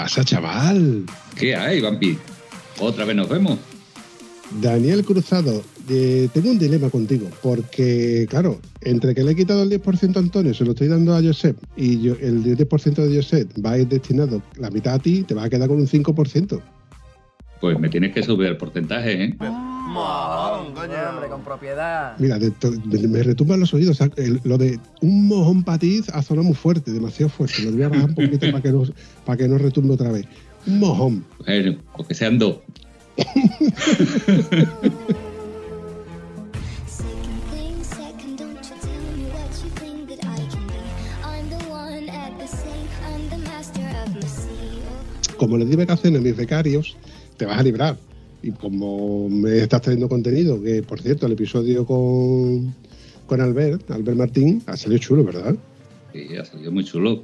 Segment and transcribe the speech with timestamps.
[0.00, 1.04] Pasa, chaval?
[1.36, 2.16] ¿Qué hay, Vampi?
[2.78, 3.58] ¿Otra vez nos vemos?
[4.62, 9.68] Daniel Cruzado, eh, tengo un dilema contigo, porque, claro, entre que le he quitado el
[9.68, 13.50] 10% a Antonio, se lo estoy dando a Josep, y yo, el 10% de Josep
[13.64, 16.62] va a ir destinado la mitad a ti, te va a quedar con un 5%.
[17.60, 19.34] Pues me tienes que subir el porcentaje, ¿eh?
[19.38, 20.92] Mojón, coño.
[21.10, 22.14] Hombre, con propiedad.
[22.18, 24.00] Mira, de to- me, me retumban los oídos.
[24.00, 27.62] o sea, el- lo de un mojón patiz ha sonado muy fuerte, demasiado fuerte.
[27.62, 28.82] Lo voy a bajar un poquito para que no,
[29.26, 30.26] para que no retumbe otra vez.
[30.66, 31.24] Un mojón.
[31.44, 32.56] Bueno, pues que sean dos.
[45.36, 46.96] Como les di vacaciones a mis becarios,
[47.40, 47.96] te vas a librar.
[48.42, 52.74] Y como me estás trayendo contenido, que por cierto, el episodio con,
[53.26, 55.56] con Albert, Albert Martín, ha salido chulo, ¿verdad?
[56.12, 57.22] Sí, ha salido muy chulo.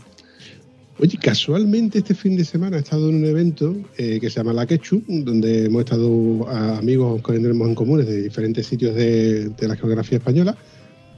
[0.98, 4.54] Oye, casualmente este fin de semana he estado en un evento eh, que se llama
[4.54, 9.50] La Quechu, donde hemos estado a amigos que tenemos en comunes de diferentes sitios de,
[9.50, 10.56] de la geografía española.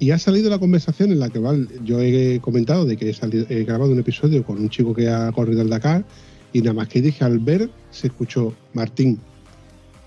[0.00, 1.40] Y ha salido la conversación en la que
[1.84, 5.08] yo he comentado de que he, salido- he grabado un episodio con un chico que
[5.08, 6.04] ha corrido el Dakar
[6.52, 9.18] y nada más que dije al ver se escuchó Martín.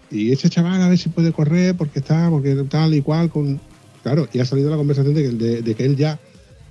[0.10, 3.30] Y ese chaval a ver si puede correr porque está, porque tal y cual.
[3.30, 3.60] con
[4.04, 6.20] Claro, y ha salido la conversación de que, de- de que él ya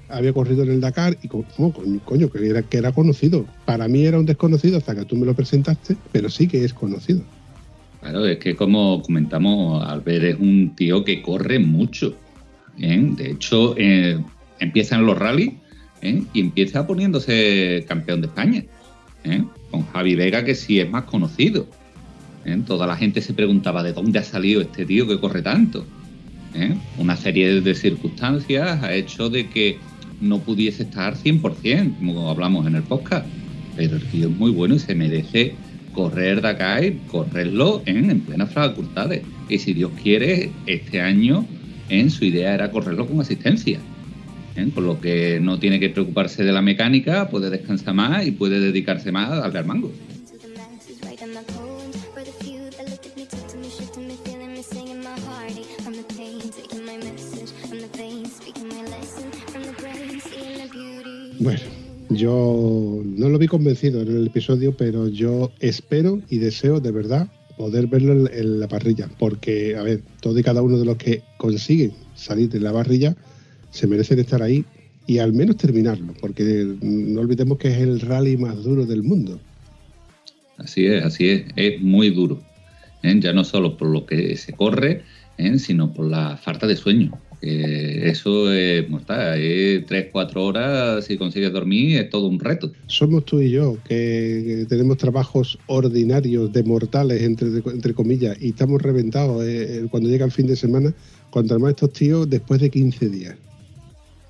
[0.08, 1.72] había corrido en el Dakar y co- ¿cómo
[2.04, 3.46] coño, que era, que era conocido.
[3.64, 6.74] Para mí era un desconocido hasta que tú me lo presentaste, pero sí que es
[6.74, 7.22] conocido.
[8.00, 12.16] Claro, es que como comentamos, Albert es un tío que corre mucho.
[12.80, 13.00] ¿eh?
[13.16, 14.18] De hecho, eh,
[14.58, 15.52] empieza en los rallies
[16.02, 16.24] ¿eh?
[16.32, 18.64] y empieza poniéndose campeón de España.
[19.70, 21.66] Con Javi Vega, que sí es más conocido.
[22.44, 22.60] ¿eh?
[22.66, 25.84] Toda la gente se preguntaba de dónde ha salido este tío que corre tanto.
[26.54, 26.76] ¿eh?
[26.98, 29.78] Una serie de circunstancias ha hecho de que
[30.20, 33.26] no pudiese estar 100%, como hablamos en el podcast.
[33.76, 35.54] Pero el tío es muy bueno y se merece
[35.92, 39.22] correr Dakar y correrlo en, en plenas facultades.
[39.48, 41.46] Y si Dios quiere, este año
[41.88, 43.80] en su idea era correrlo con asistencia.
[44.56, 44.70] ¿Eh?
[44.74, 48.60] Con lo que no tiene que preocuparse de la mecánica, puede descansar más y puede
[48.60, 49.92] dedicarse más a darle al mango.
[61.38, 61.60] Bueno,
[62.10, 67.28] yo no lo vi convencido en el episodio, pero yo espero y deseo de verdad
[67.56, 71.22] poder verlo en la parrilla, porque, a ver, todo y cada uno de los que
[71.38, 73.16] consiguen salir de la parrilla
[73.70, 74.64] se merecen estar ahí
[75.06, 79.40] y al menos terminarlo, porque no olvidemos que es el rally más duro del mundo.
[80.56, 81.44] Así es, así es.
[81.56, 82.40] Es muy duro.
[83.02, 83.18] ¿eh?
[83.18, 85.02] Ya no solo por lo que se corre,
[85.38, 85.58] ¿eh?
[85.58, 87.18] sino por la falta de sueño.
[87.42, 89.40] Eso es mortal.
[89.40, 92.70] Es 3-4 horas, si consigues dormir, es todo un reto.
[92.86, 98.82] Somos tú y yo, que tenemos trabajos ordinarios de mortales, entre, entre comillas, y estamos
[98.82, 100.92] reventados eh, cuando llega el fin de semana,
[101.30, 103.36] contra más estos tíos después de 15 días.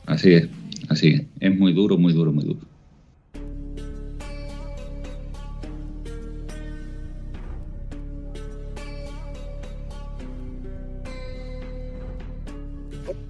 [0.06, 0.48] Así es,
[0.88, 1.22] así es.
[1.40, 2.60] Es muy duro, muy duro, muy duro.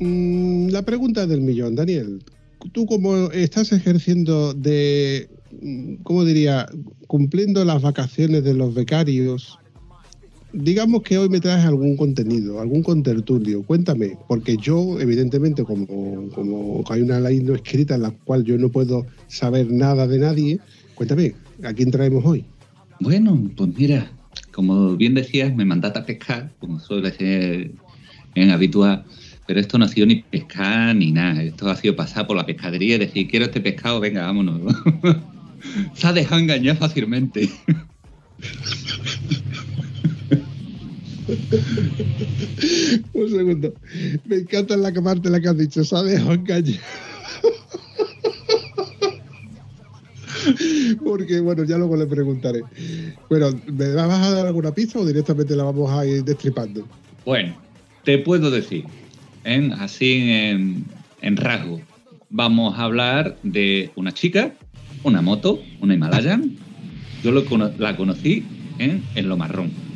[0.00, 2.24] Mm, La pregunta del millón, Daniel.
[2.72, 5.28] Tú como estás ejerciendo de,
[5.60, 6.66] mm, ¿cómo diría?
[7.06, 9.58] Cumpliendo las vacaciones de los becarios,
[10.52, 13.62] digamos que hoy me traes algún contenido, algún contertulio.
[13.62, 18.58] Cuéntame, porque yo, evidentemente, como, como hay una ley no escrita en la cual yo
[18.58, 20.60] no puedo saber nada de nadie,
[20.94, 22.44] cuéntame, ¿a quién traemos hoy?
[23.00, 24.10] Bueno, pues mira,
[24.52, 27.72] como bien decías, me mandaste a pescar, como suele ser
[28.34, 29.04] en habitual,
[29.46, 31.42] pero esto no ha sido ni pescar ni nada.
[31.42, 34.60] Esto ha sido pasar por la pescadería y decir, quiero este pescado, venga, vámonos.
[35.94, 37.50] Se ha dejado engañar fácilmente.
[43.12, 43.74] Un segundo.
[44.26, 46.20] Me encanta la parte la que has dicho, ¿sabes?
[46.20, 46.80] Engañar.
[51.04, 52.62] Porque, bueno, ya luego le preguntaré.
[53.28, 56.86] Bueno, ¿me vas a dar alguna pista o directamente la vamos a ir destripando?
[57.24, 57.54] Bueno,
[58.04, 58.84] te puedo decir
[59.44, 60.84] en, así en,
[61.20, 61.80] en rasgo.
[62.30, 64.54] Vamos a hablar de una chica,
[65.02, 66.56] una moto, una Himalayan.
[67.22, 67.44] Yo lo
[67.78, 68.44] la conocí
[68.78, 69.89] en, en lo marrón.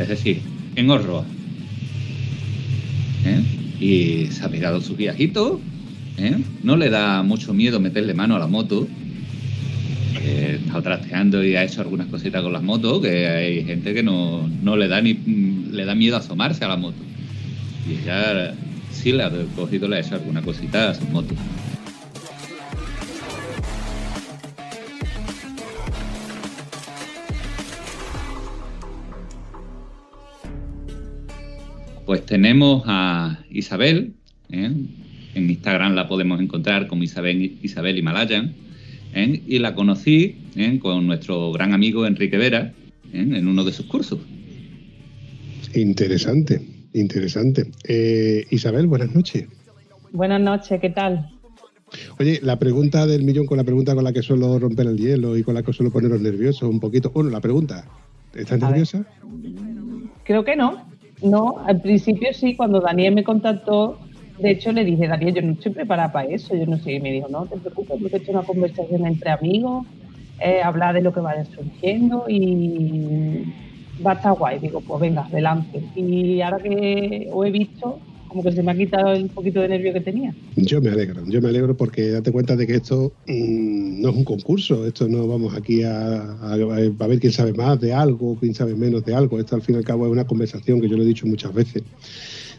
[0.00, 0.40] Es decir,
[0.76, 1.24] en Orroa.
[3.24, 3.42] ¿Eh?
[3.78, 5.60] Y se ha pegado su viajito.
[6.16, 6.38] ¿eh?
[6.62, 8.88] No le da mucho miedo meterle mano a la moto.
[10.22, 14.02] Eh, está trasteando y ha hecho algunas cositas con las motos, que hay gente que
[14.02, 16.98] no, no le da ni le da miedo asomarse a la moto.
[17.88, 18.54] Y ella
[18.90, 21.34] sí le ha cogido, le ha hecho alguna cosita a su moto.
[32.10, 34.14] Pues tenemos a Isabel,
[34.50, 34.72] ¿eh?
[35.36, 38.52] en Instagram la podemos encontrar como Isabel, Isabel Himalayan,
[39.14, 39.40] ¿eh?
[39.46, 40.80] y la conocí ¿eh?
[40.80, 42.72] con nuestro gran amigo Enrique Vera
[43.12, 43.28] ¿eh?
[43.32, 44.18] en uno de sus cursos.
[45.72, 46.60] Interesante,
[46.94, 47.70] interesante.
[47.84, 49.46] Eh, Isabel, buenas noches.
[50.10, 51.30] Buenas noches, ¿qué tal?
[52.18, 55.36] Oye, la pregunta del millón con la pregunta con la que suelo romper el hielo
[55.36, 57.12] y con la que suelo poneros nerviosos un poquito.
[57.12, 57.84] Bueno, la pregunta,
[58.34, 58.70] ¿estás A ver.
[58.70, 59.06] nerviosa?
[60.24, 60.89] Creo que no.
[61.20, 65.52] No, al principio sí, cuando Daniel me contactó, de hecho le dije, Daniel, yo no
[65.52, 68.30] estoy preparada para eso, yo no sé, y me dijo, no te preocupes, porque esto
[68.30, 69.86] es una conversación entre amigos,
[70.38, 73.44] eh, hablar de lo que vaya surgiendo y
[74.04, 74.58] va a estar guay.
[74.60, 75.90] Digo, pues venga, adelante.
[75.94, 79.68] Y ahora que os he visto, como que se me ha quitado el poquito de
[79.68, 80.32] nervio que tenía.
[80.56, 84.16] Yo me alegro, yo me alegro porque date cuenta de que esto mm, no es
[84.16, 88.36] un concurso, esto no vamos aquí a, a- a ver quién sabe más de algo,
[88.40, 90.88] quién sabe menos de algo, esto al fin y al cabo es una conversación que
[90.88, 91.82] yo lo he dicho muchas veces.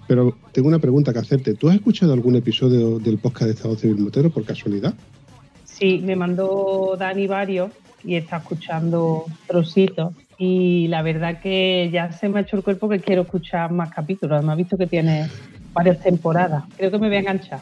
[0.08, 3.76] Pero tengo una pregunta que hacerte, ¿tú has escuchado algún episodio del podcast de Estado
[3.76, 4.94] Civil Motero por casualidad?
[5.64, 7.72] Sí, me mandó Dani varios
[8.04, 10.14] y está escuchando trocitos.
[10.38, 13.92] Y la verdad que ya se me ha hecho el cuerpo que quiero escuchar más
[13.94, 14.36] capítulos.
[14.38, 15.28] Además, he visto que tiene
[15.74, 16.64] varias temporadas.
[16.78, 17.60] Creo que me voy a enganchar.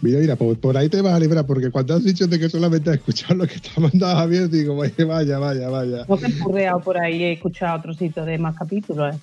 [0.00, 2.48] Mira, mira, por, por ahí te vas a librar, porque cuando has dicho de que
[2.48, 6.04] solamente has escuchado lo que está mandado Javier, digo, vaya, vaya, vaya, vaya.
[6.08, 9.14] No que he purreado por ahí, he escuchado trocitos de más capítulos.
[9.14, 9.18] ¿eh?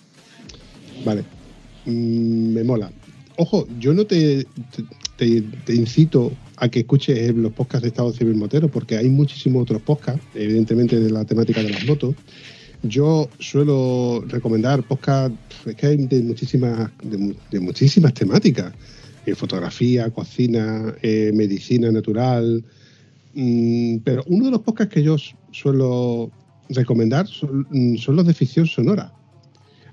[1.06, 1.24] Vale,
[1.86, 2.92] Mm, me mola.
[3.38, 4.46] Ojo, yo no te,
[5.18, 9.64] te, te incito a que escuches los podcasts de Estado Civil Motero, porque hay muchísimos
[9.64, 12.16] otros podcasts, evidentemente de la temática de las motos.
[12.88, 18.74] Yo suelo recomendar podcasts, es que hay de muchísimas, de, de muchísimas temáticas.
[19.26, 22.64] Eh, fotografía, cocina, eh, medicina natural.
[23.34, 25.16] Mm, pero uno de los podcasts que yo
[25.52, 26.30] suelo
[26.70, 29.12] recomendar son, mm, son los de ficción sonora.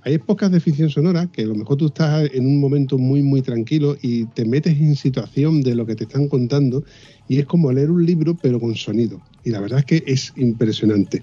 [0.02, 3.22] Hay podcasts de ficción sonora que a lo mejor tú estás en un momento muy,
[3.22, 6.84] muy tranquilo y te metes en situación de lo que te están contando
[7.28, 9.22] y es como leer un libro pero con sonido.
[9.44, 11.22] Y la verdad es que es impresionante.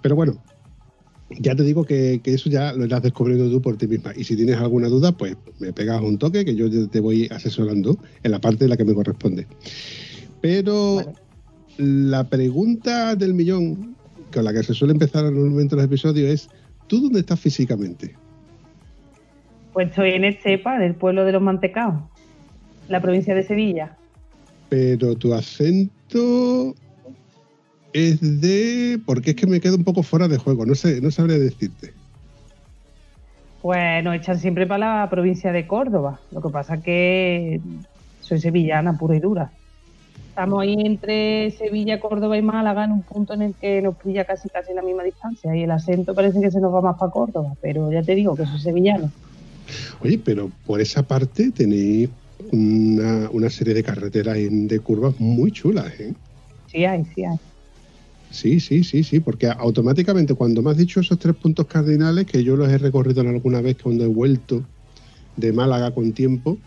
[0.00, 0.36] Pero bueno,
[1.38, 4.12] ya te digo que, que eso ya lo irás descubriendo tú por ti misma.
[4.16, 7.98] Y si tienes alguna duda, pues me pegas un toque que yo te voy asesorando
[8.22, 9.46] en la parte de la que me corresponde.
[10.40, 11.14] Pero
[11.78, 13.96] la pregunta del millón,
[14.32, 16.48] con la que se suele empezar normalmente los episodios, es
[16.86, 18.14] ¿tú dónde estás físicamente?
[19.72, 22.02] Pues estoy en Estepa, del pueblo de los Mantecaos,
[22.88, 23.96] la provincia de Sevilla.
[24.68, 26.74] Pero tu acento
[27.92, 29.00] es de...
[29.04, 31.92] Porque es que me quedo un poco fuera de juego, no sé, no sabría decirte.
[33.60, 36.20] Pues nos echan siempre para la provincia de Córdoba.
[36.32, 37.60] Lo que pasa que
[38.20, 39.52] soy sevillana pura y dura.
[40.30, 44.24] Estamos ahí entre Sevilla, Córdoba y Málaga en un punto en el que nos pilla
[44.24, 47.12] casi casi la misma distancia y el acento parece que se nos va más para
[47.12, 49.10] Córdoba, pero ya te digo que soy sevillano.
[50.00, 52.08] Oye, pero por esa parte tenéis
[52.50, 56.14] una, una serie de carreteras y de curvas muy chulas, ¿eh?
[56.68, 57.36] Sí hay, sí hay.
[58.32, 62.42] Sí, sí, sí, sí, porque automáticamente cuando me has dicho esos tres puntos cardinales, que
[62.42, 64.64] yo los he recorrido en alguna vez cuando he vuelto
[65.36, 66.58] de Málaga con tiempo,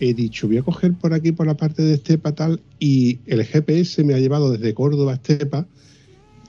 [0.00, 3.44] he dicho, voy a coger por aquí, por la parte de Estepa tal, y el
[3.44, 5.66] GPS me ha llevado desde Córdoba a Estepa,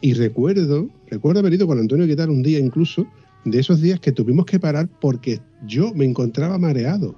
[0.02, 3.08] y recuerdo, recuerdo haber ido con Antonio Guitar un día incluso,
[3.46, 7.16] de esos días que tuvimos que parar porque yo me encontraba mareado.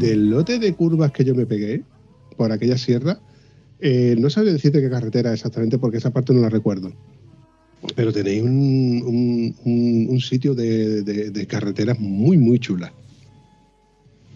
[0.00, 1.82] Del lote de curvas que yo me pegué
[2.36, 3.18] por aquella sierra,
[3.80, 6.92] eh, no sabría decirte qué carretera exactamente porque esa parte no la recuerdo.
[7.96, 12.92] Pero tenéis un, un- sitio de, de- carreteras muy, muy chulas.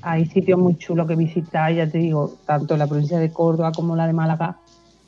[0.01, 3.97] Hay sitios muy chulos que visitar, ya te digo, tanto la provincia de Córdoba como
[3.97, 4.59] la de Málaga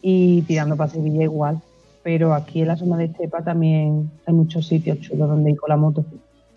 [0.02, 1.60] y tirando para Sevilla igual.
[2.02, 5.70] Pero aquí en la zona de Estepa también hay muchos sitios chulos donde ir con
[5.70, 6.04] la moto.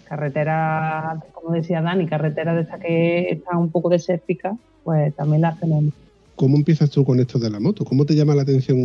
[0.09, 5.59] Carretera, como decía Dani, carretera de esta que está un poco desértica, pues también las
[5.59, 5.93] tenemos.
[6.35, 7.83] ¿cómo empiezas tú con esto de la moto?
[7.83, 8.77] ¿Cómo te llama la atención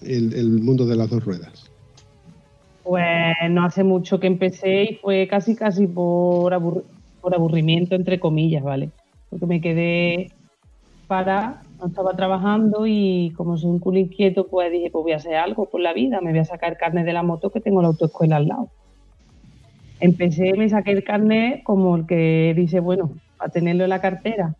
[0.00, 1.70] el, el mundo de las dos ruedas?
[2.84, 3.16] Pues
[3.50, 6.84] no hace mucho que empecé y fue casi casi por, aburri-
[7.20, 8.90] por aburrimiento, entre comillas, ¿vale?
[9.28, 10.28] Porque me quedé
[11.08, 15.16] para, no estaba trabajando y como soy un culo inquieto, pues dije, pues voy a
[15.16, 17.82] hacer algo por la vida, me voy a sacar carne de la moto que tengo
[17.82, 18.70] la autoescuela al lado.
[20.00, 24.56] Empecé, me saqué el carnet como el que dice, bueno, a tenerlo en la cartera.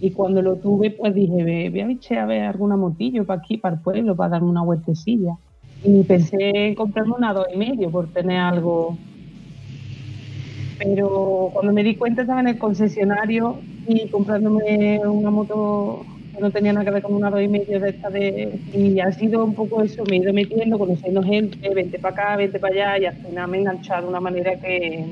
[0.00, 3.40] Y cuando lo tuve, pues dije, "Ve- voy a biche a ver alguna motillo para
[3.40, 5.36] aquí, para el pueblo, para darme una vueltecilla.
[5.82, 6.36] Y pensé
[6.68, 9.00] en comprarme una dos y medio por tener algo.
[10.78, 16.06] Pero cuando me di cuenta estaba en el concesionario y comprándome una moto
[16.40, 18.52] no tenía nada que ver con una dos y medio de esta de...
[18.74, 22.36] Y ha sido un poco eso, me he ido metiendo, conociendo gente, vente para acá,
[22.36, 25.04] vente para allá y al final me he enganchado de una manera que...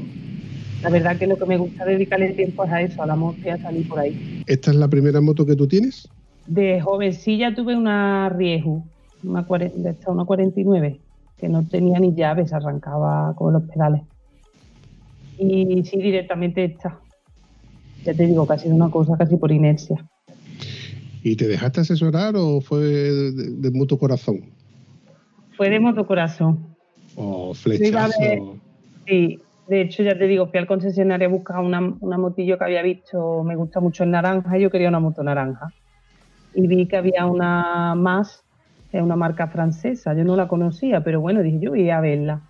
[0.82, 3.38] La verdad que lo que me gusta dedicarle tiempo es a eso, a la moto
[3.44, 4.14] y a salir por ahí.
[4.46, 6.10] ¿Esta es la primera moto que tú tienes?
[6.46, 8.82] De jovencilla tuve una Rieju,
[9.22, 11.02] una, cuare- de esta, una 49,
[11.36, 14.00] que no tenía ni llaves, arrancaba con los pedales.
[15.38, 16.98] Y sí, directamente esta.
[18.04, 20.08] Ya te digo, sido una cosa casi por inercia.
[21.22, 24.40] ¿Y te dejaste asesorar o fue de, de mutuo corazón?
[25.56, 26.74] Fue de motocorazón.
[27.16, 28.20] ¿O Yo iba a flechazo?
[28.20, 28.42] ver-
[29.06, 32.64] Sí, de hecho, ya te digo, fui al concesionario a buscar una, una motillo que
[32.64, 35.72] había visto, me gusta mucho el naranja, y yo quería una moto naranja.
[36.54, 38.44] Y vi que había una más,
[38.90, 42.00] que es una marca francesa, yo no la conocía, pero bueno, dije, yo voy a
[42.00, 42.40] verla.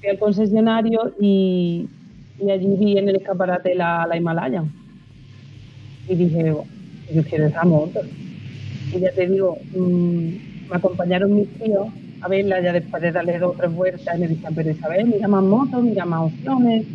[0.00, 1.88] Fui al concesionario y,
[2.38, 4.70] y allí vi en el escaparate la, la Himalayan.
[6.08, 6.66] Y dije, "Oh,
[7.12, 8.00] yo quiero esa moto.
[8.92, 11.88] Y ya te digo, mm, me acompañaron mis tíos
[12.22, 15.06] a verla ya después de darle dos o tres vueltas y me decían, pero Isabel,
[15.06, 16.86] mira más motos, mira más opciones,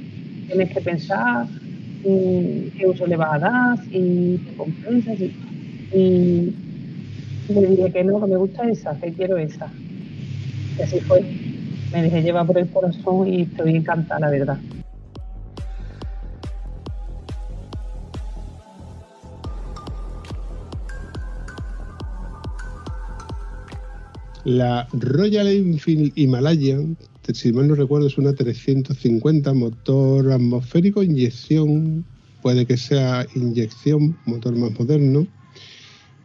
[0.47, 5.19] tienes que pensar mm, qué uso le vas a dar, si te compensas.
[5.19, 6.53] Y,
[7.49, 9.67] y le dije que no, que me gusta esa, que quiero esa.
[10.77, 11.23] Y así fue.
[11.91, 14.57] Me dejé llevar por el corazón y estoy encantada, la verdad.
[24.43, 26.97] La Royal Enfield Himalayan,
[27.31, 32.03] si mal no recuerdo, es una 350 motor atmosférico, inyección,
[32.41, 35.27] puede que sea inyección, motor más moderno,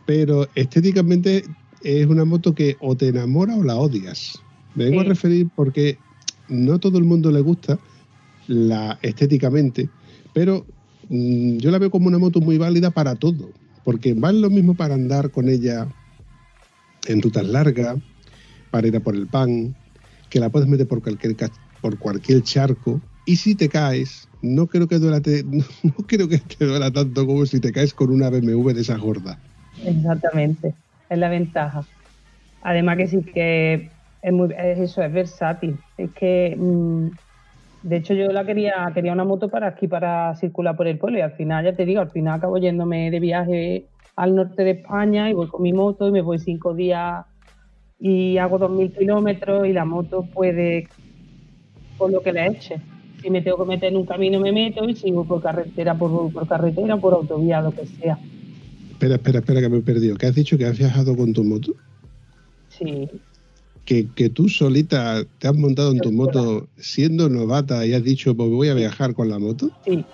[0.06, 1.44] pero estéticamente
[1.82, 4.42] es una moto que o te enamora o la odias.
[4.75, 5.06] Me vengo Sí.
[5.06, 5.99] a referir porque
[6.49, 7.78] no todo el mundo le gusta
[8.46, 9.90] la estéticamente,
[10.32, 10.64] pero
[11.11, 13.52] mm, yo la veo como una moto muy válida para todo,
[13.85, 15.87] porque vale lo mismo para andar con ella
[17.10, 17.96] en rutas largas,
[18.70, 19.76] para ir a por el pan,
[20.28, 21.36] que la puedes meter por cualquier,
[21.80, 25.44] por cualquier charco, y si te caes, no creo que duela te-
[26.08, 29.42] que te duela tanto como si te caes con una BMW de esa gorda.
[29.78, 30.76] Exactamente,
[31.08, 31.88] es la ventaja.
[32.62, 35.84] Además que sí que es, muy, es eso, es versátil.
[35.96, 37.08] Es que, mm,
[37.82, 41.18] de hecho, yo la quería, quería una moto para aquí, para circular por el pueblo
[41.18, 44.70] y al final, ya te digo, al final acabo yéndome de viaje al norte de
[44.73, 47.25] España y voy con mi moto y me voy cinco días
[48.00, 50.88] y hago dos mil kilómetros y la moto puede,
[51.99, 52.80] por lo que le eche.
[53.23, 56.32] Si me tengo que meter en un camino me meto y sigo por carretera, por,
[56.32, 58.18] por carretera, por autovía, lo que sea.
[58.92, 60.16] Espera, espera, espera, que me he perdido.
[60.16, 61.75] ¿Qué has dicho que has viajado con tu moto?
[62.68, 63.08] Sí,
[63.85, 68.35] Que, que tú solita te has montado en tu moto siendo novata y has dicho,
[68.35, 69.70] pues voy a viajar con la moto.
[69.85, 70.04] sí.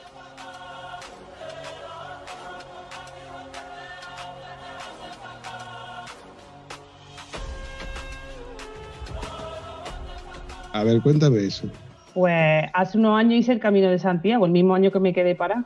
[10.73, 11.69] A ver, cuéntame eso.
[12.15, 15.35] Pues hace unos años hice el Camino de Santiago, el mismo año que me quedé
[15.35, 15.65] parada.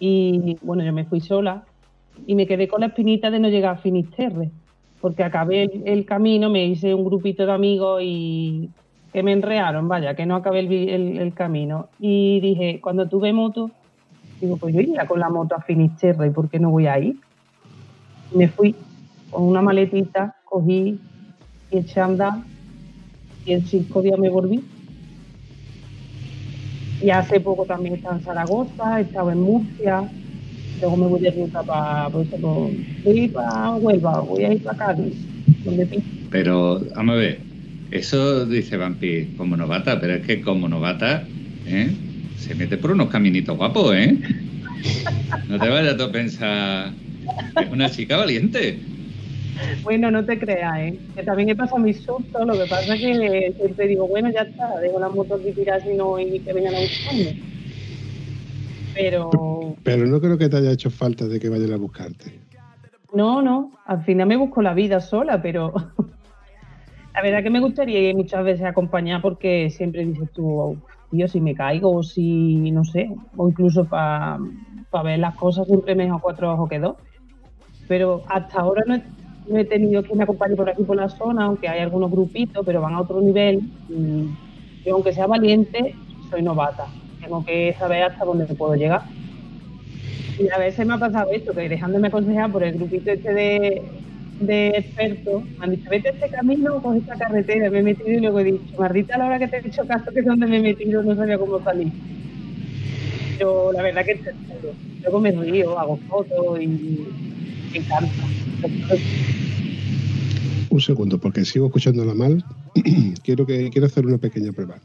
[0.00, 1.64] Y bueno, yo me fui sola
[2.26, 4.50] y me quedé con la espinita de no llegar a Finisterre,
[5.00, 8.70] porque acabé el, camino, me hice un grupito de amigos y
[9.12, 11.88] que me enrearon, vaya, que no acabé el, camino.
[11.98, 13.70] Y dije, cuando tuve moto,
[14.40, 16.98] digo, pues yo iría con la moto a Finisterre, ¿y por qué no voy a
[16.98, 17.16] ir?
[18.32, 18.74] Y me fui
[19.30, 20.98] con una maletita, cogí
[21.70, 22.32] y eché a andar
[23.48, 24.60] y en cinco días me volví.
[27.00, 30.06] Y hace poco también estaba en Zaragoza, estaba en Murcia,
[30.80, 32.28] luego me voy de ruta para, pues,
[33.04, 35.14] voy para Huelva, voy a ir para Cádiz,
[35.64, 37.40] donde pi- Pero, vamos a ver,
[37.90, 41.24] eso dice Vampi como novata, pero es que como novata,
[41.66, 41.88] ¿eh?
[42.36, 44.14] Se mete por unos caminitos guapos, ¿eh?
[45.48, 46.92] No te vayas a pensar
[47.56, 48.78] es una chica valiente.
[49.82, 50.98] Bueno, no te creas, ¿eh?
[51.14, 54.42] que también he pasado mis sustos, lo que pasa es que siempre digo, bueno, ya
[54.42, 57.42] está, dejo la moto aquí tirada si no y que vengan a buscarme.
[58.94, 62.32] Pero Pero no creo que te haya hecho falta de que vayan a buscarte.
[63.12, 65.72] No, no, al final me busco la vida sola, pero
[67.14, 70.76] la verdad que me gustaría ir muchas veces acompañada porque siempre dices tú,
[71.10, 74.38] tío, si me caigo o si, no sé, o incluso para
[75.04, 76.96] ver las cosas siempre mejor cuatro ojos que dos.
[77.86, 79.02] Pero hasta ahora no he,
[79.48, 82.64] no he tenido que me acompañe por aquí por la zona, aunque hay algunos grupitos,
[82.64, 83.62] pero van a otro nivel.
[83.88, 84.28] Y
[84.84, 85.94] yo, aunque sea valiente,
[86.30, 86.86] soy novata.
[87.20, 89.02] Tengo que saber hasta dónde puedo llegar.
[90.38, 93.82] Y a veces me ha pasado esto, que dejándome aconsejar por el grupito este de,
[94.40, 98.20] de expertos, me han dicho, vete este camino, coge esta carretera, me he metido y
[98.20, 100.58] luego he dicho, maldita la hora que te he hecho caso, que es donde me
[100.58, 101.88] he metido, no sabía cómo salir.
[103.36, 104.74] Pero la verdad que seguro.
[105.02, 108.12] Luego me río, hago fotos y me encanta.
[110.70, 112.44] Un segundo, porque sigo escuchándola mal.
[113.22, 114.80] quiero que quiero hacer una pequeña prueba.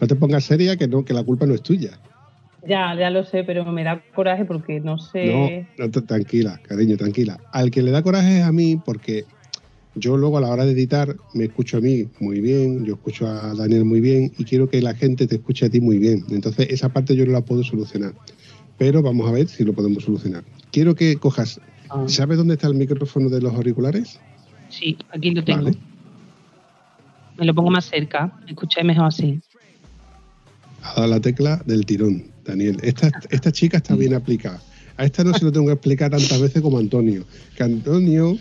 [0.00, 1.98] No te pongas seria, que no, que la culpa no es tuya.
[2.66, 5.66] Ya, ya lo sé, pero me da coraje porque no sé.
[5.78, 7.38] No, tranquila, cariño, tranquila.
[7.52, 9.24] Al que le da coraje es a mí, porque
[9.94, 13.26] yo luego a la hora de editar me escucho a mí muy bien, yo escucho
[13.26, 16.24] a Daniel muy bien y quiero que la gente te escuche a ti muy bien.
[16.30, 18.14] Entonces, esa parte yo no la puedo solucionar.
[18.78, 20.44] Pero vamos a ver si lo podemos solucionar.
[20.70, 21.60] Quiero que cojas.
[21.94, 24.18] Ah, ¿Sabes dónde está el micrófono de los auriculares?
[24.70, 25.64] sí, aquí lo tengo.
[25.64, 25.76] Vale.
[27.38, 29.40] Me lo pongo más cerca, me escucháis mejor así.
[30.82, 32.78] Ha dado la tecla del tirón, Daniel.
[32.82, 34.60] Esta, esta chica está bien aplicada.
[34.96, 37.24] A esta no se lo tengo que explicar tantas veces como a Antonio.
[37.56, 38.36] Que Antonio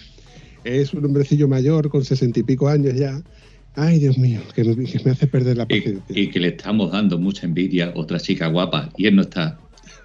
[0.64, 3.22] es un hombrecillo mayor con sesenta y pico años ya.
[3.76, 6.04] Ay, Dios mío, que me, que me hace perder la Y, paciencia.
[6.20, 9.58] y que le estamos dando mucha envidia a otra chica guapa y él no está.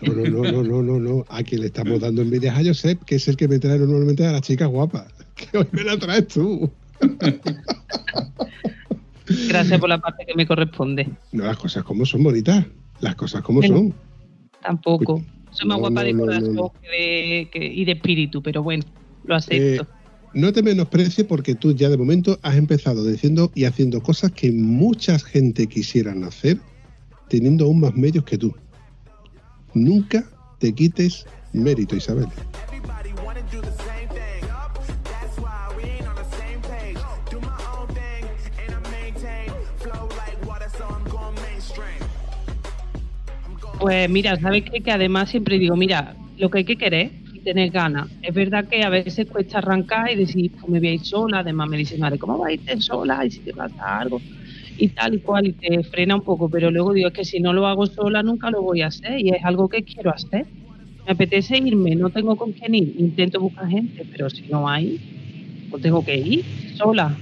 [0.03, 1.25] No, no, no, no, no, no, no.
[1.29, 3.79] A quien le estamos dando envidia es a Josep, que es el que me trae
[3.79, 5.13] normalmente a las chicas guapas.
[5.37, 6.71] Que hoy me la traes tú.
[9.49, 11.09] Gracias por la parte que me corresponde.
[11.33, 12.65] No, las cosas como son bonitas.
[13.01, 13.77] Las cosas como Bueno.
[13.77, 13.95] son.
[14.63, 15.23] Tampoco.
[15.51, 18.63] Soy más No, guapa de no, corazón no, que de- que- y de espíritu, pero
[18.63, 18.85] bueno,
[19.25, 19.87] lo Eh, acepto.
[20.35, 24.53] no te menosprecies porque tú ya de momento has empezado diciendo y haciendo cosas que
[24.53, 26.59] mucha gente quisieran hacer
[27.29, 28.55] teniendo aún más medios que tú.
[29.77, 30.25] Nunca
[30.59, 32.29] te quites mérito, Isabel.
[43.79, 44.81] Pues mira, ¿sabes qué?
[44.81, 48.09] Que además siempre digo, mira, lo que hay que querer y tener ganas.
[48.23, 51.41] Es verdad que a veces cuesta arrancar y decir, pues me voy a ir sola.
[51.41, 53.23] Además me dicen, madre, ¿cómo vas a irte sola?
[53.27, 54.23] Y si te pasa algo
[54.79, 56.49] y tal y cual, y te frena un poco.
[56.49, 59.21] Pero luego digo, es que si no lo hago sola nunca lo voy a hacer
[59.21, 60.47] y es algo que quiero hacer.
[61.07, 62.95] Me apetece irme, no tengo con quién ir.
[62.99, 64.99] Intento buscar gente, pero si no hay,
[65.71, 66.45] pues tengo que ir
[66.77, 67.17] sola.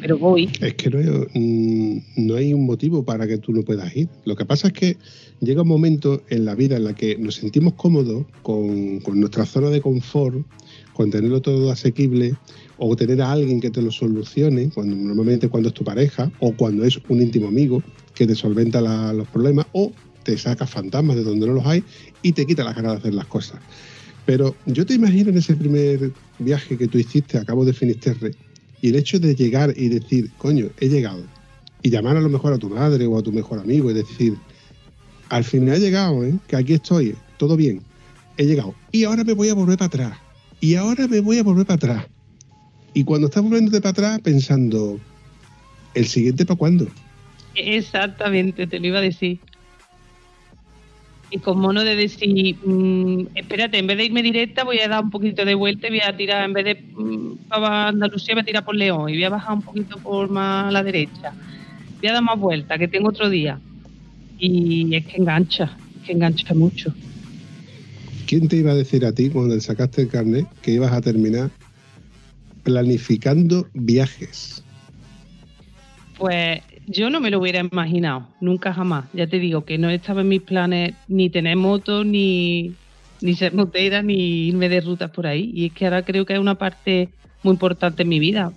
[0.00, 0.50] Pero voy.
[0.60, 4.08] Es que no hay, mm, no hay un motivo para que tú no puedas ir.
[4.24, 4.96] Lo que pasa es que
[5.40, 9.46] llega un momento en la vida en la que nos sentimos cómodos con, con nuestra
[9.46, 10.44] zona de confort,
[10.94, 12.34] con tenerlo todo asequible,
[12.78, 16.52] o tener a alguien que te lo solucione, cuando, normalmente cuando es tu pareja, o
[16.52, 17.82] cuando es un íntimo amigo
[18.14, 18.80] que te solventa
[19.12, 21.84] los problemas, o te saca fantasmas de donde no los hay
[22.22, 23.60] y te quita las ganas de hacer las cosas.
[24.26, 28.32] Pero yo te imagino en ese primer viaje que tú hiciste a cabo de Finisterre,
[28.80, 31.22] y el hecho de llegar y decir, coño, he llegado,
[31.82, 34.36] y llamar a lo mejor a tu madre o a tu mejor amigo y decir,
[35.30, 36.34] al final he llegado, ¿eh?
[36.46, 37.80] que aquí estoy, todo bien,
[38.36, 40.18] he llegado, y ahora me voy a volver para atrás,
[40.64, 42.06] y ahora me voy a volver para atrás.
[42.94, 44.98] Y cuando estás volviéndote para atrás pensando,
[45.92, 46.86] ¿el siguiente para cuándo?
[47.54, 49.40] Exactamente, te lo iba a decir.
[51.28, 55.04] Y con mono de decir, mm, espérate, en vez de irme directa, voy a dar
[55.04, 58.40] un poquito de vuelta y voy a tirar, en vez de mm, para Andalucía, voy
[58.40, 61.34] a tirar por León y voy a bajar un poquito por más a la derecha.
[62.00, 63.60] Voy a dar más vuelta, que tengo otro día.
[64.38, 66.94] Y es que engancha, es que engancha mucho.
[68.34, 71.50] ¿Quién te iba a decir a ti cuando sacaste el carnet que ibas a terminar
[72.64, 74.64] planificando viajes?
[76.18, 79.04] Pues yo no me lo hubiera imaginado, nunca jamás.
[79.12, 82.74] Ya te digo que no estaba en mis planes ni tener moto, ni,
[83.20, 85.52] ni ser motera, ni irme de rutas por ahí.
[85.54, 87.10] Y es que ahora creo que es una parte
[87.44, 88.52] muy importante en mi vida.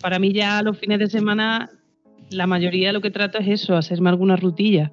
[0.00, 1.70] Para mí ya los fines de semana,
[2.30, 4.90] la mayoría de lo que trato es eso, hacerme alguna rutilla.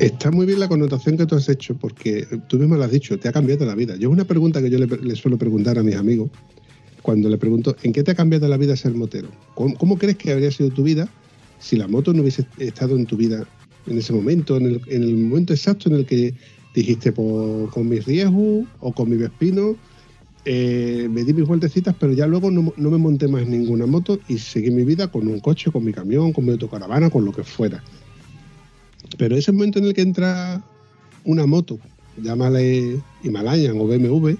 [0.00, 3.16] Está muy bien la connotación que tú has hecho, porque tú mismo lo has dicho,
[3.16, 3.94] te ha cambiado la vida.
[3.96, 6.30] Yo una pregunta que yo le, suelo preguntar a mis amigos,
[7.02, 9.28] cuando le pregunto, ¿en qué te ha cambiado la vida ser motero?
[9.54, 11.08] ¿Cómo, crees que habría sido tu vida
[11.60, 13.46] si la moto no hubiese estado en tu vida
[13.86, 16.34] en ese momento, en el, en el momento exacto en el que
[16.74, 19.76] dijiste, pues, con mis riesgos o con mi Vespino,
[20.44, 23.86] eh, me di mis vueltecitas, pero ya luego no, no me monté más en ninguna
[23.86, 27.24] moto y seguí mi vida con un coche, con mi camión, con mi autocaravana, con
[27.24, 27.82] lo que fuera.
[29.18, 30.62] Pero ese momento en el que entra
[31.24, 31.78] una moto,
[32.16, 34.30] llámale Himalayan o BMW,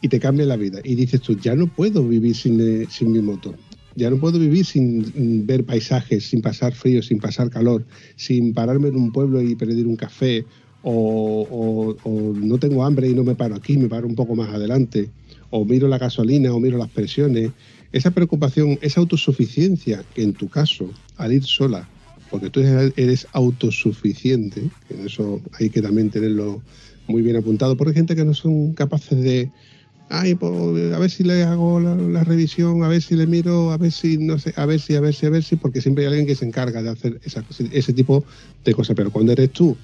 [0.00, 0.80] y te cambia la vida.
[0.84, 3.54] Y dices tú, ya no puedo vivir sin, eh, sin mi moto.
[3.96, 7.84] Ya no puedo vivir sin ver paisajes, sin pasar frío, sin pasar calor,
[8.16, 10.46] sin pararme en un pueblo y pedir un café,
[10.82, 14.36] o, o- o no tengo hambre y no me paro aquí, me paro un poco
[14.36, 15.10] más adelante,
[15.50, 17.54] o miro la gasolina, o miro las presiones.
[17.90, 21.90] Esa preocupación, esa autosuficiencia, que en tu caso, al ir sola,
[22.30, 26.62] porque tú eres autosuficiente, en eso hay que también tenerlo
[27.06, 29.50] muy bien apuntado, porque hay gente que no son capaces de,
[30.10, 33.78] ay, pues, a ver si le hago la, revisión, a ver si le miro, a
[33.78, 36.04] ver si, no sé, a ver si, a ver si, a ver si, porque siempre
[36.04, 38.24] hay alguien que se encarga de hacer esa, ese tipo
[38.64, 39.76] de cosas, pero cuando eres tú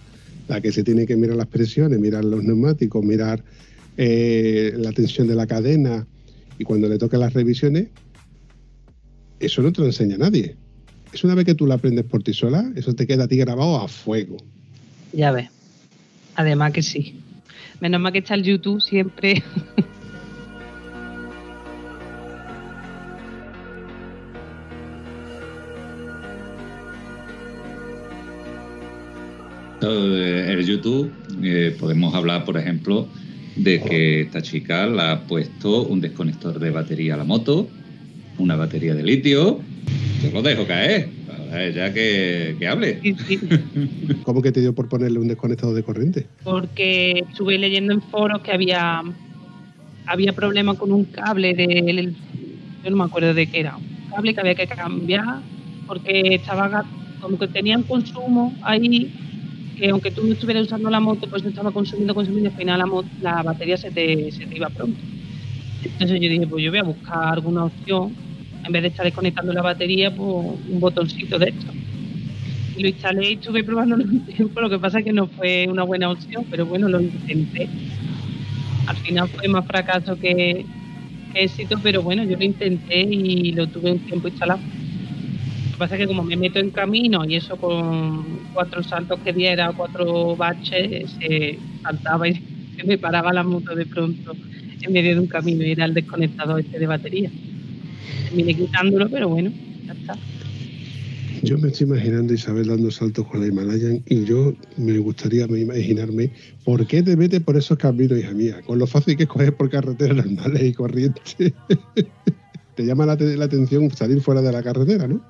[0.49, 3.43] la que se tiene que mirar las presiones, mirar los neumáticos, mirar
[3.97, 6.07] eh, la tensión de la cadena,
[6.59, 7.89] y cuando le tocan las revisiones,
[9.41, 10.57] eso no te lo enseña nadie.
[11.15, 13.37] Es una vez que tú la aprendes por ti sola, eso te queda a ti
[13.37, 14.37] grabado a fuego.
[15.13, 15.49] Ya ves.
[16.35, 17.21] Además que sí.
[17.81, 19.43] Menos mal que está el YouTube siempre.
[29.87, 33.07] En YouTube eh, podemos hablar, por ejemplo,
[33.55, 37.69] de que esta chica le ha puesto un desconector de batería a la moto,
[38.39, 39.61] una batería de litio.
[40.25, 43.01] Yo lo dejo caer, para ella que, que hable.
[43.03, 43.41] Sí, sí.
[44.25, 46.27] ¿Cómo que te dio por ponerle un desconectado de corriente?
[46.43, 49.03] Porque estuve leyendo en foros que había
[50.07, 52.15] había problemas con un cable del
[52.83, 55.41] yo no me acuerdo de qué era, un cable que había que cambiar
[55.87, 56.85] porque estaba
[57.21, 59.11] como que tenían consumo ahí
[59.79, 62.79] que aunque tú no estuvieras usando la moto pues estaba consumiendo consumiendo y al final
[62.79, 64.99] la, la batería se te, se te iba pronto
[65.83, 68.13] entonces yo dije pues yo voy a buscar alguna opción
[68.65, 71.73] en vez de estar desconectando la batería pues un botoncito de esto
[72.77, 75.67] y lo instalé y estuve probándolo un tiempo lo que pasa es que no fue
[75.69, 77.69] una buena opción pero bueno lo intenté
[78.87, 80.65] al final fue más fracaso que,
[81.33, 84.61] que éxito, pero bueno, yo lo intenté y lo tuve un tiempo instalado.
[84.61, 89.21] Lo que pasa es que como me meto en camino y eso con cuatro saltos
[89.21, 92.35] que diera, cuatro baches, se saltaba y
[92.77, 94.33] se me paraba la moto de pronto
[94.83, 97.31] en medio de un camino y era el desconectador este de batería.
[98.25, 99.53] Terminé quitándolo, pero bueno,
[99.87, 100.17] ya está.
[101.43, 105.47] Yo me estoy imaginando a Isabel dando saltos con la Himalayan y yo me gustaría
[105.47, 106.31] me imaginarme
[106.65, 109.55] por qué te metes por esos caminos, hija mía, con lo fácil que es coger
[109.55, 111.37] por carreteras normales y corrientes.
[112.75, 115.21] te llama la atención salir fuera de la carretera, ¿no?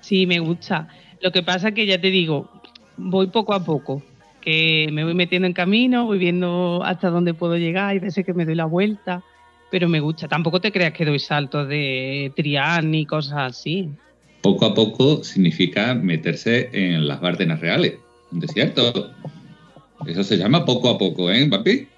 [0.00, 0.88] Sí, me gusta.
[1.20, 2.50] Lo que pasa es que ya te digo,
[2.96, 4.02] voy poco a poco,
[4.40, 8.34] que me voy metiendo en camino, voy viendo hasta dónde puedo llegar, hay veces que
[8.34, 9.22] me doy la vuelta,
[9.72, 10.28] pero me gusta.
[10.28, 13.88] Tampoco te creas que doy saltos de trián ni cosas así.
[14.42, 17.94] Poco a poco significa meterse en las Bárdenas reales,
[18.30, 19.10] un desierto.
[20.06, 21.88] Eso se llama poco a poco, ¿eh, papi?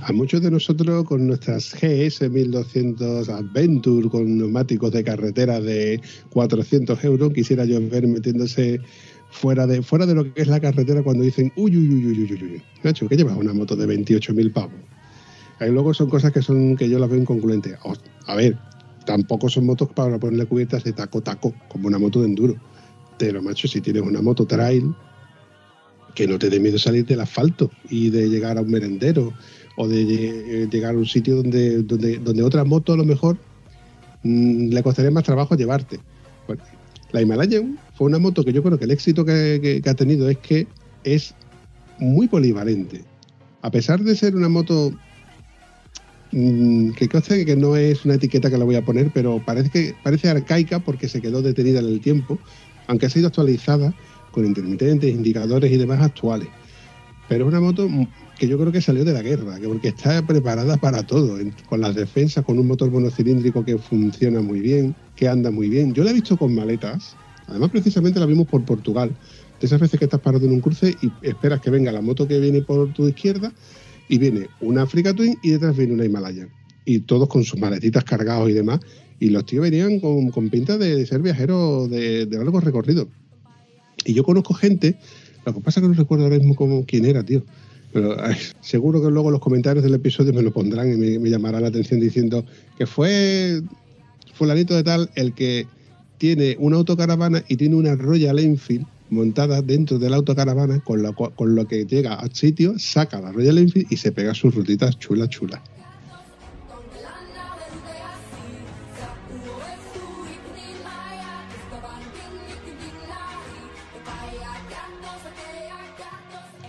[0.00, 7.04] A muchos de nosotros con nuestras GS 1200 Adventure, con neumáticos de carretera de 400
[7.04, 8.80] euros, quisiera yo ver metiéndose
[9.28, 12.22] fuera de, fuera de lo que es la carretera cuando dicen, uy, uy, uy, uy,
[12.22, 12.62] uy, uy, uy.
[12.82, 14.95] Nacho, ¿qué llevas una moto de 28.000 pavos?
[15.58, 17.78] Ahí luego son cosas que son que yo las veo inconcluyentes.
[17.84, 17.94] O-
[18.26, 18.56] a ver,
[19.06, 22.56] tampoco son motos para ponerle cubiertas de taco taco, como una moto de enduro.
[23.18, 24.94] Pero, macho, si tienes una moto trail,
[26.14, 29.32] que no te dé miedo salir del asfalto y de llegar a un merendero
[29.76, 33.36] o de lle- llegar a un sitio donde, donde, donde otra moto a lo mejor
[34.22, 36.00] mm, le costaría más trabajo llevarte.
[37.12, 40.28] La Himalayan fue una moto que yo creo que el éxito que- que ha tenido
[40.28, 40.66] es que
[41.04, 41.34] es
[41.98, 43.04] muy polivalente.
[43.62, 44.92] A pesar de ser una moto
[46.32, 49.70] mm, que conste que no es una etiqueta que la voy a poner, pero parece
[49.70, 52.38] que parece arcaica porque se quedó detenida en el tiempo,
[52.86, 53.94] aunque ha sido actualizada
[54.30, 56.48] con intermitentes, indicadores y demás actuales.
[57.28, 57.88] Pero es una moto
[58.38, 61.80] que yo creo que salió de la guerra, que porque está preparada para todo, con
[61.80, 65.94] las defensas, con un motor monocilíndrico que funciona muy bien, que anda muy bien.
[65.94, 67.16] Yo la he visto con maletas,
[67.48, 69.10] además precisamente la vimos por Portugal.
[69.58, 72.28] De esas veces que estás parado en un cruce y esperas que venga la moto
[72.28, 73.52] que viene por tu izquierda
[74.08, 76.48] y viene una Africa Twin y detrás viene una Himalayan.
[76.84, 78.80] Y todos con sus maletitas cargados y demás.
[79.18, 83.08] Y los tíos venían con, con pinta de ser viajeros de, de largo recorrido.
[84.04, 84.96] Y yo conozco gente,
[85.44, 87.42] lo que pasa es que no recuerdo ahora mismo cómo, quién era, tío.
[87.92, 88.16] Pero
[88.60, 91.68] seguro que luego los comentarios del episodio me lo pondrán y me, me llamará la
[91.68, 92.44] atención diciendo
[92.76, 93.62] que fue
[94.34, 95.66] fulanito de tal el que
[96.18, 101.14] tiene una autocaravana y tiene una Royal Enfield montada dentro de la autocaravana con lo,
[101.14, 104.98] con lo que llega al sitio, saca la Royal Enfield y se pega sus rutitas
[104.98, 105.60] chulas, chulas.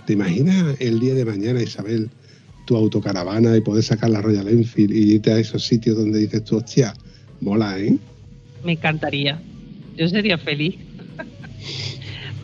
[0.06, 2.10] ¿Te imaginas el día de mañana, Isabel,
[2.66, 6.46] tu autocaravana y poder sacar la Royal Enfield y irte a esos sitios donde dices
[6.46, 6.94] tú, hostia,
[7.42, 7.98] mola, ¿eh?
[8.64, 9.42] Me encantaría.
[9.98, 10.76] Yo sería feliz.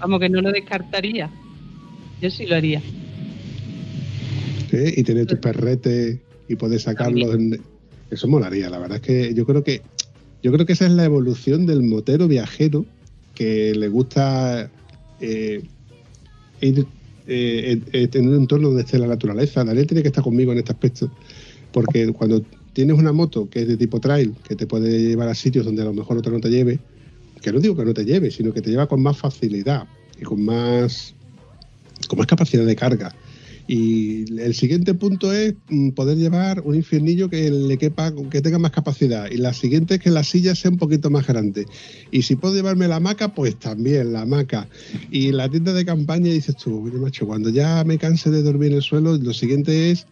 [0.04, 1.30] Vamos, que no lo descartaría.
[2.22, 2.82] Yo sí lo haría.
[4.74, 4.94] ¿eh?
[4.98, 7.36] Y tener tus perretes y poder sacarlos.
[7.36, 7.62] en-
[8.12, 9.82] Eso molaría, la verdad es que yo creo que
[10.44, 12.86] yo creo que esa es la evolución del motero viajero
[13.34, 14.70] que le gusta
[15.22, 15.63] eh,
[16.62, 16.86] ir
[17.28, 19.63] eh, eh, en un entorno donde esté la naturaleza.
[19.63, 21.10] Daniel tiene que estar conmigo en este aspecto,
[21.72, 25.34] porque cuando tienes una moto que es de tipo trail, que te puede llevar a
[25.36, 26.78] sitios donde a lo mejor otra no te lleve,
[27.43, 29.86] que no digo que no te lleve, sino que te lleva con más facilidad
[30.19, 31.13] y con más
[32.08, 33.13] con más capacidad de carga.
[33.65, 38.60] Y el siguiente punto es mm, poder llevar un infiernillo que le quepa, que tenga
[38.60, 39.29] más capacidad.
[39.32, 41.65] Y la siguiente es que la silla sea un poquito más grande.
[42.12, 44.67] Y si puedo llevarme la hamaca, pues también la hamaca.
[45.12, 48.71] Y la tienda de campaña dices tú, oye macho, cuando ya me canse de dormir
[48.71, 50.08] en el suelo, lo siguiente es,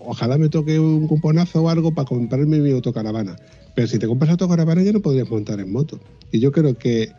[0.00, 3.36] ojalá me toque un cuponazo o algo para comprarme mi autocaravana.
[3.78, 6.00] Pero si te compras autocaravana ya no podrías montar en moto.
[6.32, 7.12] Y yo creo que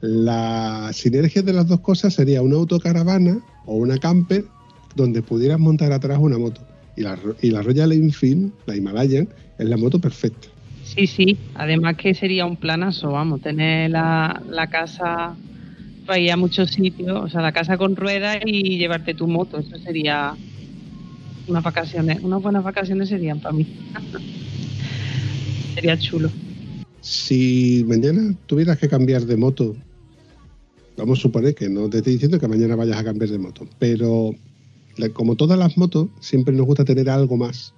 [0.00, 4.44] la sinergia de las dos cosas sería una autocaravana o una camper
[4.96, 6.62] donde pudieras montar atrás una moto.
[6.96, 10.48] Y la, y la Royal Enfield, la Himalayan, es la moto perfecta.
[10.82, 11.38] Sí, sí.
[11.54, 15.36] Además que sería un planazo, vamos, tener la, la casa
[16.06, 19.58] para ir a muchos sitios, o sea, la casa con ruedas y llevarte tu moto.
[19.60, 20.34] Eso sería
[21.46, 23.64] unas vacaciones, unas buenas vacaciones serían para mí.
[25.80, 26.30] sería chulo.
[27.00, 29.74] Si mañana tuvieras que cambiar de moto,
[30.96, 33.66] vamos a suponer que no te estoy diciendo que mañana vayas a cambiar de moto,
[33.78, 34.34] pero
[35.14, 37.72] como todas las motos, siempre nos gusta tener algo más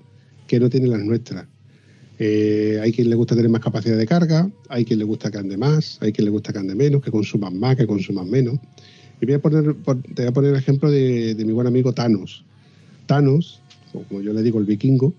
[0.48, 1.46] que no tienen las nuestras.
[2.18, 5.38] Eh, hay quien le gusta tener más capacidad de carga, hay quien le gusta que
[5.38, 8.58] ande más, hay quien le gusta que ande menos, que consuman más, que consuman menos.
[9.20, 9.76] Y voy a poner,
[10.14, 12.44] te voy a poner el ejemplo de, de mi buen amigo Thanos.
[13.06, 13.60] Thanos,
[13.92, 15.14] o como yo le digo, el vikingo,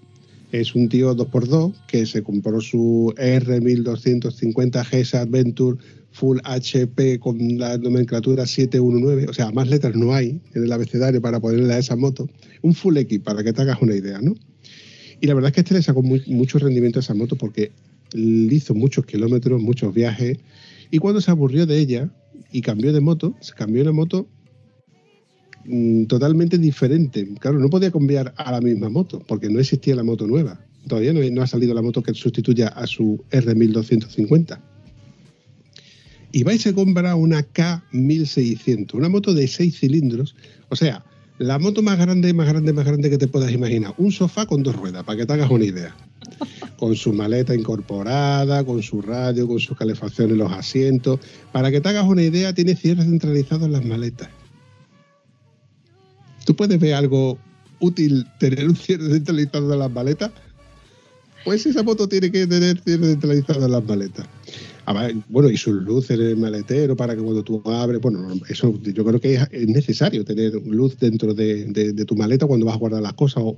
[0.54, 5.78] es un tío 2x2 que se compró su R1250 GS Adventure
[6.12, 11.20] Full HP con la nomenclatura 719, o sea, más letras no hay en el abecedario
[11.24, 12.30] para ponerle a esa moto.
[12.62, 14.36] Un Full X, para que te hagas una idea, ¿no?
[15.20, 17.72] Y la verdad es que este le sacó muy- mucho rendimiento a esa moto porque
[18.14, 20.38] hizo muchos kilómetros, muchos viajes,
[20.92, 22.12] y cuando se aburrió de ella
[22.52, 24.28] y cambió de moto, se cambió una moto
[25.66, 27.28] mm, totalmente diferente.
[27.40, 30.60] Claro, no podía cambiar a la misma moto porque no existía la moto nueva.
[30.88, 34.60] Todavía no, ha salido la moto que sustituya a su R1250.
[36.32, 40.36] Y vais a comprar una K1600, una moto de 6 cilindros.
[40.70, 41.06] O sea,
[41.38, 43.94] la moto más grande, más grande, más grande que te puedas imaginar.
[43.98, 45.96] Un sofá con dos ruedas, para que te hagas una idea.
[46.78, 51.20] Con su maleta incorporada, con su radio, con su calefacción en los asientos.
[51.52, 54.30] Para que te hagas una idea, tiene cierre centralizado en las maletas.
[56.46, 57.38] ¿Tú puedes ver algo
[57.80, 60.32] útil tener un cierre centralizado en las maletas?
[61.46, 64.28] Pues esa moto tiene que tener cierre centralizado en las maletas.
[65.30, 69.06] Bueno, y sus luces en el maletero para que cuando tú abres, bueno, eso yo
[69.06, 73.02] creo que es, es necesario tener luz dentro de, tu maleta cuando vas a guardar
[73.02, 73.58] las cosas o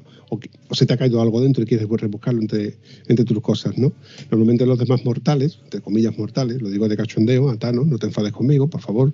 [0.72, 3.92] se te ha caído algo dentro y quieres rebuscarlo entre, entre tus cosas, ¿no?
[4.30, 8.32] Normalmente los demás mortales, entre comillas mortales, lo digo de cachondeo, Atano, no te enfades
[8.32, 9.12] conmigo, por favor,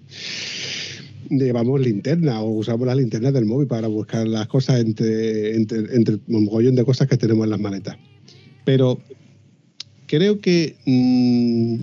[1.29, 6.15] llevamos linterna o usamos la linterna del móvil para buscar las cosas entre, entre, entre
[6.27, 7.97] un mogollón de cosas que tenemos en las maletas.
[8.65, 8.99] Pero
[10.07, 11.75] creo que mm,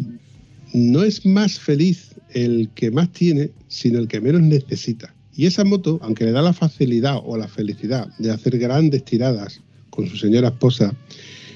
[0.75, 5.15] no es más feliz el que más tiene, sino el que menos necesita.
[5.35, 9.61] Y esa moto, aunque le da la facilidad o la felicidad de hacer grandes tiradas
[9.91, 10.95] con su señora esposa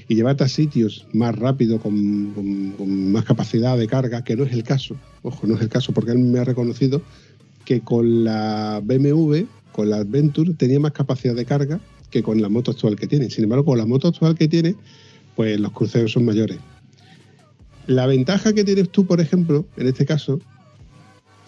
[0.09, 4.53] y llevarte a sitios más rápido, con- con más capacidad de carga, que no es
[4.53, 7.03] el caso, ojo, no es el caso, porque él me ha reconocido
[7.64, 12.48] que con la BMW, con la Adventure, tenía más capacidad de carga que con la
[12.48, 13.31] moto actual que tiene.
[13.31, 14.75] Sin embargo, con la moto actual que tiene,
[15.35, 16.59] pues los cruceros son mayores.
[17.87, 20.40] La ventaja que tienes tú, por ejemplo, en este caso,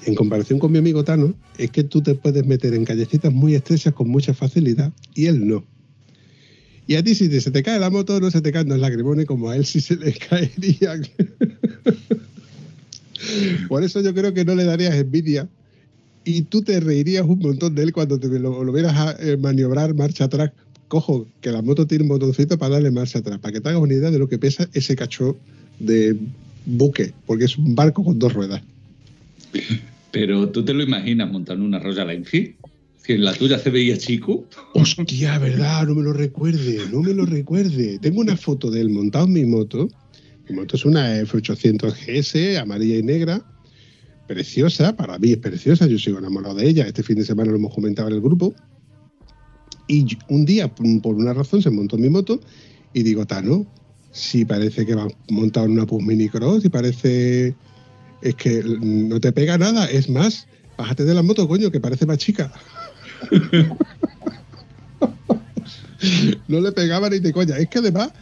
[0.06, 3.54] en comparación con mi amigo Tano, es que tú te puedes meter en callecitas muy
[3.54, 5.64] estrechas con mucha facilidad y él no.
[6.86, 8.78] Y a ti si te- se te cae la moto no se te caen los
[8.78, 11.06] lagrimones como a él sí se le caerían.
[13.68, 15.48] por eso yo creo que no le darías envidia
[16.24, 19.36] y tú te reirías un montón de él cuando te lo, lo vieras a eh,
[19.36, 20.52] maniobrar marcha atrás.
[20.88, 23.80] Cojo, que la moto tiene un botoncito para darle marcha atrás, para que te hagas
[23.80, 25.36] una idea de lo que pesa ese cacho
[25.78, 26.16] de
[26.66, 28.62] buque, porque es un barco con dos ruedas.
[30.10, 32.54] Pero tú te lo imaginas montando una Royal Enfield.
[33.02, 34.46] Si en la tuya se veía chico.
[34.72, 37.98] Hostia, verdad, no me lo recuerde, no me lo recuerde.
[37.98, 39.88] Tengo una foto de él montado en mi moto.
[40.48, 43.42] Mi moto es una F800 GS, amarilla y negra.
[44.26, 46.86] Preciosa, para mí es preciosa, yo sigo enamorado de ella.
[46.86, 48.54] Este fin de semana lo hemos comentado en el grupo.
[49.86, 52.40] Y un día, por una razón, se montó en mi moto
[52.94, 53.66] y digo, Tano,
[54.12, 57.54] si parece que va montado en una Pus Mini Cross y parece.
[58.22, 60.46] Es que no te pega nada, es más,
[60.78, 62.50] bájate de la moto, coño, que parece más chica.
[66.48, 67.58] no le pegaba ni de coña.
[67.58, 68.12] Es que además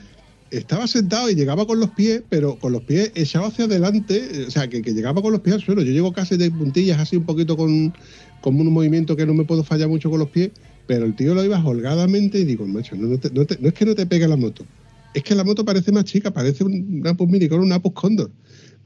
[0.53, 4.45] estaba sentado y llegaba con los pies, pero con los pies echado hacia adelante, eh,
[4.47, 5.83] o sea, que, llegaba con los pies al suelo.
[5.83, 7.93] Yo llego casi de puntillas, así un poquito con,
[8.41, 10.51] con un movimiento que no me puedo fallar mucho con los pies,
[10.87, 14.29] pero el tío lo iba holgadamente y digo, macho, no, es que no te pegue
[14.29, 14.65] la moto,
[15.15, 18.31] es que la moto parece más chica, parece un- Apus Mini con una Apus Condor.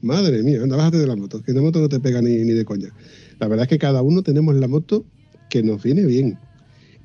[0.01, 2.53] Madre mía, anda, bájate de la moto, que la moto no te pega ni, ni
[2.53, 2.93] de coña.
[3.39, 5.05] La verdad es que cada uno tenemos la moto
[5.49, 6.37] que nos viene bien.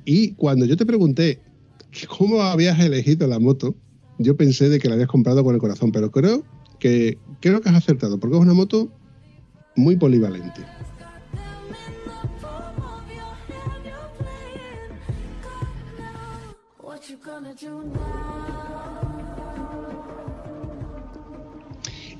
[0.04, 1.40] Y cuando yo te pregunté
[2.18, 3.74] cómo habías elegido la moto,
[4.18, 6.44] yo pensé de que la habías comprado con el corazón, pero creo
[6.78, 8.90] que creo que has acertado, porque es una moto
[9.76, 10.62] muy polivalente.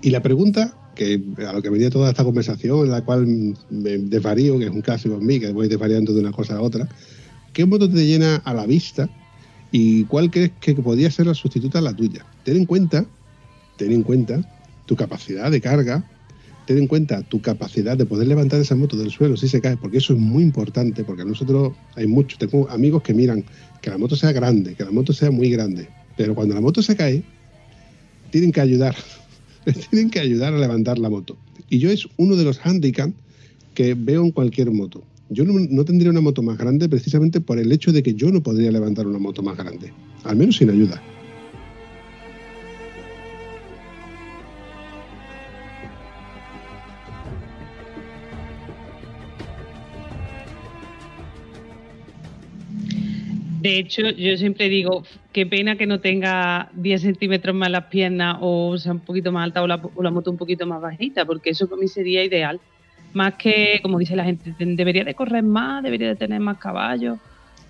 [0.05, 3.27] Y la pregunta, que a lo que venía toda esta conversación, en la cual
[3.71, 6.61] me desvarío, que es un clásico en mí, que voy desvariando de una cosa a
[6.61, 6.89] otra,
[7.53, 9.09] ¿qué moto te llena a la vista
[9.73, 12.25] y cuál crees que podría ser la sustituta a la tuya?
[12.45, 13.07] Ten en cuenta,
[13.79, 14.41] ten en cuenta
[14.87, 16.05] tu capacidad de carga,
[16.67, 19.79] ten en cuenta tu capacidad de poder levantar esa moto del suelo si se cae,
[19.79, 23.45] porque eso es muy importante, porque nosotros hay muchos, tengo amigos que miran
[23.81, 26.83] que la moto sea grande, que la moto sea muy grande, pero cuando la moto
[26.83, 27.23] se cae,
[28.31, 28.95] tienen que ayudar,
[29.91, 31.39] tienen que ayudar a levantar la moto.
[31.71, 33.15] Y yo es uno de los handicaps
[33.75, 35.03] que veo en cualquier moto.
[35.29, 38.43] Yo no, tendría una moto más grande precisamente por el hecho de que yo no
[38.43, 39.93] podría levantar una moto más grande,
[40.25, 41.01] al menos sin ayuda.
[53.63, 58.39] De hecho, yo siempre digo, qué pena que no tenga 10 centímetros más las piernas
[58.41, 61.25] o sea un poquito más alta o la, o la moto un poquito más bajita,
[61.25, 62.61] porque eso para mí sería ideal.
[63.13, 66.59] Más que, como dice la gente, "Ten- debería de correr más, debería de tener más
[66.59, 67.19] caballos.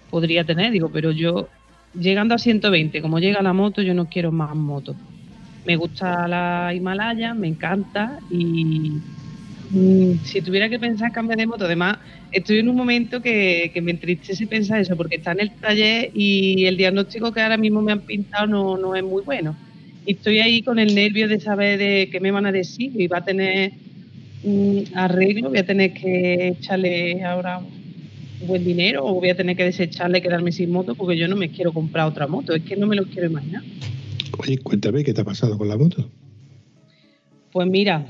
[0.09, 1.53] Podría tener, digo, pero yo,
[1.93, 5.01] llegando a 120, como llega la moto, yo no quiero más moto.
[5.65, 9.05] Me gusta la Himalaya, me encanta y
[9.69, 11.99] mm, si tuviera que pensar cambiar de moto, además
[12.31, 16.11] estoy en un momento que, que me entristece pensar eso, porque está en el taller
[16.15, 19.59] y el diagnóstico que ahora mismo me han pintado no, no es muy bueno.
[20.05, 23.07] Y estoy ahí con el nervio de saber de qué me van a decir y
[23.09, 23.73] va a tener
[24.95, 29.65] arreglo, voy a tener que echarle ahora un buen dinero o voy a tener que
[29.65, 32.77] desecharle y quedarme sin moto porque yo no me quiero comprar otra moto, es que
[32.77, 33.63] no me lo quiero imaginar.
[34.39, 36.09] Oye, cuéntame qué te ha pasado con la moto.
[37.53, 38.07] Pues mira,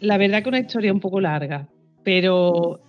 [0.00, 1.66] la verdad que una historia un poco larga,
[2.04, 2.80] pero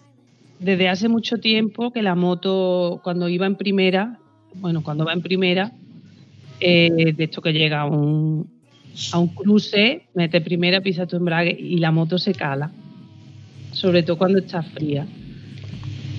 [0.59, 4.19] desde hace mucho tiempo que la moto, cuando iba en primera,
[4.55, 5.71] bueno, cuando va en primera,
[6.59, 8.56] eh, de esto que llega a un,
[9.13, 12.71] a un cruce, mete primera, pisa tu embrague y la moto se cala,
[13.71, 15.05] sobre todo cuando está fría.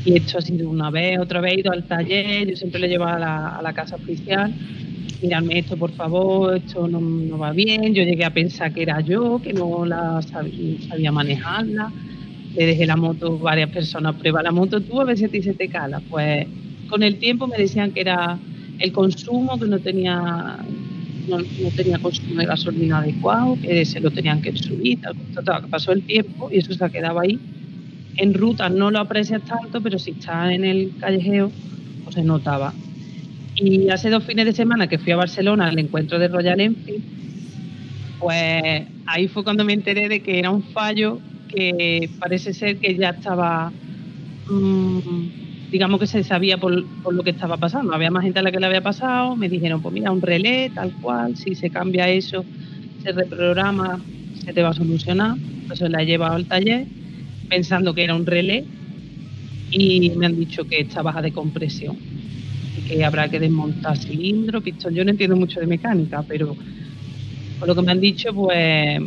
[0.05, 2.89] Y esto ha sido una vez, otra vez he ido al taller, yo siempre le
[2.89, 4.53] llevaba a la, a la casa oficial
[5.20, 9.01] mirarme esto por favor, esto no, no va bien, yo llegué a pensar que era
[9.01, 11.91] yo, que no la sab- sabía manejarla,
[12.57, 16.01] le dejé la moto, varias personas, prueba la moto tú a ver se te cala,
[16.09, 16.47] pues
[16.89, 18.39] con el tiempo me decían que era
[18.79, 20.59] el consumo, que no tenía
[21.29, 25.68] no, tenía consumo de gasolina adecuado, que se lo tenían que subir, tal, total, que
[25.68, 27.39] pasó el tiempo y eso se ha quedado ahí.
[28.16, 31.53] En ruta no lo aprecias tanto, pero si estás en el callejeo,
[32.05, 32.74] pues se notaba.
[33.55, 37.03] Y hace dos fines de semana que fui a Barcelona al encuentro de Royal Enfield,
[38.18, 42.95] pues ahí fue cuando me enteré de que era un fallo que parece ser que
[42.95, 43.72] ya estaba,
[44.51, 47.93] mm, digamos que se sabía por, lo que estaba pasando.
[47.93, 50.71] Había más gente a la que le había pasado, me dijeron, pues mira, un relé,
[50.75, 52.45] tal cual, si se cambia eso,
[53.03, 54.01] se reprograma,
[54.45, 55.37] se te va a solucionar.
[55.37, 56.87] Entonces la he llevado al taller
[57.49, 58.64] pensando que era un relé
[59.71, 61.97] y me han dicho que está baja de compresión
[62.77, 64.95] y que habrá que desmontar cilindro, pistón.
[64.95, 66.57] Yo no entiendo mucho de mecánica, pero
[67.59, 69.01] por lo que me han dicho, pues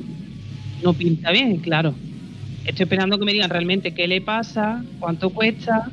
[0.83, 1.95] no pinta bien, claro.
[2.65, 5.91] Estoy esperando que me digan realmente qué le pasa, cuánto cuesta,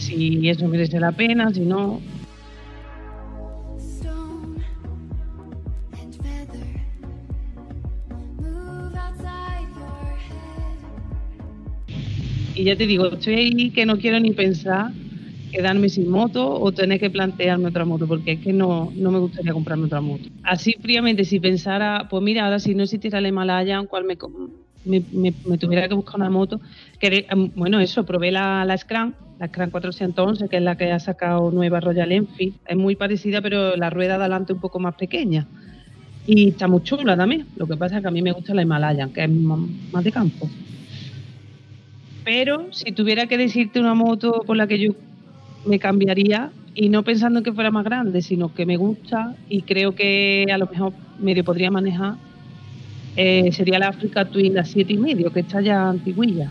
[0.00, 2.00] si eso merece la pena, si no.
[12.54, 14.90] Y ya te digo, estoy ahí que no quiero ni pensar
[15.50, 19.18] quedarme sin moto o tener que plantearme otra moto, porque es que no, no me
[19.18, 20.24] gustaría comprarme otra moto.
[20.42, 24.16] Así fríamente, si pensara, pues mira, ahora si no existiera el Himalaya, cual me,
[24.84, 26.60] me, me, me tuviera que buscar una moto,
[27.00, 30.98] em, bueno, eso, probé la, la Scram, la Scram 411, que es la que ha
[30.98, 34.94] sacado nueva Royal Enfield, es muy parecida, pero la rueda de adelante un poco más
[34.94, 35.46] pequeña.
[36.26, 37.46] Y está muy chula también.
[37.56, 39.58] Lo que pasa es que a mí me gusta la Himalaya, que es más
[39.90, 40.48] más de campo.
[42.24, 44.92] Pero si tuviera que decirte una moto por la que yo
[45.64, 49.62] me cambiaría, y no pensando en que fuera más grande, sino que me gusta y
[49.62, 52.14] creo que a lo mejor medio podría manejar,
[53.16, 56.50] eh, sería la Africa Twin, la 7 y medio, que está ya antiguilla.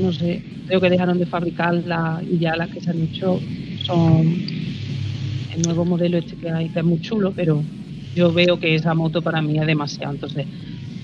[0.00, 3.40] No sé, creo que dejaron de fabricarla y ya las que se han hecho
[3.84, 4.26] son
[5.54, 7.62] el nuevo modelo este que hay, que es muy chulo, pero
[8.14, 10.46] yo veo que esa moto para mí es demasiado, entonces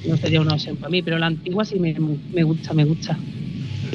[0.06, 1.94] no sería una opción para mí, pero la antigua sí me,
[2.32, 3.18] me gusta, me gusta.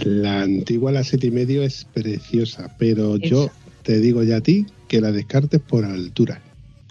[0.05, 3.25] La antigua, la 7 y medio, es preciosa, pero Esa.
[3.25, 3.49] yo
[3.83, 6.41] te digo ya a ti que la descartes por altura.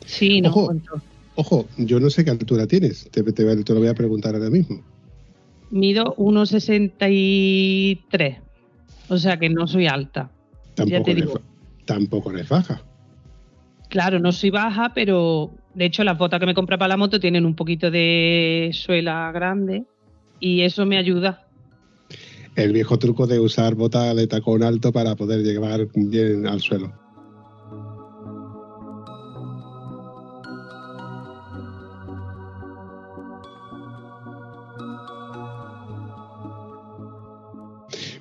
[0.07, 0.74] Sí, no Ojo.
[1.35, 4.51] Ojo, yo no sé qué altura tienes, te, te- te lo voy a preguntar ahora
[4.51, 4.83] mismo.
[5.70, 8.39] Mido 1,63,
[9.09, 10.30] o sea que no soy alta.
[10.74, 11.41] Tampoco, te eres, digo.
[11.87, 12.83] tampoco eres baja.
[13.89, 17.18] Claro, no soy baja, pero de hecho las botas que me compré para la moto
[17.20, 19.85] tienen un poquito de suela grande
[20.41, 21.47] y eso me ayuda.
[22.55, 26.93] El viejo truco de usar botas de tacón alto para poder llevar bien al suelo.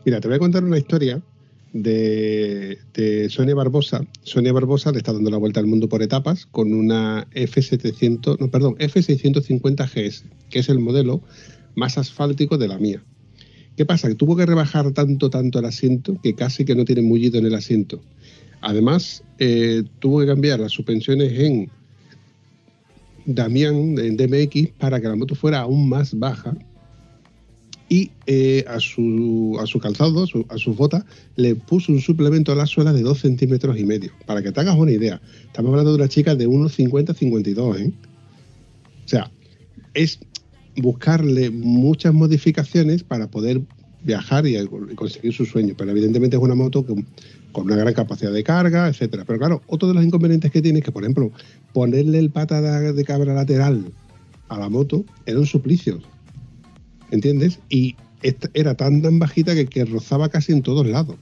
[0.05, 1.21] Mira, te voy a contar una historia
[1.73, 4.05] de, Sonia Barbosa.
[4.23, 8.49] Sonia Barbosa le está dando la vuelta al mundo por etapas con una F700, no,
[8.49, 11.21] perdón, F650 GS, que es el modelo
[11.75, 13.03] más asfáltico de la mía.
[13.77, 14.09] ¿Qué pasa?
[14.09, 17.45] Que tuvo que rebajar tanto, tanto el asiento que casi que no tiene mullido en
[17.45, 18.01] el asiento.
[18.61, 21.69] Además, eh, tuvo que cambiar las suspensiones en
[23.25, 26.55] Damián, en DMX, para que la moto fuera aún más baja.
[27.91, 31.03] Y eh, a, su, a su calzado, a, su- a sus botas,
[31.35, 34.13] le puso un suplemento a la suela de 2 centímetros y medio.
[34.25, 35.21] Para que te hagas una idea.
[35.43, 37.91] Estamos hablando de una chica de 1,50-52, ¿eh?
[39.03, 39.29] O sea,
[39.93, 40.19] es
[40.77, 43.59] buscarle muchas modificaciones para poder
[44.05, 44.55] viajar y,
[44.95, 45.73] conseguir su sueño.
[45.77, 47.05] Pero evidentemente es una moto con
[47.65, 49.25] una gran capacidad de carga, etcétera.
[49.25, 51.29] Pero claro, otro de los inconvenientes que tiene es que, por ejemplo,
[51.73, 53.83] ponerle el pata de, de cabra lateral
[54.47, 55.99] a la moto era un suplicio.
[57.11, 57.59] ¿Entiendes?
[57.69, 57.95] Y
[58.53, 61.15] era tan tan bajita que, rozaba casi en todos lados.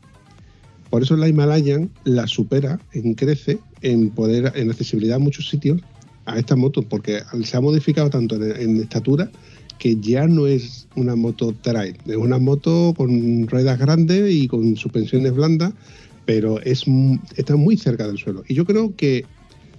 [0.89, 5.81] Por eso la Himalayan la supera en crece en poder, en accesibilidad a muchos sitios
[6.25, 9.31] a esta moto, porque se ha modificado tanto en, estatura
[9.77, 14.75] que ya no es una moto trail, es una moto con ruedas grandes y con
[14.75, 15.73] suspensiones blandas,
[16.25, 16.83] pero es
[17.35, 18.43] está muy cerca del suelo.
[18.47, 19.25] Y yo creo que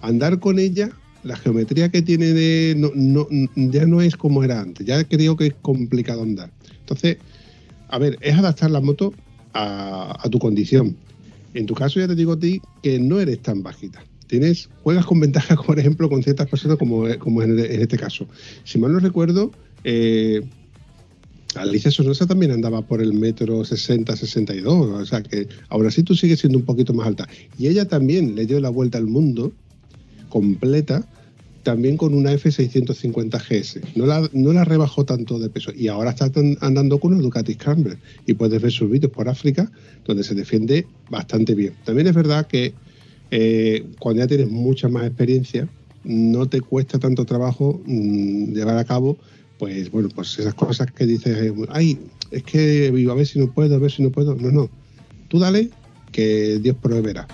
[0.01, 0.91] andar con ella,
[1.23, 5.37] la geometría que tiene de, no, no- ya no es como era antes, ya creo
[5.37, 6.51] que es complicado andar.
[6.81, 7.19] Entonces,
[7.89, 9.13] a ver, es adaptar la moto
[9.53, 10.97] a, tu condición.
[11.55, 14.03] En tu caso ya te digo a ti que no eres tan bajita.
[14.29, 18.27] Tienes, juegas con ventaja, por ejemplo, con ciertas personas como, como en, en este caso.
[18.65, 19.51] Si mal no recuerdo,
[19.85, 20.43] eh,
[21.57, 25.01] Alicia Sonosa también andaba por el metro 60, 62.
[25.03, 27.29] O sea que ahora sí tú sigues siendo un poquito más alta.
[27.59, 29.53] Y ella también le dio la vuelta al mundo
[30.31, 31.07] completa
[31.63, 33.97] también con una F650 GS.
[33.97, 35.73] No la, no la rebajó tanto de peso.
[35.75, 37.99] Y ahora está andando con una Ducati Scrambler.
[38.27, 39.71] Y puedes ver sus vídeos por África
[40.05, 41.75] donde se defiende bastante bien.
[41.85, 42.73] También es verdad que
[43.31, 45.69] eh, cuando ya tienes mucha más experiencia
[46.03, 49.19] no te cuesta tanto trabajo mm, llevar a cabo
[49.59, 51.99] pues bueno pues esas cosas que dices ay
[52.31, 54.71] es que a ver si no puedo a ver si no puedo no no.
[55.29, 55.71] Tú dale
[56.11, 57.29] que Dios proveerá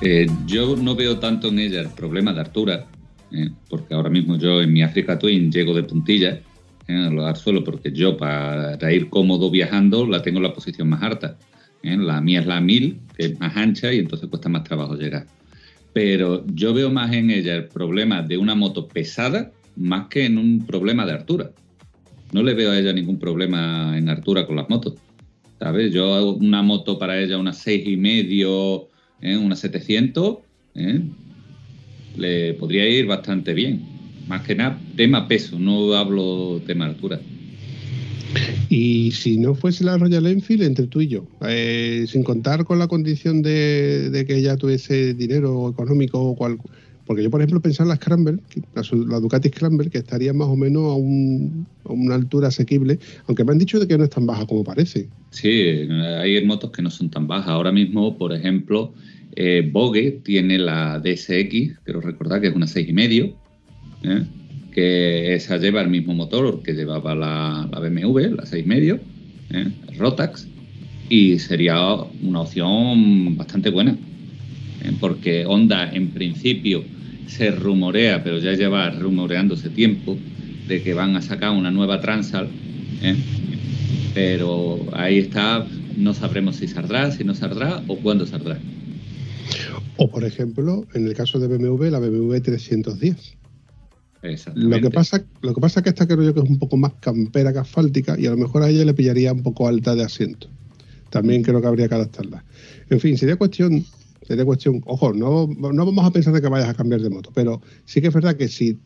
[0.00, 2.86] Eh, yo no veo tanto en ella el problema de altura,
[3.32, 6.40] eh, porque ahora mismo yo en mi Africa Twin llego de puntilla
[6.86, 11.02] eh, al suelo, porque yo para ir cómodo viajando la tengo en la posición más
[11.02, 11.36] alta.
[11.82, 11.96] eh.
[11.96, 15.26] La mía es la 1000, que es más ancha y entonces cuesta más trabajo llegar.
[15.92, 20.38] Pero yo veo más en ella el problema de una moto pesada más que en
[20.38, 21.50] un problema de altura.
[22.32, 24.94] No le veo a ella ningún problema en altura con las motos.
[25.58, 25.92] ¿Sabes?
[25.92, 28.88] Yo hago una moto para ella, una seis y medio,
[29.22, 29.36] ¿eh?
[29.36, 30.38] una 700,
[30.74, 31.00] ¿eh?
[32.16, 33.82] le podría ir bastante bien.
[34.26, 37.20] Más que nada, tema peso, no hablo tema altura.
[38.68, 42.78] Y si no fuese la Royal Enfield, entre tú y yo, eh, sin contar con
[42.78, 46.58] la condición de, de que ella tuviese dinero económico o cual,
[47.08, 48.38] porque yo, por ejemplo, pensaba en la Scramble,
[48.74, 53.00] la, la Ducati Scramble, que estaría más o menos a, un- a una altura asequible,
[53.26, 55.08] aunque me han dicho de que no es tan baja como parece.
[55.30, 55.50] Sí,
[56.20, 57.48] hay motos que no son tan bajas.
[57.48, 58.92] Ahora mismo, por ejemplo,
[59.34, 59.72] eh,
[60.22, 63.34] tiene la DSX, quiero recordar que es una 6,5,
[64.04, 64.22] ¿eh?
[64.72, 69.00] que esa lleva el mismo motor que llevaba la, la BMW, la 6,5,
[69.50, 69.66] ¿eh?
[69.96, 70.46] Rotax,
[71.08, 71.78] y sería
[72.22, 73.92] una opción bastante buena,
[74.84, 74.92] ¿eh?
[75.00, 76.84] porque Honda en principio
[77.28, 80.16] se rumorea, pero ya lleva rumoreándose tiempo,
[80.66, 82.48] de que van a sacar una nueva Transal,
[83.02, 83.16] ¿eh?
[84.14, 85.66] pero ahí está,
[85.96, 88.58] no sabremos si saldrá, si no saldrá o cuándo saldrá.
[89.96, 93.36] O, por ejemplo, en el caso de BMW, la BMW 310.
[94.22, 94.76] Exactamente.
[94.76, 96.76] Lo que pasa, lo que pasa es que esta creo yo que es un poco
[96.76, 99.94] más campera que asfáltica y a lo mejor a ella le pillaría un poco alta
[99.94, 100.48] de asiento.
[101.10, 102.44] También creo que habría que adaptarla.
[102.90, 103.84] En fin, sería cuestión,
[104.28, 107.30] sería cuestión, ojo, no, no vamos a pensar de que vayas a cambiar de moto,
[107.34, 108.78] pero sí que es verdad que si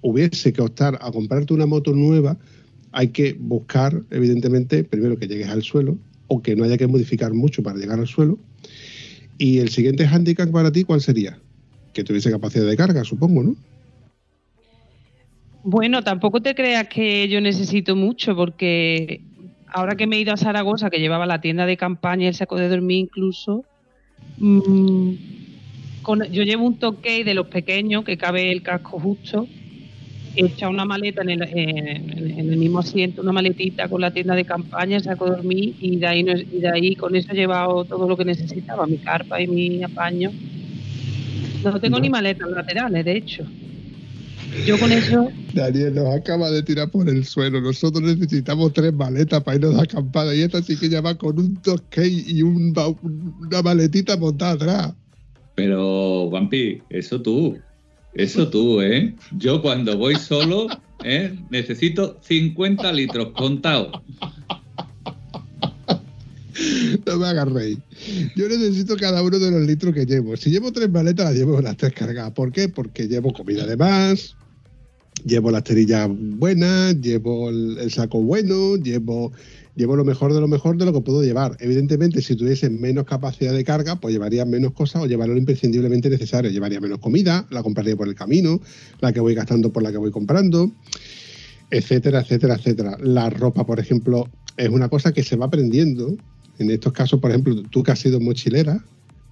[0.00, 2.38] hubiese que optar a comprarte una moto nueva,
[2.92, 5.98] hay que buscar, evidentemente, primero que llegues al suelo
[6.28, 8.38] o que no haya que modificar mucho para llegar al suelo.
[9.38, 11.36] Y el siguiente handicap para ti, ¿cuál sería?
[11.92, 13.56] Que tuviese capacidad de carga, supongo, ¿no?
[15.64, 19.20] Bueno, tampoco te creas que yo necesito mucho, porque
[19.66, 22.56] ahora que me he ido a Zaragoza, que llevaba la tienda de campaña el saco
[22.56, 23.64] de dormir incluso,
[24.38, 25.10] mm,
[26.02, 29.46] con- yo llevo un toque de los pequeños que cabe el casco justo,
[30.36, 34.10] he echado una maleta en el, en- en el mismo asiento, una maletita con la
[34.12, 37.36] tienda de campaña, saco dormir y de ahí, no- y de ahí con eso he
[37.36, 40.30] llevado todo lo que necesitaba, mi carpa y mi apaño.
[41.62, 42.02] No tengo No.
[42.02, 43.44] ni maletas laterales, de hecho.
[44.66, 47.60] Yo con eso Daniel nos acaba de tirar por el suelo.
[47.60, 51.38] Nosotros necesitamos tres maletas para irnos de acampada y esta sí que ya va con
[51.38, 54.92] un toskey y un ba- una maletita montada atrás.
[55.54, 57.58] Pero, Vampi, eso tú.
[58.14, 59.14] Eso tú, ¿eh?
[59.38, 60.66] Yo cuando voy solo,
[61.04, 61.36] ¿eh?
[61.50, 63.92] necesito 50 litros contados.
[67.06, 67.78] No me hagas reír.
[68.36, 70.36] Yo necesito cada uno de los litros que llevo.
[70.36, 72.32] Si llevo tres maletas, las llevo las tres cargadas.
[72.32, 72.68] ¿Por qué?
[72.68, 74.36] Porque llevo comida de más,
[75.24, 79.32] llevo las cerillas buenas, llevo el, el saco bueno, llevo,
[79.76, 81.56] llevo lo mejor de lo mejor de lo que puedo llevar.
[81.60, 86.10] Evidentemente, si tuviese menos capacidad de carga, pues llevaría menos cosas o llevaría lo imprescindiblemente
[86.10, 86.50] necesario.
[86.50, 88.60] Llevaría menos comida, la compraría por el camino,
[89.00, 90.72] la que voy gastando por la que voy comprando
[91.70, 92.96] etcétera, etcétera, etcétera.
[93.00, 96.16] La ropa, por ejemplo, es una cosa que se va aprendiendo.
[96.58, 98.84] En estos casos, por ejemplo, tú que has sido mochilera,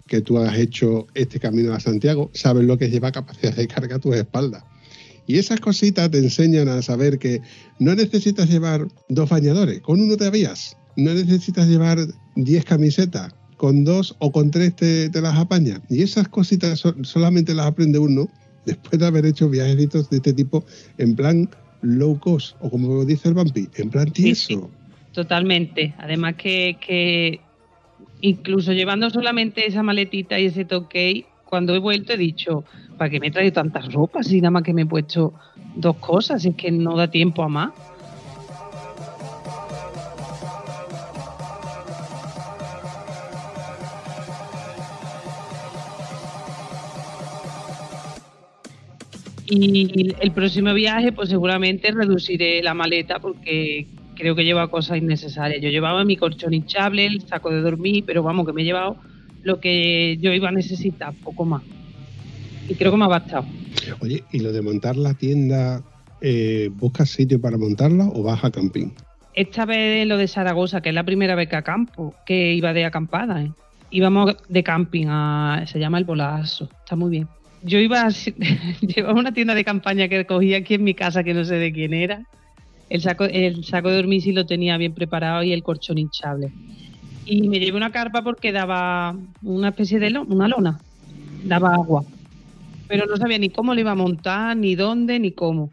[0.07, 3.97] que tú has hecho este camino a Santiago, sabes lo que lleva capacidad de carga
[3.97, 4.65] a tus espaldas.
[5.29, 7.41] Y esas cositas te enseñan a saber que
[7.79, 10.77] no necesitas llevar dos bañadores, con uno te avías.
[10.97, 11.99] No necesitas llevar
[12.35, 15.81] 10 camisetas, con dos o con tres te, te las apañas.
[15.91, 18.27] Y esas cositas so- solamente las aprende uno
[18.67, 20.65] después de haber hecho viajecitos de este tipo
[20.97, 21.49] en plan
[21.83, 24.49] low cost, o como dice el vampi, en plan Sí, tieso.
[24.49, 24.59] sí.
[25.13, 25.95] Totalmente.
[25.99, 27.41] Además que, que
[28.21, 32.65] incluso llevando solamente esa maletita y ese toque, cuando he vuelto he dicho,
[32.99, 35.33] ¿para qué me he traído tantas ropas si nada más que me he puesto
[35.75, 36.45] dos cosas?
[36.45, 37.71] Es que no da tiempo a más.
[49.51, 55.63] Y el próximo viaje, pues seguramente reduciré la maleta porque creo que lleva cosas innecesarias.
[55.63, 58.99] Yo llevaba mi colchón hinchable, el saco de dormir, pero vamos, que me he llevado
[59.49, 61.63] lo que yo iba a necesitar, poco más.
[62.69, 63.47] Y creo que me ha bastado.
[64.01, 65.83] Oye, ¿y lo de montar la tienda,
[66.21, 68.91] eh, buscas sitio para montarla o vas a camping?
[69.35, 72.85] Esta vez lo de Zaragoza, que es la primera vez que acampo, que iba de
[72.85, 73.53] acampada, ¿eh?
[73.91, 75.65] Íbamos de camping a.
[75.67, 77.29] se llama el Bolazo, está muy bien.
[77.63, 78.11] Yo iba a,
[78.83, 81.73] llevaba una tienda de campaña que cogí aquí en mi casa, que no sé de
[81.73, 82.27] quién era.
[82.91, 86.53] El saco, el saco de dormir sí lo tenía bien preparado y el colchón hinchable.
[87.31, 90.81] Y me llevé una carpa porque daba una especie de una lona,
[91.45, 92.03] daba agua.
[92.89, 95.71] Pero no sabía ni cómo lo iba a montar, ni dónde, ni cómo.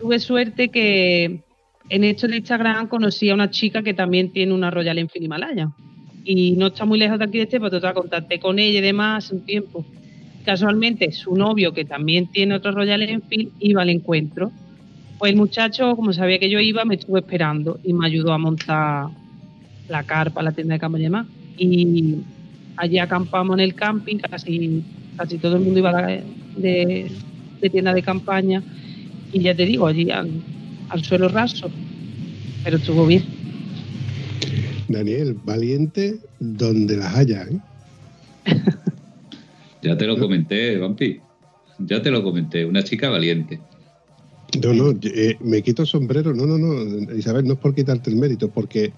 [0.00, 1.42] Tuve suerte que
[1.90, 5.70] en esto de Instagram conocí a una chica que también tiene una Royal Enfield Himalaya.
[6.24, 8.82] Y no está muy lejos de aquí de este, pero total, contacté con ella y
[8.82, 9.84] demás un tiempo.
[10.46, 14.50] Casualmente, su novio, que también tiene otro Royal Enfield, iba al encuentro.
[15.18, 18.38] Pues el muchacho, como sabía que yo iba, me estuvo esperando y me ayudó a
[18.38, 19.08] montar
[19.88, 21.26] la carpa, la tienda de campaña y demás.
[21.56, 22.14] Y
[22.76, 24.82] allí acampamos en el camping, casi,
[25.16, 26.22] casi todo el mundo iba de,
[26.56, 27.10] de-
[27.60, 28.62] de tienda de campaña.
[29.32, 30.30] Y ya te digo, allí al,
[30.88, 31.70] al suelo raso.
[32.64, 33.24] pero estuvo bien.
[34.88, 37.58] Daniel, valiente donde las haya, ¿eh?
[39.82, 41.20] Ya te lo comenté, Vampi.
[41.78, 42.64] Ya te lo comenté.
[42.64, 43.60] Una chica valiente.
[44.62, 46.34] No, no, eh, me quito el sombrero.
[46.34, 48.92] No, no, no, Isabel, no es por quitarte el mérito, porque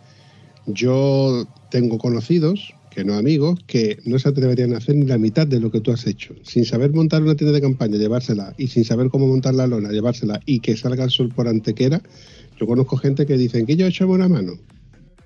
[0.67, 5.47] yo tengo conocidos, que no amigos, que no se atreverían a hacer ni la mitad
[5.47, 6.35] de lo que tú has hecho.
[6.43, 9.91] Sin saber montar una tienda de campaña, llevársela, y sin saber cómo montar la lona,
[9.91, 12.03] llevársela, y que salga el sol por antequera.
[12.59, 14.55] Yo conozco gente que dicen que yo he hecho buena mano,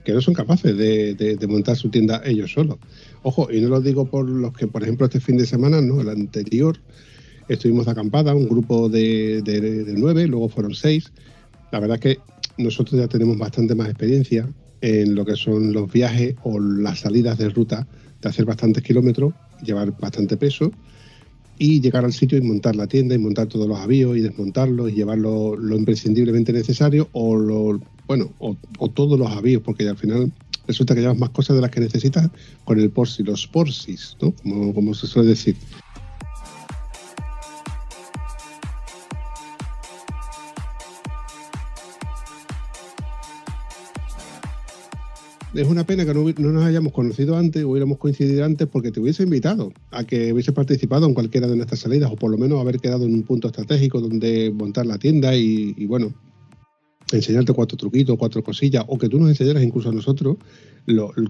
[0.05, 2.76] que no son capaces de, montar su tienda ellos solos.
[3.22, 6.03] Ojo, y no lo digo por los que, por ejemplo, este fin de semana, no,
[6.03, 6.78] el anterior,
[7.49, 11.11] estuvimos de acampada, un grupo de, de, de nueve, luego fueron seis.
[11.72, 14.49] La verdad es que nosotros ya tenemos bastante más experiencia
[14.85, 17.87] en lo que son los viajes o las salidas de ruta,
[18.20, 19.32] de hacer bastantes kilómetros,
[19.64, 20.70] llevar bastante peso
[21.59, 24.91] y llegar al sitio y montar la tienda y montar todos los avíos y desmontarlos
[24.91, 29.97] y llevar lo, imprescindiblemente necesario o lo, bueno o, o todos los avíos porque al
[29.97, 30.30] final
[30.66, 32.28] resulta que llevas más cosas de las que necesitas
[32.66, 34.32] con el porsi, los porsis, ¿no?
[34.32, 35.57] Como, como se suele decir.
[45.55, 49.23] Es una pena que no, nos hayamos conocido antes, hubiéramos coincidido antes, porque te hubiese
[49.23, 52.81] invitado a que hubiese participado en cualquiera de nuestras salidas, o por lo menos haber
[52.81, 56.13] quedado en un punto estratégico donde montar la tienda y, bueno,
[57.13, 60.39] enseñarte cuatro truquitos, cuatro cosillas, o que tú nos enseñaras incluso a nosotros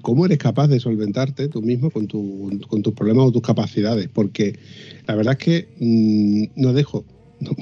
[0.00, 4.08] cómo eres capaz de solventarte tú mismo con, tu, con tus problemas o tus capacidades,
[4.08, 4.58] porque
[5.06, 7.04] la verdad es que mmm, no dejo,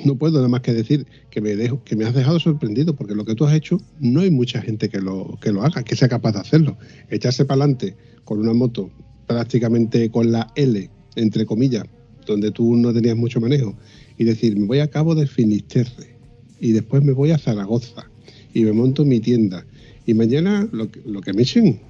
[0.05, 3.14] no, puedo nada más que decir que me, dejo, que me has dejado sorprendido, porque
[3.14, 5.97] lo que tú has hecho no hay mucha gente que lo, que lo haga, que
[5.97, 6.76] sea capaz de hacerlo.
[7.11, 8.91] Echarse para adelante con una moto
[9.26, 11.85] prácticamente con la L, entre comillas,
[12.26, 13.74] donde tú no tenías mucho manejo,
[14.18, 16.16] y decir, me voy a cabo de Finisterre,
[16.61, 18.09] y después me voy a Zaragoza,
[18.55, 19.64] y me monto mi tienda,
[20.07, 21.80] y mañana lo que, lo que me echen,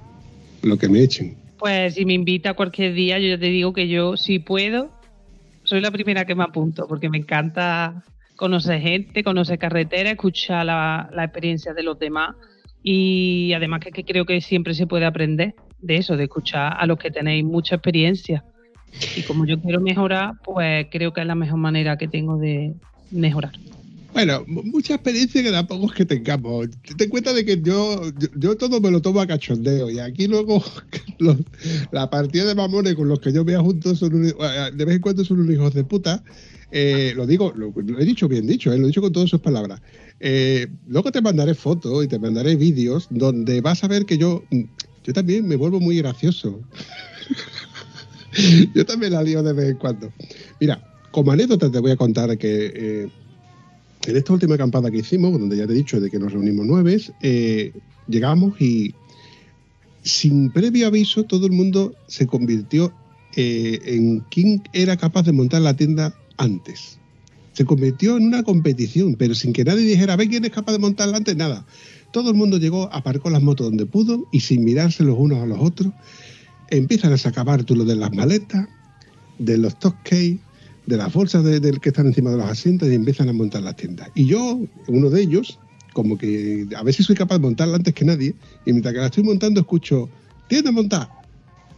[0.61, 1.35] lo que me echen.
[1.59, 4.91] Pues si me invita cualquier día, yo te digo que yo, si puedo,
[5.63, 8.03] soy la primera que me apunto, porque me encanta
[8.35, 12.35] conocer gente, conocer carretera, escuchar la, la experiencia de los demás
[12.81, 16.85] y además que, que, creo que siempre se puede aprender de eso, de escuchar a
[16.85, 18.43] los que tenéis mucha experiencia.
[19.15, 22.73] Y como yo quiero mejorar, pues creo que es la mejor manera que tengo de
[23.11, 23.53] mejorar.
[24.13, 26.67] Bueno, mucha experiencia que tampoco es que tengamos.
[26.97, 28.01] Ten cuenta de que yo,
[28.35, 30.63] yo, todo me lo tomo a cachondeo y aquí luego
[31.91, 35.01] la partida de mamones con los que yo vea juntos son un, de vez en
[35.01, 36.23] cuando son unos hijos de puta.
[36.71, 39.41] Eh, lo digo, lo, he dicho bien dicho, eh, lo he dicho con todas sus
[39.41, 39.81] palabras.
[40.19, 44.43] Eh, luego te mandaré fotos y te mandaré vídeos donde vas a ver que yo,
[45.03, 46.61] yo también me vuelvo muy gracioso.
[48.75, 50.13] yo también la lío de vez en cuando.
[50.59, 53.07] Mira, como anécdota te voy a contar que eh,
[54.07, 56.65] en esta última acampada que hicimos, donde ya te he dicho de que nos reunimos
[56.65, 57.71] nueve, eh,
[58.07, 58.93] llegamos y
[60.01, 62.93] sin previo aviso todo el mundo se convirtió
[63.35, 66.99] eh, en quién era capaz de montar la tienda antes.
[67.53, 70.73] Se convirtió en una competición, pero sin que nadie dijera, a ver quién es capaz
[70.73, 71.65] de montarla antes, nada.
[72.11, 75.45] Todo el mundo llegó, aparcó las motos donde pudo y sin mirarse los unos a
[75.45, 75.93] los otros,
[76.69, 78.67] empiezan a sacar bártulos de las maletas,
[79.39, 80.37] de los toques,
[80.85, 83.75] de las bolsas de, que están encima de los asientos y empiezan a montar las
[83.75, 84.09] tiendas.
[84.15, 85.59] Y yo, uno de ellos,
[85.93, 89.05] como que a si soy capaz de montarla antes que nadie, y mientras que la
[89.05, 90.09] estoy montando escucho,
[90.47, 91.09] tienda montada.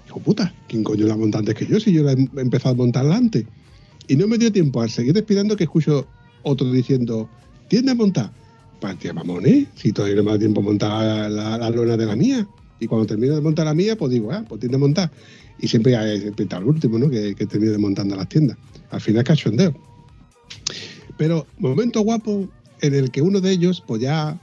[0.06, 2.78] Digo, puta, ¿quién coño la monta antes que yo si yo la he empezado a
[2.78, 3.46] montarla antes?
[4.08, 6.08] Y no me dio tiempo a seguir respirando que escucho
[6.44, 7.30] otro diciendo,
[7.68, 8.32] tienda montada.
[8.80, 12.16] Partía mamones, si todavía no me da tiempo a montar la, la, lona de la
[12.16, 12.48] mía.
[12.80, 15.12] Y cuando termino de montar la mía, pues digo, ah, pues tienda montada.
[15.60, 17.10] Y siempre, siempre está el último, ¿no?
[17.10, 18.58] Que, que termine montando las tiendas.
[18.92, 19.74] Al final cachondeo.
[21.18, 22.48] Pero momento guapo
[22.82, 24.40] en el que uno de ellos, pues ya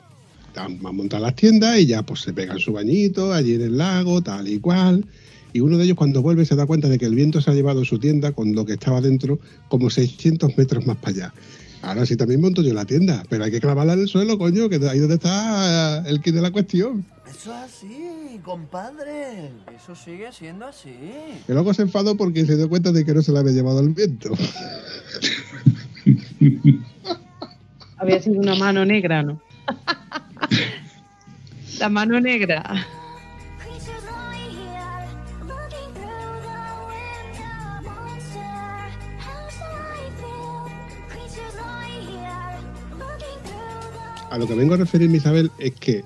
[0.57, 3.79] va a montar las tiendas y ya pues se pegan su bañito allí en el
[3.79, 5.07] lago, tal y cual.
[5.53, 7.55] Y uno de ellos cuando vuelve se da cuenta de que el viento se ha
[7.55, 9.39] llevado su tienda con lo que estaba dentro
[9.69, 11.35] como 600 metros más para allá.
[11.83, 14.69] Ahora sí también monto yo la tienda, pero hay que clavarla en el suelo, coño,
[14.69, 17.05] que ahí donde está el kit de la cuestión.
[17.29, 19.51] Eso es así, compadre.
[19.75, 20.95] Eso sigue siendo así.
[21.49, 23.81] Y luego se enfadó porque se dio cuenta de que no se la había llevado
[23.81, 24.31] el viento.
[27.97, 29.43] había sido una mano negra, ¿no?
[31.81, 32.63] la mano negra.
[44.33, 46.05] A lo que vengo a referirme, Isabel, es que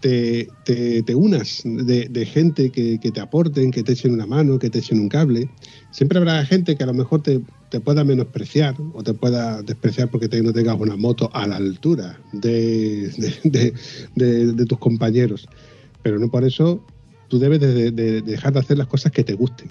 [0.00, 4.70] te, te, unas de, gente que, que, te aporten, que te echen una mano, que
[4.70, 5.50] te echen un cable.
[5.90, 10.08] Siempre habrá gente que a lo mejor te, te pueda menospreciar o te pueda despreciar
[10.08, 13.08] porque te- no tengas una moto a la altura de,
[14.14, 15.48] de- tus compañeros.
[16.04, 16.80] Pero no por eso
[17.26, 19.68] tú debes de, de- de dejar de hacer las cosas que te gusten.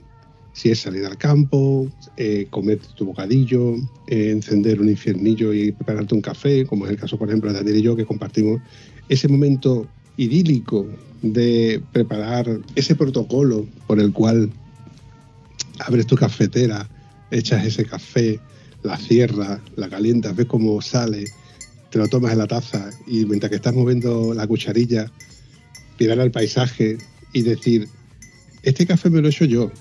[0.58, 1.88] Si es salir al campo,
[2.18, 3.76] eh, comer tu bocadillo,
[4.08, 7.60] eh, encender un infiernillo y prepararte un café, como es el caso, por ejemplo, de
[7.60, 8.60] Daniel y yo, que compartimos
[9.08, 9.88] ese momento
[10.18, 10.88] idílico
[11.22, 14.50] de preparar ese protocolo por el cual
[15.78, 16.90] abres tu cafetera,
[17.30, 18.40] echas ese café,
[18.82, 21.26] la cierras, la calientas, ves cómo sale,
[21.92, 25.12] te lo tomas en la taza y mientras que estás moviendo la cucharilla,
[26.00, 26.98] mirar al paisaje
[27.32, 27.88] y decir,
[28.64, 29.72] este café me lo he hecho yo.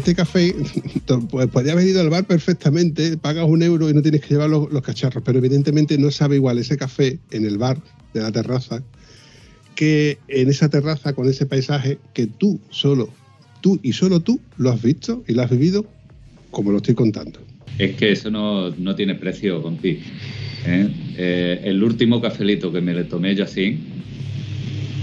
[0.00, 0.54] Este café
[1.52, 4.80] podría haber ido al bar perfectamente, pagas un euro y no tienes que llevar los,
[4.80, 7.76] cacharros, pero evidentemente no sabe igual ese café en el bar
[8.14, 8.82] de la terraza
[9.74, 13.10] que en esa terraza con ese paisaje que tú solo,
[13.60, 15.84] tú y solo tú lo has visto y lo has vivido
[16.50, 17.38] como lo estoy contando.
[17.76, 20.00] Es que eso no, no tiene precio, compi.
[20.64, 20.88] ¿eh?
[21.18, 23.78] Eh, el último cafelito que me le tomé yo así,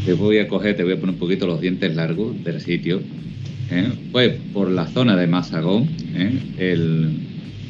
[0.07, 2.99] te voy a coger, te voy a poner un poquito los dientes largos del sitio.
[3.71, 3.91] ¿Eh?
[4.11, 6.39] Pues por la zona de Masagón, ¿eh?
[6.57, 7.17] el,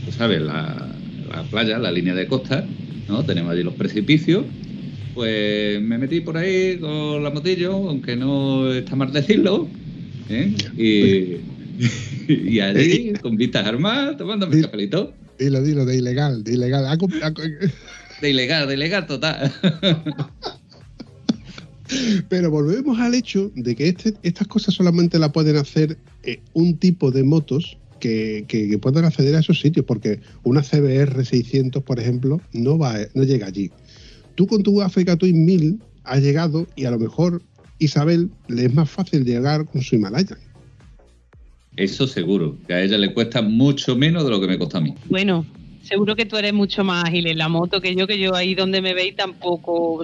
[0.06, 0.96] tú sabes, la,
[1.30, 2.66] la playa, la línea de costa,
[3.08, 3.24] ¿no?
[3.24, 4.46] Tenemos allí los precipicios.
[5.14, 9.68] Pues me metí por ahí con la motillo, aunque no está mal decirlo.
[10.30, 10.54] ¿eh?
[10.78, 15.14] Y, y allí, con vistas armadas, tomando mi cafelito.
[15.40, 16.98] Dilo, dilo, de ilegal, de ilegal.
[18.22, 19.52] De ilegal, de ilegal total.
[22.30, 26.78] Pero volvemos al hecho de que este- estas cosas solamente las pueden hacer eh, un
[26.78, 31.82] tipo de motos que, que, que puedan acceder a esos sitios, porque una CBR 600,
[31.84, 33.72] por ejemplo, no, va, no llega allí.
[34.36, 37.42] Tú con tu Africa Twin 1000 has llegado y a lo mejor
[37.80, 40.38] Isabel le es más fácil llegar con su Himalaya.
[41.76, 44.82] Eso seguro, que a ella le cuesta mucho menos de lo que me cuesta a
[44.82, 44.94] mí.
[45.10, 45.46] Bueno,
[45.84, 48.56] seguro que tú eres mucho más ágil en la moto que yo, que yo ahí
[48.56, 50.04] donde me veis tampoco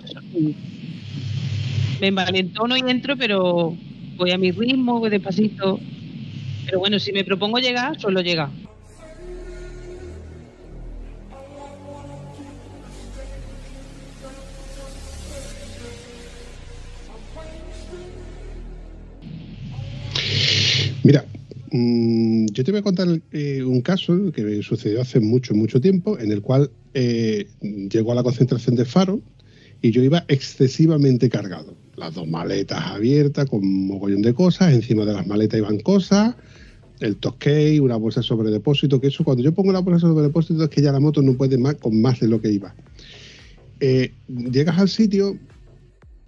[2.04, 3.78] me envalentono y entro, pero
[4.18, 5.80] voy a mi ritmo, voy despacito.
[6.66, 8.52] Pero bueno, si me propongo llegar, solo llega.
[21.06, 21.26] Mira,
[21.72, 26.20] mm, yo te voy a contar eh, un caso que sucedió hace mucho, mucho tiempo,
[26.20, 29.22] en el cual eh, llegó a la concentración de Faro
[29.82, 31.83] y yo iba excesivamente cargado.
[31.96, 36.36] Las dos maletas abiertas con un mogollón de cosas, encima de las maletas iban cosas,
[37.00, 40.64] el toskey, una bolsa sobre depósito, que eso cuando yo pongo la bolsa sobre depósito
[40.64, 42.74] es que ya la moto no puede más con más de lo que iba.
[43.80, 45.38] Eh, llegas al sitio,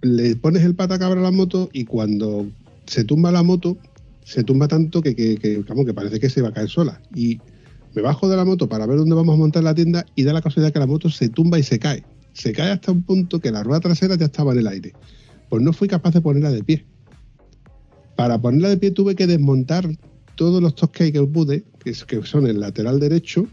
[0.02, 2.46] le pones el patacabra a la moto y cuando
[2.86, 3.76] se tumba la moto,
[4.24, 7.00] se tumba tanto que, que, que, que parece que se va a caer sola.
[7.14, 7.40] Y
[7.94, 10.32] me bajo de la moto para ver dónde vamos a montar la tienda y da
[10.32, 12.04] la casualidad que la moto se tumba y se cae.
[12.34, 14.92] Se cae hasta un punto que la rueda trasera ya estaba en el aire.
[15.48, 16.84] Pues no fui capaz de ponerla de pie.
[18.16, 19.88] Para ponerla de pie tuve que desmontar
[20.36, 23.46] todos los top que pude, que, son el lateral derecho,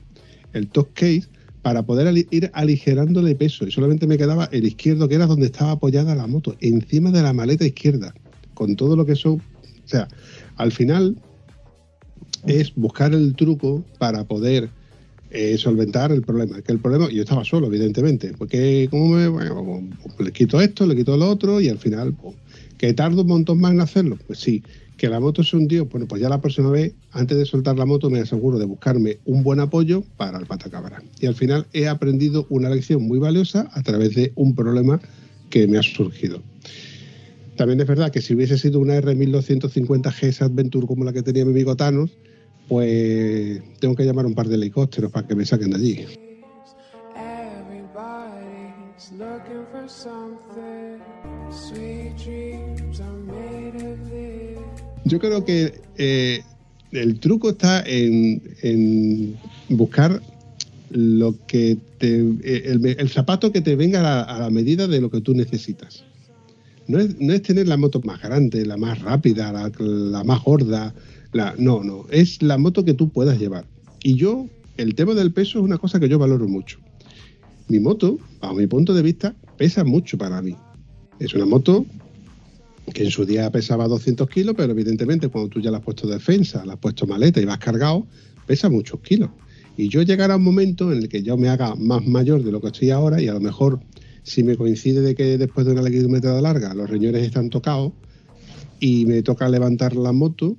[0.53, 1.27] el top case,
[1.61, 3.65] para poder ir aligerándole peso.
[3.65, 7.23] Y solamente me quedaba el izquierdo, que era donde estaba apoyada la moto, encima de
[7.23, 8.13] la maleta izquierda,
[8.53, 9.33] con todo lo que eso.
[9.33, 10.07] O sea,
[10.57, 11.17] al final
[12.45, 14.69] es buscar el truco para poder
[15.33, 16.61] eh, solventar el problema.
[16.61, 20.95] Que el problema, yo estaba solo, evidentemente, porque como me, pues, le quito esto, le
[20.95, 22.35] quito lo otro y al final, pues,
[22.77, 24.63] que tardo un montón más en hacerlo, pues sí.
[24.95, 27.85] Que la moto se hundió, bueno, pues ya la próxima vez, antes de soltar la
[27.85, 31.01] moto, me aseguro de buscarme un buen apoyo para el patacabra.
[31.19, 35.01] Y al final he aprendido una lección muy valiosa a través de un problema
[35.49, 36.43] que me ha surgido.
[37.57, 41.43] También es verdad que si hubiese sido una R1250 GS Adventure como la que tenía
[41.45, 42.11] mi amigo Thanos,
[42.67, 46.05] pues tengo que llamar a un par de helicópteros para que me saquen de allí.
[55.05, 56.41] Yo creo que eh,
[56.91, 59.37] el truco está en, en
[59.69, 60.21] buscar
[60.91, 64.87] lo que te, eh, el, el zapato que te venga a la, a la medida
[64.87, 66.05] de lo que tú necesitas.
[66.87, 70.43] No es, no es tener la moto más grande, la más rápida, la, la más
[70.43, 70.93] gorda.
[71.33, 72.05] La, no, no.
[72.09, 73.65] Es la moto que tú puedas llevar.
[74.03, 76.79] Y yo, el tema del peso es una cosa que yo valoro mucho.
[77.67, 80.55] Mi moto, a mi punto de vista, pesa mucho para mí.
[81.19, 81.85] Es una moto
[82.93, 86.07] que en su día pesaba 200 kilos, pero evidentemente cuando tú ya le has puesto
[86.07, 88.05] defensa, le has puesto maleta y vas cargado,
[88.45, 89.29] pesa muchos kilos.
[89.77, 92.61] Y yo llegará un momento en el que yo me haga más mayor de lo
[92.61, 93.79] que estoy ahora y a lo mejor
[94.25, 97.91] Si me coincide de que después de una kilometrada larga los riñones están tocados
[98.79, 100.55] y me toca levantar la moto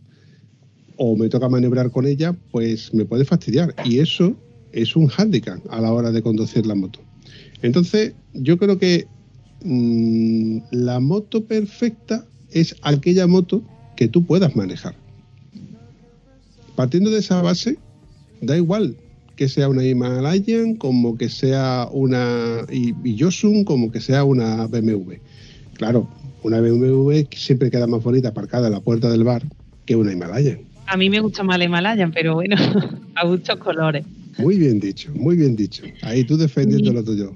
[0.96, 3.74] o me toca maniobrar con ella, pues me puede fastidiar.
[3.84, 4.36] Y eso
[4.72, 7.00] es un hándicap a la hora de conducir la moto.
[7.62, 9.06] Entonces, yo creo que
[9.64, 13.62] mm, la moto perfecta es aquella moto
[13.96, 14.94] que tú puedas manejar.
[16.76, 17.78] Partiendo de esa base,
[18.40, 18.96] da igual
[19.36, 22.66] que sea una Himalayan, como que sea una
[23.02, 25.14] Yosun, como que sea una BMW.
[25.74, 26.08] Claro,
[26.42, 29.42] una BMW siempre queda más bonita aparcada en la puerta del bar
[29.86, 30.73] que una Himalayan.
[30.94, 32.54] A mí me gusta más la Himalayan, pero bueno,
[33.16, 34.06] a muchos colores.
[34.38, 35.82] Muy bien dicho, muy bien dicho.
[36.02, 37.32] Ahí tú defendiendo lo tuyo.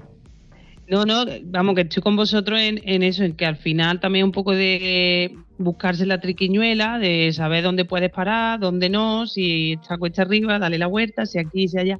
[0.87, 4.23] No, no, vamos, que estoy con vosotros en, en eso, en que al final también
[4.23, 9.97] un poco de buscarse la triquiñuela, de saber dónde puedes parar, dónde no, si está
[9.97, 11.99] cuesta arriba, dale la vuelta, si aquí, si allá.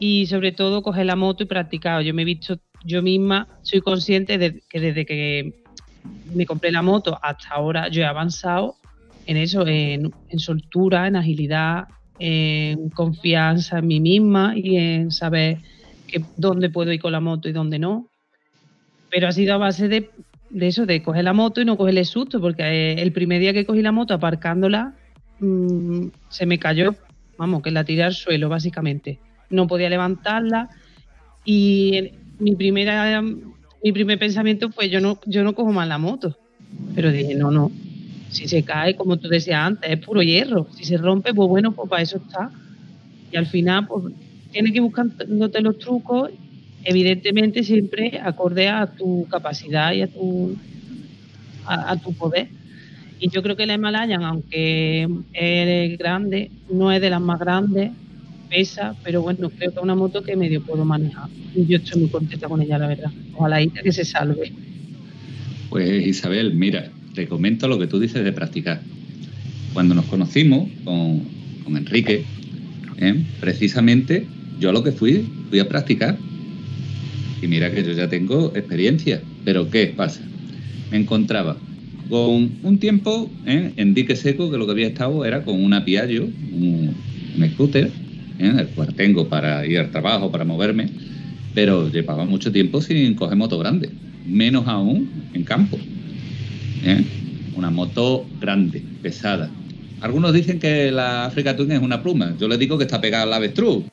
[0.00, 2.02] Y sobre todo coger la moto y practicar.
[2.02, 5.62] Yo me he visto, yo misma soy consciente de que desde que
[6.34, 8.81] me compré la moto hasta ahora yo he avanzado
[9.26, 11.84] en eso, en, soltura, en agilidad,
[12.18, 15.58] en confianza en mí misma y en saber
[16.06, 18.08] que dónde puedo ir con la moto y dónde no.
[19.10, 20.10] Pero ha sido a base de,
[20.60, 23.66] eso, de coger la moto y no cogerle susto, porque eh, el primer día que
[23.66, 24.94] cogí la moto aparcándola,
[25.40, 26.94] mm, se me cayó,
[27.36, 29.18] vamos, que la tiré al suelo, básicamente.
[29.50, 30.70] No podía levantarla
[31.44, 36.36] y mi, primera, mi primer pensamiento fue, yo no, yo no cojo más la moto.
[36.94, 37.70] Pero dije, no, no,
[38.32, 40.66] si se cae, como tú decías antes, es puro hierro.
[40.74, 42.50] Si se rompe, pues bueno, pues para eso está.
[43.30, 44.14] Y al final, pues
[44.50, 46.30] tienes que ir buscándote los trucos,
[46.84, 50.56] evidentemente siempre acorde a tu capacidad y a tu,
[51.66, 52.48] a, tu poder.
[53.20, 57.92] Y yo creo que la Himalayan, aunque es grande, no es de las más grandes,
[58.48, 61.28] pesa, pero bueno, creo que es una moto que medio puedo manejar.
[61.54, 63.10] Y yo estoy muy contenta con ella, la verdad.
[63.34, 64.52] Ojalá que se salve.
[65.70, 68.80] Pues Isabel, mira, te comento lo que tú dices de practicar.
[69.72, 71.22] Cuando nos conocimos con,
[71.74, 72.24] Enrique,
[72.98, 73.24] ¿eh?
[73.40, 74.26] precisamente
[74.60, 76.18] yo lo que fui, fui a practicar.
[77.40, 79.22] Y mira que yo ya tengo experiencia.
[79.44, 80.20] Pero ¿qué pasa?
[80.90, 81.56] Me encontraba
[82.10, 83.72] con un tiempo ¿eh?
[83.76, 86.94] en dique seco que lo que había estado era con una un,
[87.38, 87.90] un scooter,
[88.38, 88.52] ¿eh?
[88.58, 90.90] el cual tengo para ir al trabajo, para moverme,
[91.54, 93.88] pero llevaba mucho tiempo sin coger moto grande,
[94.26, 95.78] menos aún en campo.
[96.84, 97.04] ¿Eh?
[97.56, 99.50] Una moto grande, pesada.
[100.00, 102.34] Algunos dicen que la Africa Twin es una pluma.
[102.38, 103.84] Yo les digo que está pegada al avestruz.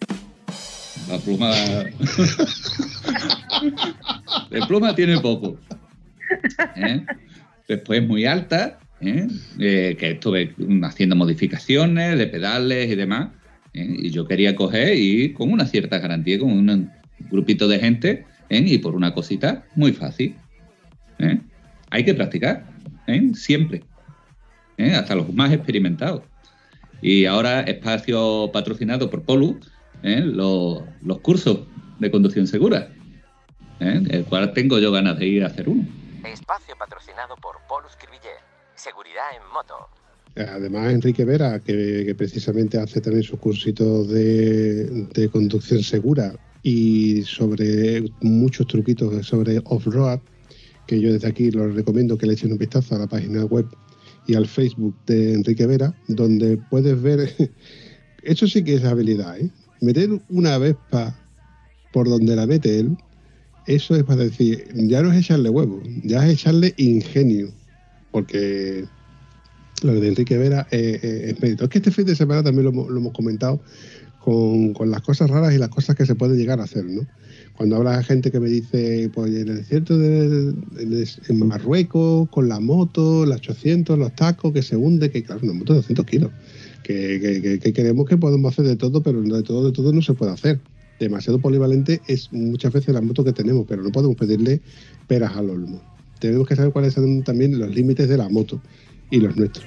[1.08, 1.52] La pluma.
[4.50, 5.58] de pluma tiene poco.
[6.76, 7.06] ¿eh?
[7.68, 9.28] Después muy alta, ¿eh?
[9.58, 13.30] Que estuve haciendo modificaciones de pedales y demás.
[13.74, 16.92] Y yo quería coger y con una cierta garantía, con un
[17.30, 20.36] grupito de gente, y por una cosita muy fácil.
[21.92, 22.66] Hay que practicar,
[23.10, 23.32] ¿eh?
[23.34, 23.84] siempre.
[24.80, 24.96] ¿eh?
[24.96, 26.24] hasta los más experimentados.
[27.02, 29.60] Y ahora espacio patrocinado por Polu,
[30.04, 30.22] ¿eh?
[30.22, 31.60] los, los cursos
[32.00, 32.90] de conducción segura,
[33.80, 34.02] ¿eh?
[34.10, 35.86] el cual tengo yo ganas de ir a hacer uno.
[36.26, 38.36] Espacio patrocinado por Polus Cribillé.
[38.76, 39.76] Seguridad en moto.
[40.36, 46.34] Además, Enrique Vera, que, que precisamente hace también sus cursitos de, de conducción segura
[46.64, 50.20] y sobre muchos truquitos sobre off-road,
[50.90, 53.68] que yo desde aquí los recomiendo que le echen un vistazo a la página web
[54.26, 57.32] y al Facebook de Enrique Vera, donde puedes ver,
[58.24, 59.52] eso sí que es habilidad, ¿eh?
[59.82, 61.16] meter una Vespa
[61.94, 62.98] por donde la mete él,
[63.68, 67.52] eso es para decir, ya no es echarle huevo, ya es echarle ingenio,
[68.12, 68.86] porque
[69.84, 71.66] lo de Enrique Vera eh, eh, es mérito.
[71.66, 73.62] Es que este fin de semana también lo, lo hemos comentado
[74.20, 77.06] con, con las cosas raras y las cosas que se puede llegar a hacer, ¿no?
[77.60, 80.54] Cuando habla gente que me dice, pues en el desierto de,
[81.28, 85.52] en, Marruecos, con la moto, las 800, los tacos, que se hunde, que claro, una
[85.52, 86.32] moto de 200 kilos,
[86.84, 90.02] que, que- que- que que podemos hacer de todo, pero de todo, de todo no
[90.02, 90.62] se puede hacer.
[91.02, 94.62] Demasiado polivalente es muchas veces la moto que tenemos, pero no podemos pedirle
[95.08, 95.82] peras al olmo.
[96.22, 98.62] Tenemos que saber cuáles son también los límites de la moto
[99.10, 99.66] y los nuestros.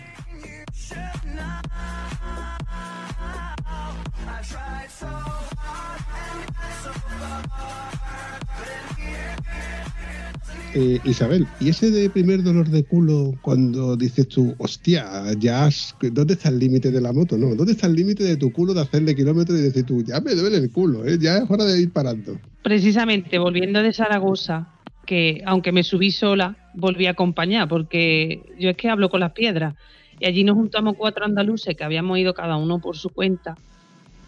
[10.74, 15.04] Eh, Isabel, ¿y ese de primer dolor de culo cuando dices tú, hostia,
[15.38, 15.68] ya
[16.00, 17.36] ¿dónde está el límite de la moto?
[17.36, 20.20] No, ¿dónde está el límite de tu culo de hacerle kilómetros y decir tú, ya
[20.20, 21.18] me duele el culo, ¿eh?
[21.20, 22.38] ya es hora de ir parando?
[22.62, 24.68] Precisamente, volviendo de Zaragoza,
[25.04, 29.32] que aunque me subí sola, volví a acompañar, porque yo es que hablo con las
[29.32, 29.74] piedras.
[30.20, 33.58] Y allí nos juntamos cuatro andaluces que habíamos ido cada uno por su cuenta.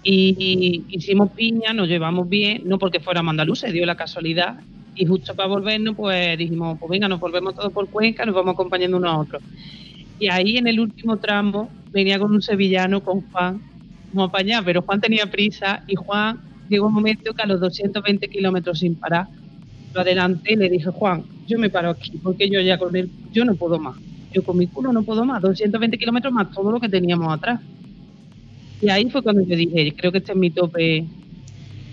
[0.02, 4.58] Y, y hicimos piña, nos llevamos bien, no porque fuéramos andaluces, dio la casualidad.
[4.94, 8.54] Y justo para volvernos, pues dijimos, pues venga, nos volvemos todos por Cuenca, nos vamos
[8.54, 9.42] acompañando unos a otros.
[10.18, 13.60] Y ahí en el último tramo venía con un sevillano, con Juan,
[14.12, 18.28] no apañar, pero Juan tenía prisa y Juan llegó un momento que a los 220
[18.28, 19.26] kilómetros sin parar,
[19.92, 23.10] lo adelanté y le dije, Juan, yo me paro aquí, porque yo ya con él,
[23.32, 23.96] yo no puedo más.
[24.32, 27.60] Yo con mi culo no puedo más, 220 kilómetros más todo lo que teníamos atrás.
[28.80, 31.04] Y ahí fue cuando yo dije, creo que este es mi tope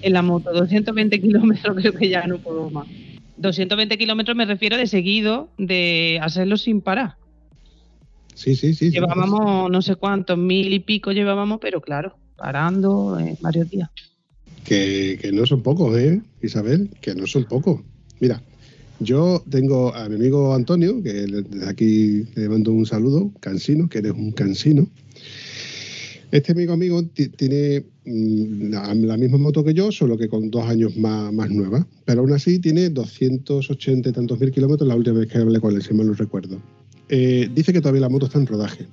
[0.02, 2.88] en la moto, 220 kilómetros creo que ya no puedo más.
[3.38, 7.16] 220 kilómetros me refiero de seguido, de hacerlo sin parar.
[8.36, 8.86] Sí, sí, sí.
[8.86, 8.92] sí.
[8.92, 13.90] Llevábamos no sé cuántos, mil y pico llevábamos, pero claro, parando en varios días.
[14.64, 16.90] Que, que no son pocos, ¿eh, Isabel?
[17.02, 17.82] Que no son pocos.
[18.20, 18.42] Mira,
[19.00, 23.98] yo tengo a mi amigo Antonio, que desde aquí le mando un saludo, cansino, que
[23.98, 24.88] eres un cansino.
[26.32, 30.50] Este amigo amigo ti- tiene mm, la, la misma moto que yo, solo que con
[30.50, 31.86] dos años más, más nueva.
[32.06, 35.76] Pero aún así tiene 280 y tantos mil kilómetros la última vez que hablé con
[35.76, 36.58] él, si mal no recuerdo.
[37.10, 38.88] Eh, dice que todavía la moto está en rodaje.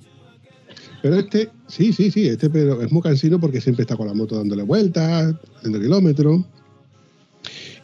[1.01, 4.13] Pero este, sí, sí, sí, este pero es muy cansino porque siempre está con la
[4.13, 6.41] moto dándole vueltas, haciendo kilómetros.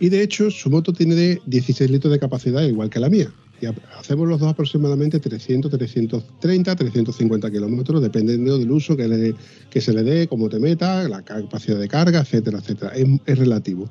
[0.01, 3.31] Y de hecho, su moto tiene de 16 litros de capacidad, igual que la mía.
[3.61, 9.93] Y ha- hacemos los dos aproximadamente 300, 330, 350 kilómetros, dependiendo del uso que, se
[9.93, 12.91] le dé, cómo te meta, la capacidad de carga, etcétera, etcétera.
[12.95, 13.89] Es, relativo.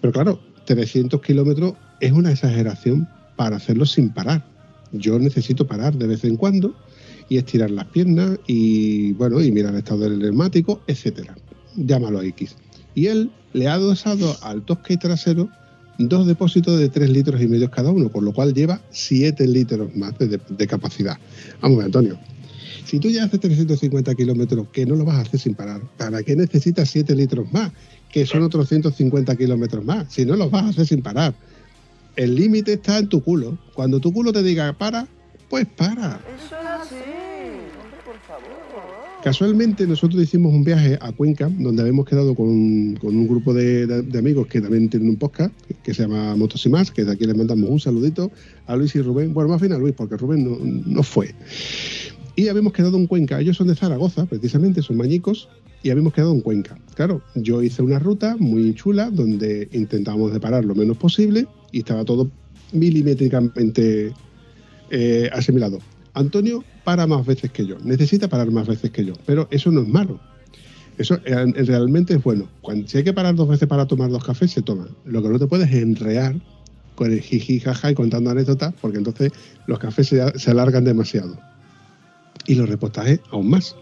[0.00, 4.44] Pero claro, 300 kilómetros es una exageración para hacerlo sin parar.
[4.92, 6.74] Yo necesito parar de vez en cuando
[7.28, 11.36] y estirar las piernas y bueno, y mirar el estado del neumático, etcétera.
[11.76, 12.56] Llámalo X.
[12.94, 15.48] Y él le ha adosado al tosque trasero
[15.98, 19.94] dos depósitos de 3 litros y medio cada uno, por lo cual lleva 7 litros
[19.96, 21.18] más de, de- capacidad.
[21.60, 22.18] Vamos Antonio.
[22.84, 26.22] Si tú ya haces 350 kilómetros, que no lo vas a hacer sin parar, ¿para
[26.22, 27.72] qué necesitas 7 litros más?
[28.10, 30.06] Que son otros 150 kilómetros más.
[30.12, 31.34] Si no los vas a hacer sin parar.
[32.16, 33.58] El límite está en tu culo.
[33.74, 35.06] Cuando tu culo te diga para,
[35.50, 36.20] pues para.
[36.36, 37.27] Eso es así.
[39.22, 43.86] Casualmente nosotros hicimos un viaje a Cuenca donde habíamos quedado con, con un grupo de,
[43.86, 45.52] de- de amigos que también tienen un podcast
[45.82, 48.30] que se llama Motos y Más, que de aquí les mandamos un saludito
[48.66, 49.34] a Luis y Rubén.
[49.34, 51.34] Bueno, más bien a Luis, porque Rubén no, no fue.
[52.36, 53.40] Y habíamos quedado en Cuenca.
[53.40, 55.48] Ellos son de Zaragoza, precisamente, son mañicos,
[55.82, 56.78] y habíamos quedado en Cuenca.
[56.94, 61.80] Claro, yo hice una ruta muy chula donde intentábamos de parar lo menos posible y
[61.80, 62.30] estaba todo
[62.72, 64.12] milimétricamente
[64.90, 65.80] eh, asimilado.
[66.14, 69.82] Antonio para más veces que yo, necesita parar más veces que yo, pero eso no
[69.82, 70.18] es malo.
[70.96, 72.48] Eso eh, realmente es bueno.
[72.62, 74.88] Cuando, si hay que parar dos veces para tomar dos cafés, se toma.
[75.04, 76.36] Lo que no te puedes es enrear
[76.94, 79.32] con el jiji jaja y contando anécdotas, porque entonces
[79.66, 81.38] los cafés se, se alargan demasiado.
[82.46, 83.76] Y los reportajes aún más.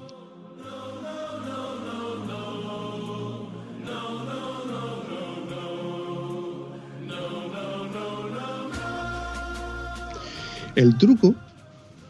[10.74, 11.36] El truco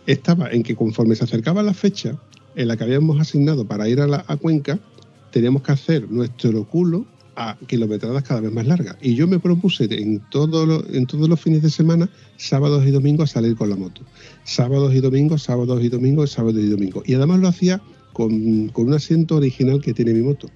[0.07, 2.17] estaba en que conforme se acercaba la fecha
[2.55, 4.79] en la que habíamos asignado para ir a, la, Cuenca,
[5.31, 8.97] teníamos que hacer nuestro culo a kilometradas cada vez más largas.
[9.03, 13.57] Y yo me propuse en, en todos los fines de semana, sábados y domingos, salir
[13.57, 14.01] con la moto.
[14.45, 17.07] Sábados y domingos, sábados y domingos, sábados y domingos.
[17.07, 17.83] Y además lo hacía
[18.15, 20.49] con, con un asiento original que tiene mi moto.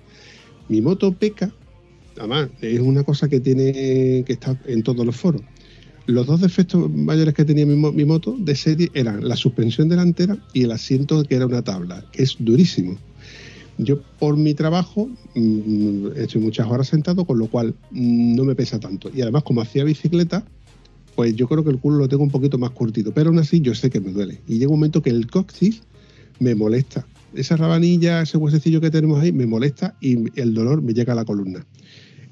[0.69, 1.53] Mi moto peca,
[2.17, 3.73] además, es una cosa que tiene
[4.25, 5.43] que está en todos los foros.
[6.11, 9.89] Los dos defectos mayores que tenía mi, mo- mi moto de serie eran la suspensión
[9.89, 12.97] delantera y el asiento que era una tabla, que es durísimo.
[13.79, 18.55] Yo por mi trabajo mm, estoy muchas horas sentado, con lo cual mm, no me
[18.55, 19.11] pesa tanto.
[19.15, 20.45] Y además como hacía bicicleta,
[21.17, 23.61] pues yo creo que el culo lo tengo un poquito más cortito, pero aún así
[23.61, 24.41] yo sé que me duele.
[24.47, 25.83] Y llega un momento que el coxis
[26.41, 27.07] me molesta.
[27.35, 31.17] Esa rabanilla, ese huesecillo que tenemos ahí, me molesta y el dolor me llega a
[31.17, 31.65] la columna.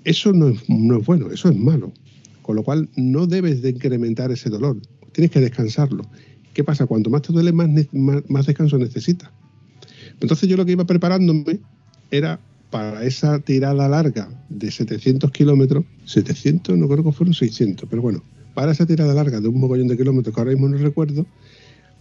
[0.05, 1.93] Eso no es, no es bueno, eso es malo.
[2.49, 4.81] Con lo cual no debes de incrementar ese dolor,
[5.13, 6.09] tienes que descansarlo.
[6.55, 6.87] ¿Qué pasa?
[6.87, 9.31] Cuanto más te duele, más, más, descanso necesitas.
[10.19, 11.61] Entonces yo lo que iba preparándome
[12.11, 12.41] era
[12.71, 18.25] para esa tirada larga de 700 kilómetros, 700, no creo que fueron 600, pero bueno,
[18.55, 21.27] para esa tirada larga de un mogollón de kilómetros que ahora mismo no recuerdo,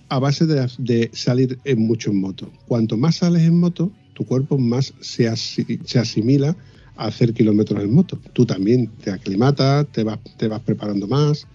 [0.07, 2.49] a base de, salir en mucho en moto.
[2.69, 6.55] Cuanto más sales en moto, tu cuerpo más se asimila
[6.97, 8.19] hacer kilómetros en moto.
[8.33, 11.47] Tú también te aclimatas, te vas, te vas preparando más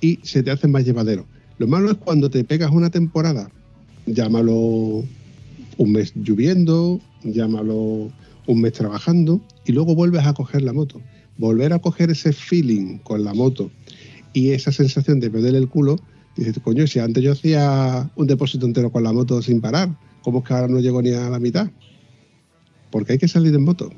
[0.00, 1.26] y se te hace más llevadero.
[1.58, 3.50] Lo malo es cuando te pegas una temporada,
[4.06, 5.04] llámalo
[5.76, 8.10] un mes lloviendo, llámalo
[8.46, 11.00] un mes trabajando y luego vuelves a coger la moto.
[11.38, 13.70] Volver a coger ese feeling con la moto
[14.32, 15.96] y esa sensación de perder el culo,
[16.36, 20.38] dices, coño, si antes yo hacía un depósito entero con la moto sin parar, ¿cómo
[20.38, 21.70] es que ahora no llego ni a la mitad?
[22.90, 23.90] Porque hay que salir en moto.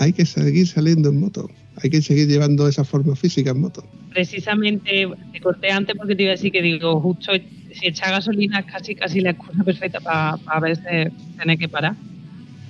[0.00, 1.50] Hay que seguir saliendo en moto.
[1.82, 3.84] hay que seguir llevando esa forma física en moto.
[4.08, 8.60] Precisamente te corté antes porque te iba a decir que digo, justo si echa gasolina
[8.60, 11.94] es casi casi la excusa perfecta para a veces tener que parar.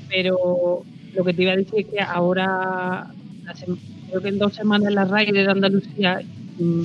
[0.09, 0.83] Pero
[1.15, 3.15] lo que te iba a decir es que ahora,
[4.09, 6.21] creo que en dos semanas en la RAI de Andalucía
[6.59, 6.83] mm,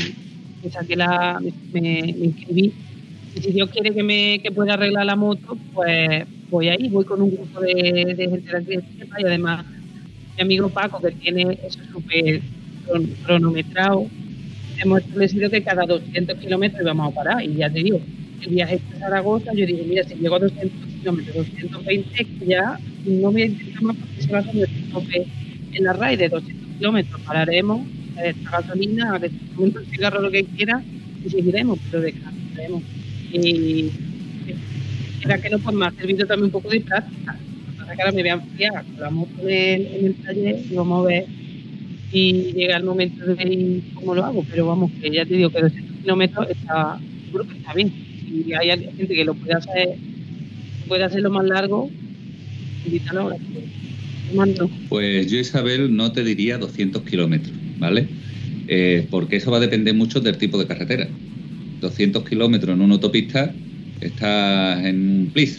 [0.63, 1.41] me saqué la,
[1.73, 2.71] me, inscribí.
[3.35, 7.03] Y si Dios quiere que me que pueda arreglar la moto, pues voy ahí, voy
[7.03, 8.85] con un grupo de, de gente de aquí
[9.17, 9.65] y además
[10.37, 12.41] mi amigo Paco, que tiene eso súper
[12.87, 14.05] cron- cronometrado,
[14.77, 17.43] hemos establecido que cada 200 kilómetros íbamos a parar.
[17.43, 17.99] Y ya te digo,
[18.41, 22.79] el viaje a Zaragoza, yo dije, mira, si llego a 200 kilómetros, 220, que ya
[23.05, 25.25] no voy a intentar más porque se va a hacer nuestro tope
[25.73, 27.21] en la RAI de 200 kilómetros.
[27.21, 27.81] Pararemos,
[28.17, 30.81] a esta gasolina, a que se un cigarro, lo que quiera,
[31.25, 32.83] y seguiremos, pero descansaremos.
[33.31, 33.89] Y
[35.23, 37.37] era que no, pues me ha servido también un poco de práctica.
[37.87, 41.07] Lo que ahora me voy a enfriar la moto en el, taller y vamos a
[41.07, 41.25] ver
[42.11, 45.49] y llega el momento de ir cómo lo hago, pero vamos, que ya te digo
[45.49, 46.99] que 200 kilómetros está,
[47.31, 47.91] que está bien.
[48.45, 49.95] Si hay gente que lo puede hacer,
[50.87, 51.89] puede hacerlo más largo,
[52.85, 53.37] invítalo ahora.
[54.33, 54.69] Mando.
[54.89, 58.07] Pues yo, Isabel, no te diría 200 kilómetros, ¿vale?
[58.67, 61.07] Eh, porque eso va a depender mucho del tipo de carretera.
[61.81, 63.53] 200 kilómetros en una autopista
[64.01, 65.57] estás en un plis.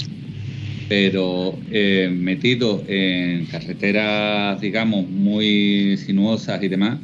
[0.89, 6.99] Pero eh, metido en carreteras, digamos, muy sinuosas y demás,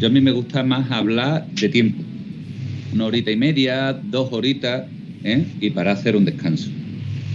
[0.00, 2.02] yo a mí me gusta más hablar de tiempo.
[2.92, 4.86] Una horita y media, dos horitas,
[5.24, 5.44] ¿eh?
[5.60, 6.70] y para hacer un descanso.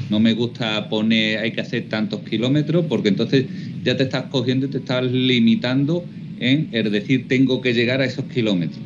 [0.10, 3.46] No me gusta poner, hay que hacer tantos kilómetros, porque entonces
[3.84, 6.06] ya te estás cogiendo y te estás limitando
[6.40, 8.80] en el decir tengo que llegar a esos kilómetros.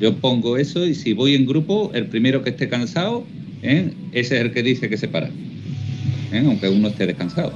[0.00, 3.24] Yo pongo eso y si voy en grupo, el primero que esté cansado,
[3.62, 3.90] ¿eh?
[4.12, 5.30] ese es el que dice que se para,
[6.36, 6.46] ¿eh?
[6.46, 7.52] aunque uno esté descansado.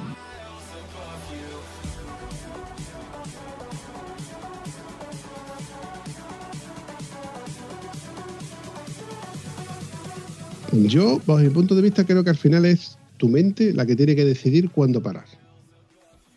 [10.73, 13.97] Yo, bajo mi punto de vista, creo que al final es tu mente la que
[13.97, 15.25] tiene que decidir cuándo parar.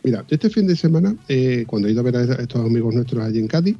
[0.03, 3.23] Mira, este fin de semana, eh, cuando he ido a ver a estos amigos nuestros
[3.23, 3.77] allí en Cádiz,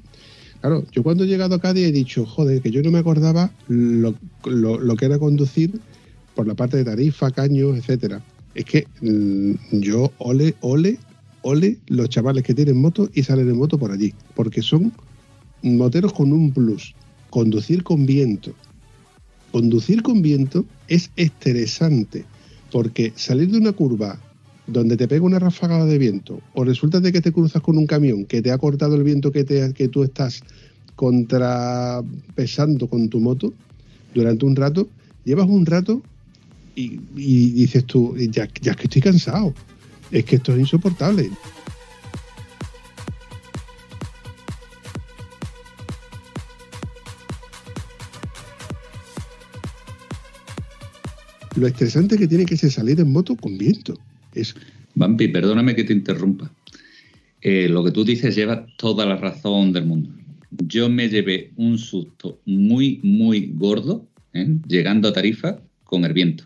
[0.62, 3.52] claro, yo cuando he llegado a Cádiz he dicho, joder, que yo no me acordaba
[3.68, 5.80] lo que era conducir
[6.36, 8.22] por la parte de tarifa, caños, etcétera.
[8.56, 10.98] Es que mm, yo, ole, ole,
[11.42, 14.92] ole los chavales que tienen moto y salen en moto por allí, porque son
[15.62, 16.94] moteros con un plus,
[17.30, 18.54] conducir con viento.
[19.52, 22.26] Conducir con viento es estresante,
[22.72, 24.20] porque salir de una curva
[24.68, 27.86] donde te pega una ráfaga de viento o resulta de que te cruzas con un
[27.86, 30.42] camión que te ha cortado el viento que, te, que tú estás
[30.96, 33.54] contrapesando con tu moto
[34.14, 34.88] durante un rato,
[35.26, 36.02] llevas un rato
[36.76, 36.98] y,
[37.52, 39.54] dices tú, ya, ya es que estoy cansado,
[40.12, 41.30] es que esto es insoportable.
[51.56, 53.94] Lo estresante que tiene que ser salir en moto con viento.
[54.34, 54.56] Es
[54.96, 56.52] Vampi, perdóname que te interrumpa.
[57.42, 60.10] Eh, lo que tú dices lleva toda la razón del mundo.
[60.68, 64.58] Yo me llevé un susto muy, muy gordo ¿eh?
[64.68, 66.46] llegando a Tarifa con el viento.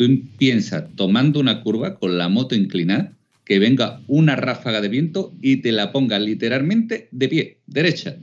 [0.00, 3.12] Tú piensas tomando una curva con la moto inclinada,
[3.44, 8.16] que venga una ráfaga de viento y te la ponga literalmente de pie, derecha.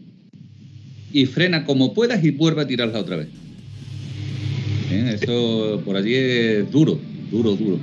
[1.14, 3.28] Y frena como puedas y vuelve a tirarla otra vez.
[4.90, 5.20] ¿Eh?
[5.22, 7.00] Eso por allí es duro,
[7.30, 7.78] duro, duro.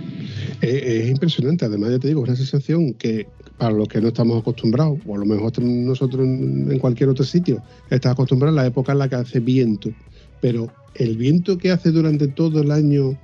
[0.60, 4.08] Es, es impresionante, además ya te digo, es una sensación que para los que no
[4.08, 8.62] estamos acostumbrados, o a lo mejor nosotros en, en cualquier otro sitio, estás acostumbrado a
[8.62, 9.92] la época en la que hace viento,
[10.40, 13.16] pero el viento que hace durante todo el año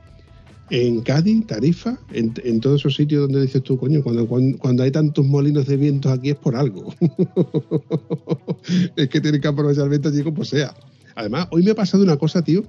[0.71, 4.93] en Cádiz, Tarifa, en, todos esos sitios donde dices tú, coño, cuando, cuando, cuando hay
[4.93, 6.95] tantos molinos de vientos aquí es por algo.
[8.97, 10.75] es que tienen que aprovechar el viento allí como sea.
[11.17, 12.63] Además, hoy me ha pasado una cosa, tío,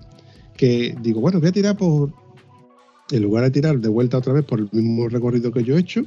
[0.58, 2.12] que digo, bueno, voy a tirar por,
[3.12, 5.80] en lugar de tirar de vuelta otra vez por el mismo recorrido que yo he
[5.80, 6.02] hecho,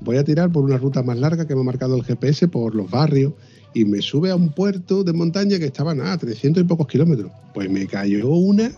[0.00, 2.74] voy a tirar por una ruta más larga que me ha marcado el GPS por
[2.74, 3.32] los barrios
[3.74, 6.86] y me sube a un puerto de montaña que estaba nada, a 300 y pocos
[6.86, 7.30] kilómetros.
[7.54, 8.70] Pues me cayó una,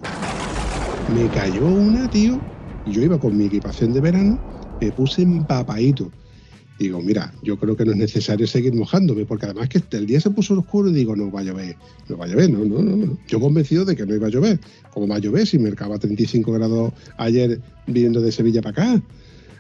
[1.15, 2.41] me cayó una, tío.
[2.91, 4.39] Yo iba con mi equipación de verano,
[4.81, 6.11] me puse empapadito.
[6.79, 10.19] Digo, mira, yo creo que no es necesario seguir mojándome, porque además que el día
[10.19, 11.77] se puso oscuro y digo, no va a llover,
[12.09, 13.19] no va a llover, no, no, no.
[13.29, 14.59] Yo convencido de que no iba a llover.
[14.91, 19.03] ¿Cómo va a llover si marcaba 35 grados ayer viniendo de Sevilla para acá?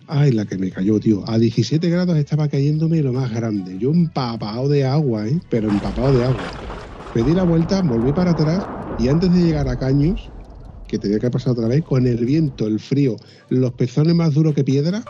[0.06, 1.22] Ay, la que me cayó, tío.
[1.28, 3.78] A 17 grados estaba cayéndome lo más grande.
[3.78, 5.38] Yo empapado de agua, ¿eh?
[5.50, 6.50] Pero empapado de agua.
[7.12, 8.64] Pedí la vuelta, volví para atrás
[8.98, 10.30] y antes de llegar a Caños,
[10.90, 13.16] que tenía que pasar otra vez, con el viento, el frío,
[13.48, 15.04] los pezones más duros que piedra,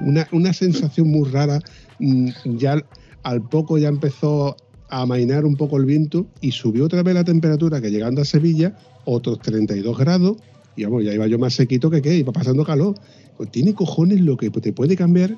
[0.00, 1.60] una, una sensación muy rara,
[2.00, 2.84] mm, ya
[3.22, 4.56] al poco ya empezó
[4.88, 8.24] a amainar un poco el viento y subió otra vez la temperatura, que llegando a
[8.24, 10.36] Sevilla, otros 32 grados,
[10.76, 12.94] y vamos, ya iba yo más sequito que qué, iba pasando calor.
[13.36, 15.36] Pues tiene cojones lo que te puede cambiar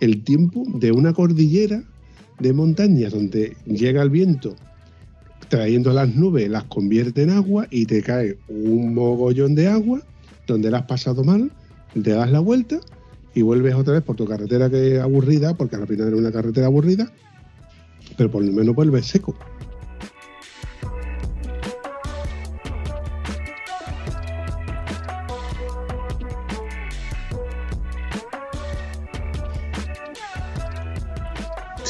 [0.00, 1.84] el tiempo de una cordillera
[2.40, 4.56] de montañas donde llega el viento
[5.48, 10.00] trayendo las nubes, las convierte en agua y te cae un mogollón de agua
[10.46, 11.50] donde la has pasado mal,
[11.92, 12.80] te das la vuelta
[13.34, 16.32] y vuelves otra vez por tu carretera que es aburrida, porque al final era una
[16.32, 17.10] carretera aburrida,
[18.16, 19.36] pero por lo menos vuelves seco.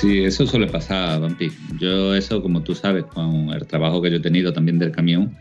[0.02, 1.52] Sí, eso suele pasar, Vampi.
[1.78, 5.38] Yo eso, como tú sabes, con el trabajo que yo he tenido también del camión,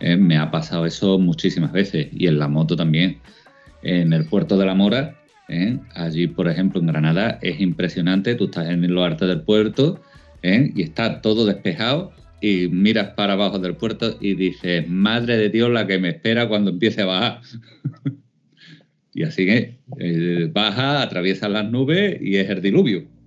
[0.00, 2.08] eh, me ha pasado eso muchísimas veces.
[2.12, 3.18] Y en la moto también.
[3.82, 5.14] En el puerto de la Mora,
[5.50, 8.34] eh, allí, por ejemplo, en Granada, es impresionante.
[8.34, 10.00] Tú estás en lo arte del puerto
[10.42, 15.50] eh, y está todo despejado y miras para abajo del puerto y dices, madre de
[15.50, 17.40] Dios, la que me espera cuando empiece a bajar.
[19.12, 23.17] y así que baja, atraviesa las nubes y es el diluvio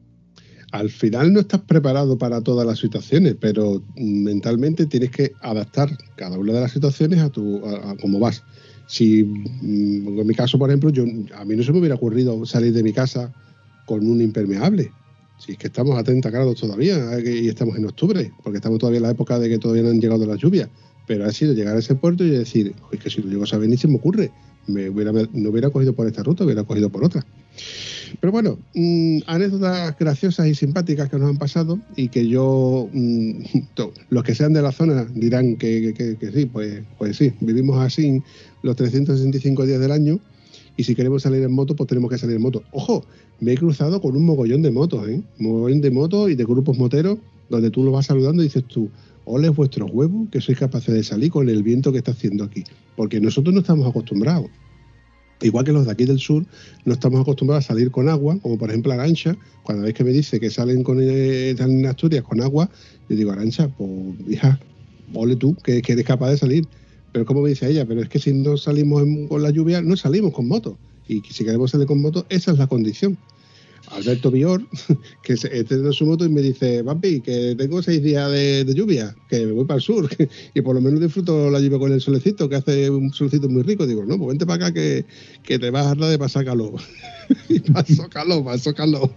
[0.72, 6.38] al final no estás preparado para todas las situaciones, pero mentalmente tienes que adaptar cada
[6.38, 8.44] una de las situaciones a tu a, a cómo vas.
[8.88, 11.04] Si mm, en mi caso, por ejemplo, yo
[11.36, 13.34] a mí no se me hubiera ocurrido salir de mi casa
[13.86, 14.92] con un impermeable.
[15.38, 18.80] Si es que estamos a 30 grados todavía eh, y estamos en octubre, porque estamos
[18.80, 20.70] todavía en la época de que todavía no han llegado las lluvias.
[21.08, 23.48] Pero ha sido llegar a ese puerto y decir, es que si lo llego a
[23.48, 24.32] saber ni se me ocurre.
[24.68, 27.26] Me hubiera, no hubiera cogido por esta ruta, hubiera cogido por otra.
[28.20, 33.44] Pero bueno, mmm, anécdotas graciosas y simpáticas que nos han pasado y que yo, mmm,
[34.10, 38.22] los que sean de la zona dirán que, que, sí, pues, pues sí, vivimos así
[38.64, 40.20] los 365 días del año
[40.78, 42.64] y si queremos salir en moto, pues tenemos que salir en moto.
[42.72, 43.06] Ojo,
[43.40, 45.22] me he cruzado con un mogollón de motos, ¿eh?
[45.38, 47.18] Mogollón de motos y de grupos moteros
[47.50, 48.90] donde tú los vas saludando y dices tú,
[49.26, 52.64] ole vuestros huevos que sois capaces de salir con el viento que está haciendo aquí.
[52.96, 54.50] Porque nosotros no estamos acostumbrados.
[55.42, 56.46] Igual que los de aquí del sur,
[56.86, 60.12] no estamos acostumbrados a salir con agua, como por ejemplo Arancha, cuando veis que me
[60.12, 62.70] dice que salen con eh, en Asturias con agua,
[63.10, 63.90] yo digo, Arancha, pues
[64.30, 64.60] hija,
[65.14, 66.68] ole tú, que, eres capaz de salir.
[67.12, 69.98] Pero como me dice ella, pero es que si no salimos con la lluvia, no
[69.98, 70.78] salimos con moto.
[71.08, 73.18] Y si queremos salir con moto, esa es la condición.
[73.92, 74.62] Alberto Bior,
[75.24, 78.74] que está en su moto y me dice, papi, que tengo seis días de, de,
[78.74, 80.10] lluvia, que me voy para el sur
[80.54, 83.64] y por lo menos disfruto la lluvia con el solecito, que hace un solecito muy
[83.64, 83.86] rico.
[83.86, 85.06] Digo, no, pues vente para acá que,
[85.44, 86.80] que te vas a dar de pasar calor.
[87.50, 89.12] y paso calor, paso calor.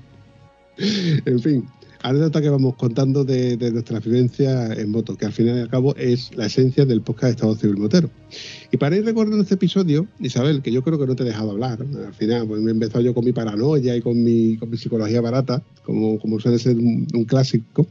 [0.76, 1.64] en fin,
[2.05, 5.97] anécdota que vamos contando de, nuestra vivencia en moto, que al final y al cabo
[5.97, 8.10] es la esencia del podcast de Estado Civil Motero.
[8.70, 11.52] Y para ir recordando este episodio, Isabel, que yo creo que no te he dejado
[11.52, 15.22] hablar, al final pues me he empezado yo con mi paranoia y con mi, psicología
[15.22, 17.86] barata, como, suele ser un, clásico.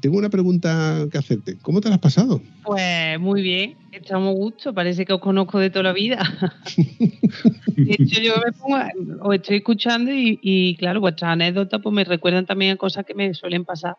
[0.00, 1.56] Tengo una pregunta que hacerte.
[1.62, 2.40] ¿Cómo te la has pasado?
[2.64, 6.22] Pues muy bien, estamos gusto, parece que os conozco de toda la vida.
[7.76, 8.78] de hecho, yo me pongo,
[9.22, 13.14] os estoy escuchando y, y, claro, vuestras anécdotas pues me recuerdan también a cosas que
[13.14, 13.96] me suelen pasar.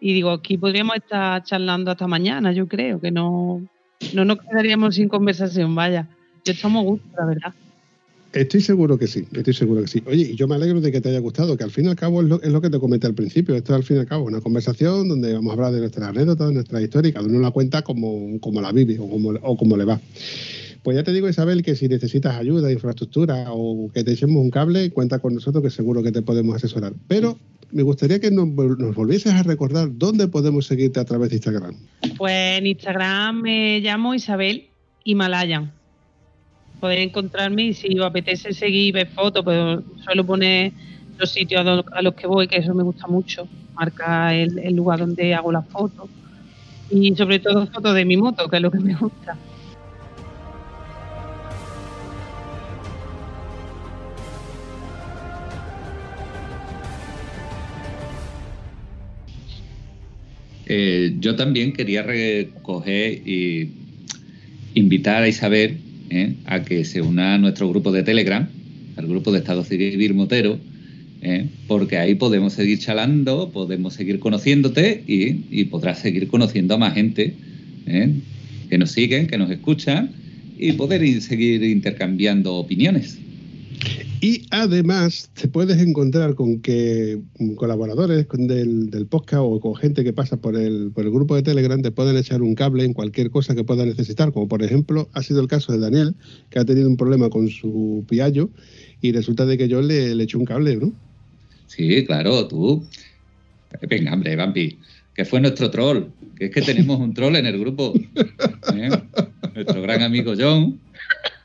[0.00, 3.62] Y digo, aquí podríamos estar charlando hasta mañana, yo creo, que no,
[4.14, 6.08] no nos quedaríamos sin conversación, vaya.
[6.44, 7.54] Yo estamos gusto, la verdad.
[8.36, 10.02] Estoy seguro que sí, estoy seguro que sí.
[10.04, 11.96] Oye, y yo me alegro de que te haya gustado, que al fin y al
[11.96, 13.54] cabo es lo, que te comenté al principio.
[13.54, 16.10] Esto es al fin y al cabo una conversación donde vamos a hablar de nuestras
[16.10, 19.08] anécdotas, de nuestra historia y cada uno la cuenta como, como la vive o
[19.56, 19.98] como, le va.
[20.82, 24.50] Pues ya te digo, Isabel, que si necesitas ayuda, infraestructura o que te echemos un
[24.50, 26.92] cable, cuenta con nosotros que seguro que te podemos asesorar.
[27.08, 27.38] Pero
[27.72, 31.74] me gustaría que nos, nos volvieses a recordar dónde podemos seguirte a través de Instagram.
[32.18, 34.66] Pues en Instagram me llamo Isabel
[35.04, 35.72] Himalayan
[36.80, 40.72] podéis encontrarme y si os apetece seguir ver fotos, pues suelo poner
[41.18, 45.00] los sitios a los, que voy, que eso me gusta mucho, marca el, el lugar
[45.00, 46.08] donde hago las fotos
[46.90, 49.36] y sobre todo fotos de mi moto, que es lo que me gusta.
[60.68, 63.70] Eh, yo también quería recoger y
[64.74, 65.78] invitar a Isabel
[66.10, 66.34] ¿eh?
[66.46, 68.48] a que se una a nuestro grupo de Telegram,
[68.96, 70.58] al grupo de Estado Civil Motero,
[71.22, 71.46] ¿eh?
[71.66, 76.94] porque ahí podemos seguir charlando, podemos seguir conociéndote y, y podrás seguir conociendo a más
[76.94, 77.34] gente
[77.86, 78.12] ¿eh?
[78.68, 80.10] que nos siguen, que nos escuchan
[80.58, 83.18] y poder seguir intercambiando opiniones.
[84.20, 87.20] Y además te puedes encontrar con que
[87.56, 91.42] colaboradores del, del, podcast o con gente que pasa por el, por el grupo de
[91.42, 95.08] Telegram te pueden echar un cable en cualquier cosa que pueda necesitar, como por ejemplo
[95.12, 96.14] ha sido el caso de Daniel,
[96.50, 98.50] que ha tenido un problema con su piallo
[99.00, 100.92] y resulta de que yo le, le eché un cable, ¿no?
[101.66, 102.84] Sí, claro, tú
[103.82, 104.78] Venga, hombre, Vampi,
[105.14, 106.04] que fue nuestro troll.
[106.36, 107.92] Que es que tenemos un troll en el grupo.
[108.74, 108.90] ¿eh?
[109.54, 110.80] Nuestro gran amigo John.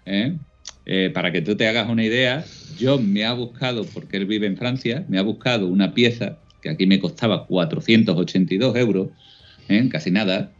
[0.05, 0.38] ¿eh?
[0.85, 2.43] Eh, para que tú te hagas una idea,
[2.79, 6.69] John me ha buscado, porque él vive en Francia, me ha buscado una pieza que
[6.69, 9.09] aquí me costaba 482 euros,
[9.67, 9.87] ¿eh?
[9.89, 10.51] casi nada,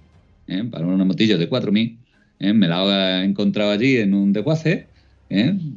[0.48, 0.64] ¿eh?
[0.70, 1.98] para una motillo de 4.000.
[2.40, 2.54] ¿eh?
[2.54, 4.88] Me la he encontrado allí en un desguace.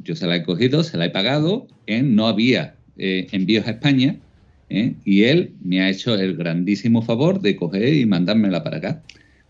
[0.03, 1.67] Yo se la he cogido, se la he pagado.
[1.87, 4.17] No había envíos a España.
[4.69, 9.03] Y él me ha hecho el grandísimo favor de coger y mandármela para acá.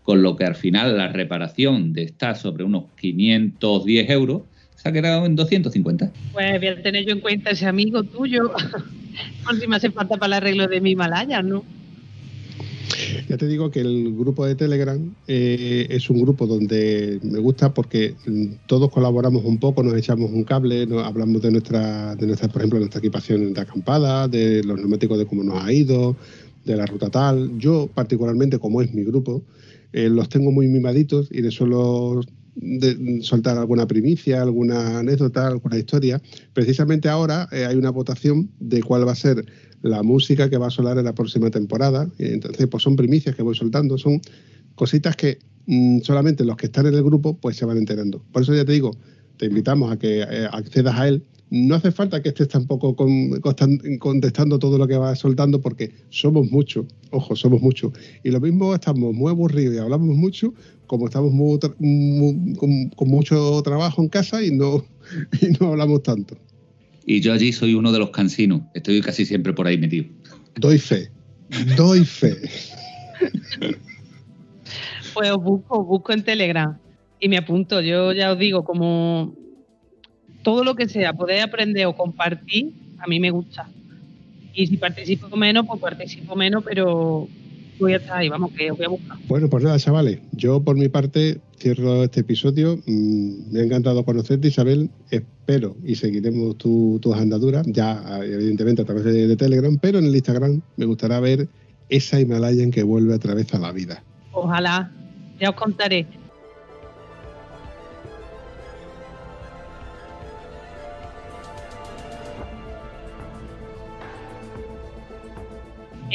[0.04, 4.42] Con lo que al final la reparación estar sobre unos 510 euros
[4.86, 6.12] se ha quedado en 250.
[6.32, 8.52] Pues voy a tener yo en cuenta ese amigo tuyo.
[9.44, 11.64] Por si me hace falta para el arreglo de mi Himalaya, ¿no?
[13.28, 17.74] Ya te digo que el grupo de Telegram eh, es un grupo donde me gusta
[17.74, 22.26] porque mm, todos colaboramos un poco, nos echamos un cable, nos hablamos de nuestra, de
[22.26, 26.16] nuestra, por ejemplo, nuestra equipación de acampada, de los neumáticos de cómo nos ha ido,
[26.64, 27.58] de la ruta tal.
[27.58, 29.42] Yo, particularmente, como es mi grupo,
[29.92, 32.20] eh, los tengo muy mimaditos y les suelo
[32.56, 36.20] de- soltar alguna primicia, alguna anécdota, alguna historia.
[36.52, 39.44] Precisamente ahora eh, hay una votación de cuál va a ser
[39.82, 42.08] la música que va a sonar en la próxima temporada.
[42.18, 44.20] Y Entonces, pues son primicias que voy soltando, son
[44.74, 48.22] cositas que mm, solamente los que están en el grupo pues se van enterando.
[48.32, 48.90] Por eso ya te digo,
[49.36, 51.22] te invitamos a que eh, accedas a él.
[51.48, 53.40] No hace falta que estés tampoco con-
[54.00, 57.92] contestando todo lo que vas soltando porque somos muchos, ojo, somos muchos.
[58.24, 60.52] Y lo mismo estamos muy aburridos y hablamos mucho,
[60.86, 61.58] como estamos muy
[62.56, 64.84] con, con mucho trabajo en casa y no,
[65.40, 66.36] y no hablamos tanto.
[67.04, 68.62] Y yo allí soy uno de los cansinos.
[68.74, 70.06] Estoy casi siempre por ahí metido.
[70.56, 71.10] Doy fe,
[71.76, 72.34] doy fe.
[75.14, 76.76] Pues os busco, os busco en Telegram
[77.20, 77.80] y me apunto.
[77.80, 79.34] Yo ya os digo, como
[80.42, 83.68] todo lo que sea, poder aprender o compartir, a mí me gusta.
[84.52, 87.28] Y si participo menos, pues participo menos, pero
[87.78, 89.18] voy a estar ahí, vamos, que os voy a buscar.
[89.28, 90.20] Bueno, pues nada, chavales.
[90.32, 92.76] Yo por mi parte cierro este episodio.
[92.86, 94.90] Mm, me ha encantado conocerte, Isabel.
[95.10, 100.06] Espero y seguiremos tu- tus andaduras, ya evidentemente a través de, de Telegram, pero en
[100.06, 101.48] el Instagram me gustaría ver
[101.88, 104.02] esa Himalayan que vuelve otra vez a la vida.
[104.32, 104.90] Ojalá,
[105.40, 106.06] ya os contaré.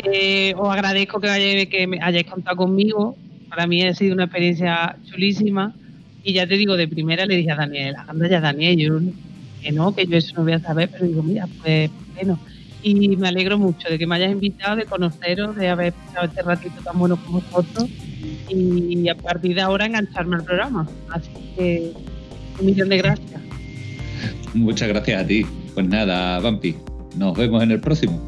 [0.03, 3.15] Eh, os agradezco que, hayáis- que hayáis contado conmigo.
[3.49, 5.73] Para mí ha sido una experiencia chulísima.
[6.23, 8.99] Y ya te digo, de primera le dije a Daniel, anda ya Daniel, yo
[9.61, 12.39] que no, que yo eso no voy a saber, pero digo, mira, pues bueno.
[12.83, 16.41] Y me alegro mucho de que me hayas invitado, de conoceros, de haber pasado este
[16.41, 17.87] ratito tan bueno con vosotros
[18.49, 20.87] y a partir de ahora engancharme al programa.
[21.11, 21.91] Así que
[22.59, 23.41] un millón de gracias.
[24.55, 25.45] Muchas gracias a ti.
[25.75, 26.75] Pues nada, Vampi.
[27.17, 28.27] Nos vemos en el próximo.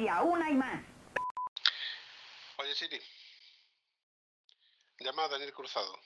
[0.00, 0.82] Todavía, una y más.
[2.56, 3.00] Oye, Siri.
[4.98, 5.98] Llama a Daniel Cruzado.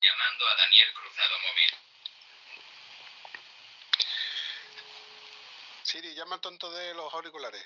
[0.00, 1.70] Llamando a Daniel Cruzado Móvil.
[5.82, 7.64] Siri, llama al tonto de los auriculares.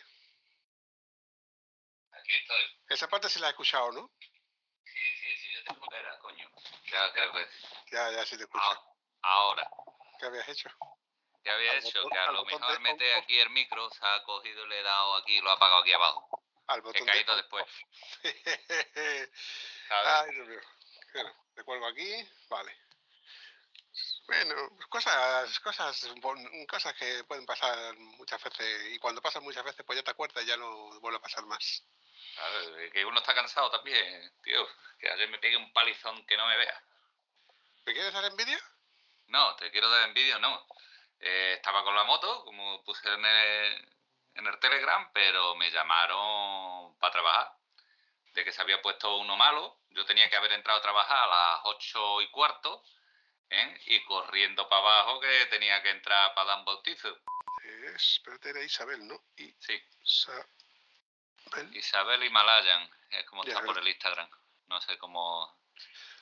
[2.13, 2.81] Aquí estoy.
[2.89, 4.11] Esa parte sí la he escuchado, ¿no?
[4.19, 6.51] Sí, sí, sí, yo te espera, coño.
[6.91, 7.13] Ya,
[7.91, 8.65] Ya, ya sí te escucho.
[8.65, 8.81] Ah,
[9.23, 9.69] ahora.
[10.19, 10.71] ¿Qué habías hecho?
[11.43, 12.03] ¿Qué había hecho?
[12.03, 15.17] botón- Que a lo mejor mete aquí el micro, se ha cogido, le he dado
[15.17, 16.43] aquí y lo ha apagado aquí abajo.
[16.69, 17.67] Al He botón caído de después.
[19.91, 20.61] Ay, Dios mío.
[21.13, 22.29] Bueno, te cuelgo aquí.
[22.49, 22.77] Vale.
[24.27, 24.55] Bueno,
[24.89, 26.09] cosas, cosas,
[26.69, 30.43] cosas que pueden pasar muchas veces y cuando pasan muchas veces pues ya te acuerdas
[30.45, 31.83] y ya no vuelve a pasar más.
[32.35, 34.67] Claro, que uno está cansado también, tío.
[34.99, 36.83] Que ayer me pegué un palizón que no me vea.
[37.85, 38.59] ¿Me quieres dar envidia?
[39.27, 40.67] No, te quiero dar envidia, no.
[41.25, 43.89] Eh, estaba con la moto, como puse en el,
[44.35, 47.53] en el Telegram, pero me llamaron para trabajar.
[48.35, 49.79] De que se había puesto uno malo.
[49.91, 52.83] Yo tenía que haber entrado a trabajar a las ocho y cuarto.
[53.51, 53.81] ¿eh?
[53.87, 57.17] Y corriendo para abajo que tenía que entrar para dar un bautizo.
[57.95, 59.23] Es, pero era Isabel, ¿no?
[59.37, 60.47] Y Sí, Isabel.
[61.73, 62.91] Isabel Himalayan.
[63.11, 64.29] Es como Ya, está por el Instagram.
[64.67, 65.57] No sé cómo...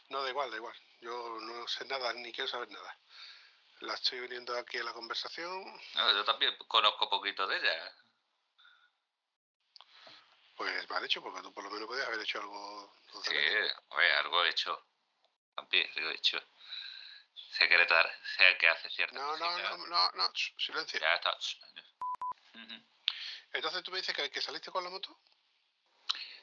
[0.08, 0.74] No, da igual, da igual.
[1.00, 2.98] Yo no sé nada ni quiero saber nada.
[3.80, 5.64] La estoy uniendo aquí a la conversación.
[5.94, 7.94] No, yo también conozco poquito de ella.
[10.56, 12.94] Pues mal hecho, porque tú por lo menos podías haber hecho algo.
[13.24, 13.36] Sí,
[13.88, 14.86] oye, algo he hecho.
[15.54, 16.38] También, algo he hecho.
[17.52, 21.00] Secretar, sé que hace cierta No, no, no, no, no, silencio.
[21.00, 21.36] Ya está.
[23.52, 25.18] Entonces tú me dices que, que saliste con la moto.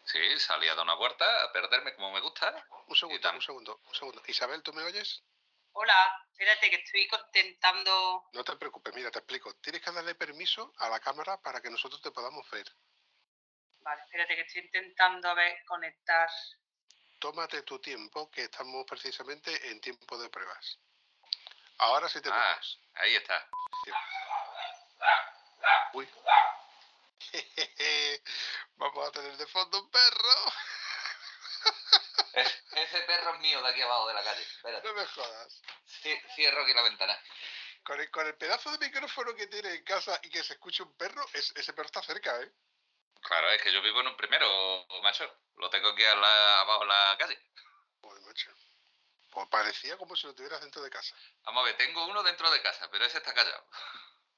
[0.06, 2.66] Sí, salí a dar una vuelta a perderme como me gusta.
[2.88, 4.24] Un segundo, un segundo, un segundo.
[4.26, 5.22] Isabel, ¿tú me oyes?
[5.80, 8.26] Hola, espérate que estoy intentando.
[8.34, 9.54] No te preocupes, mira, te explico.
[9.62, 12.66] Tienes que darle permiso a la cámara para que nosotros te podamos ver.
[13.82, 16.28] Vale, espérate que estoy intentando a ver conectar.
[17.20, 20.80] Tómate tu tiempo, que estamos precisamente en tiempo de pruebas.
[21.78, 22.80] Ahora sí te Ah, vemos.
[22.96, 23.48] ahí está.
[25.94, 26.10] Uy.
[28.78, 30.54] Vamos a tener de fondo un perro.
[32.38, 34.42] Es- ese perro es mío de aquí abajo de la calle.
[34.44, 34.88] Espérate.
[34.88, 35.62] No me jodas.
[36.04, 37.20] Ci- Cierro aquí la ventana.
[37.84, 40.84] Con el, con el pedazo de micrófono que tiene en casa y que se escuche
[40.84, 42.52] un perro, es- ese perro está cerca, ¿eh?
[43.22, 45.42] Claro, es que yo vivo en un primero, macho.
[45.56, 47.40] Lo tengo aquí la- abajo en la calle.
[48.02, 48.52] Joder, macho.
[49.32, 51.16] Pues parecía como si lo tuvieras dentro de casa.
[51.44, 53.68] Vamos a ver, tengo uno dentro de casa, pero ese está callado.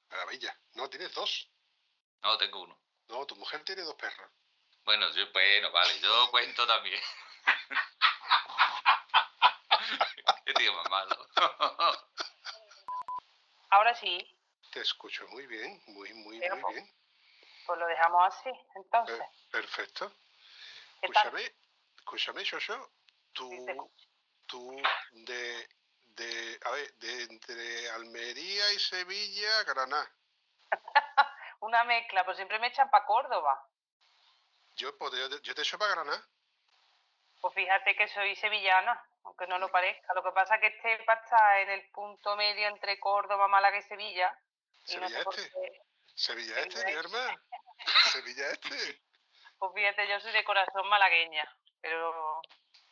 [0.08, 0.58] Maravilla.
[0.74, 1.48] No, tienes dos.
[2.22, 2.80] No, tengo uno.
[3.08, 4.30] No, tu mujer tiene dos perros.
[4.84, 7.00] Bueno, yo, bueno, vale, yo cuento también.
[10.44, 11.16] Qué tío más malo.
[13.70, 14.36] Ahora sí,
[14.72, 16.94] Te escucho muy bien, muy, muy, Pero, muy pues, bien.
[17.66, 19.18] pues lo dejamos así, entonces.
[19.50, 20.12] Per- perfecto.
[21.02, 21.54] Escúchame,
[21.96, 22.92] escúchame, Shosho.
[23.32, 23.48] Tú,
[24.46, 25.68] tú de,
[26.02, 30.12] de, a ver, de entre Almería y Sevilla, Granada.
[31.60, 33.66] Una mezcla, pues siempre me echan para Córdoba.
[34.76, 36.26] Yo, pues, yo, yo te echo para Granada.
[37.40, 40.12] Pues fíjate que soy sevillana, aunque no lo parezca.
[40.14, 43.82] Lo que pasa es que Estepa está en el punto medio entre Córdoba, Málaga y
[43.82, 44.32] Sevilla.
[44.88, 45.82] Y no Sevilla sé este.
[46.14, 47.40] Sevilla este, mi hermano.
[48.12, 49.02] Sevilla este.
[49.58, 51.44] Pues fíjate, yo soy de corazón malagueña,
[51.80, 52.40] pero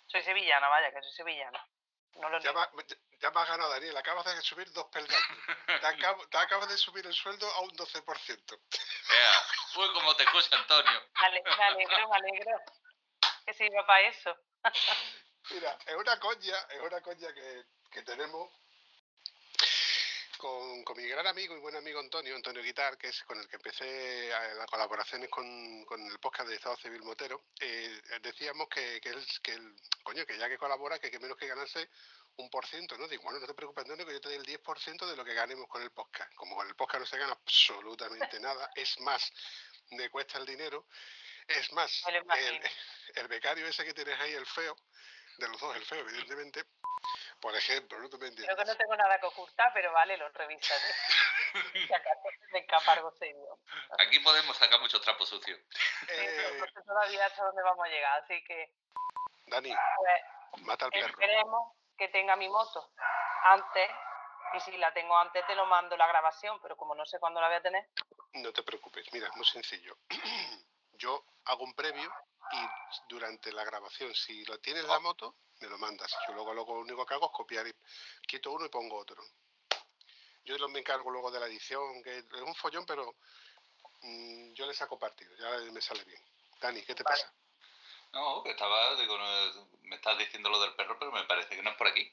[0.07, 1.67] soy sevillana, vaya, que soy sevillana.
[2.17, 3.97] No lo Ya me, ya- ya me has ganado, Daniel.
[3.97, 5.23] Acabas de subir dos peldaños.
[5.67, 5.73] Te,
[6.17, 8.59] acabo- te acabas de subir el sueldo a un 12%.
[9.09, 9.43] Vea,
[9.77, 11.01] uy, como te escucha Antonio.
[11.15, 12.59] Ale- me alegro, me alegro.
[13.49, 14.37] Que sirva para eso.
[15.53, 18.53] Mira, es una coña, es una coña que, tenemos
[20.37, 23.49] con, con mi gran amigo y buen amigo Antonio, Antonio Guitar, que es con el
[23.49, 27.43] que empecé las colaboraciones con, con el podcast de Estado Civil Motero.
[27.61, 31.89] eh, decíamos que, que él- coño, que ya que colabora, que, que menos que ganarse
[32.37, 33.09] un por ciento, ¿no?
[33.09, 35.33] Digo, bueno, no te preocupes, Antonio, que yo te doy el 10% de lo que
[35.33, 36.35] ganemos con el podcast.
[36.35, 39.33] Como con el podcast no se gana absolutamente nada, es más,
[39.93, 40.85] me cuesta el dinero.
[41.49, 42.61] Es más, el,
[43.15, 44.77] el becario ese que tienes ahí, el feo,
[45.39, 46.65] de los dos, el feo, evidentemente,
[47.41, 50.29] por ejemplo, no te me Creo que no tengo nada que ocultar, pero vale, lo
[50.31, 50.95] revisaré.
[53.19, 53.59] Serio.
[53.99, 55.59] Aquí podemos sacar muchos trapos sucios.
[55.71, 58.73] Sí, pero no sé todavía hasta dónde vamos a llegar, así que
[59.47, 59.75] Dani,
[60.51, 61.07] pues, mata al perro.
[61.07, 62.93] esperemos que tenga mi moto
[63.45, 63.91] antes.
[64.55, 67.41] Y si la tengo antes, te lo mando la grabación, pero como no sé cuándo
[67.41, 67.87] la voy a tener,
[68.33, 69.97] No te preocupes, mira, muy sencillo.
[70.99, 72.13] Yo hago un previo
[72.53, 72.59] y
[73.09, 76.13] durante la grabación, si lo tienes la moto, me lo mandas.
[76.27, 77.75] Yo luego, luego lo único que hago es copiar y
[78.27, 79.23] quito uno y pongo otro.
[80.45, 83.17] Yo me encargo luego de la edición, que es un follón, pero
[84.01, 86.23] mm, yo le saco partido, ya me sale bien.
[86.61, 87.33] Dani, ¿qué te pasa?
[88.13, 91.63] No, que estaba, digo, no, me estás diciendo lo del perro, pero me parece que
[91.63, 92.11] no es por aquí.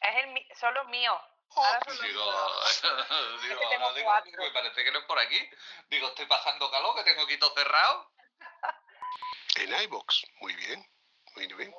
[0.00, 1.20] es el mi- son los míos.
[2.02, 2.32] Digo,
[3.42, 5.38] digo, ahora digo, me parece que no es por aquí.
[5.90, 8.10] Digo, estoy pasando calor, que tengo aquí todo cerrado.
[9.56, 10.84] En iBox, muy bien,
[11.36, 11.74] muy bien.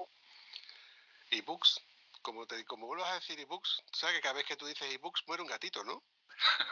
[1.32, 1.82] ebooks,
[2.22, 5.24] como te como vuelvas a decir ebooks, sabes que cada vez que tú dices ebooks
[5.26, 6.04] muere un gatito, ¿no?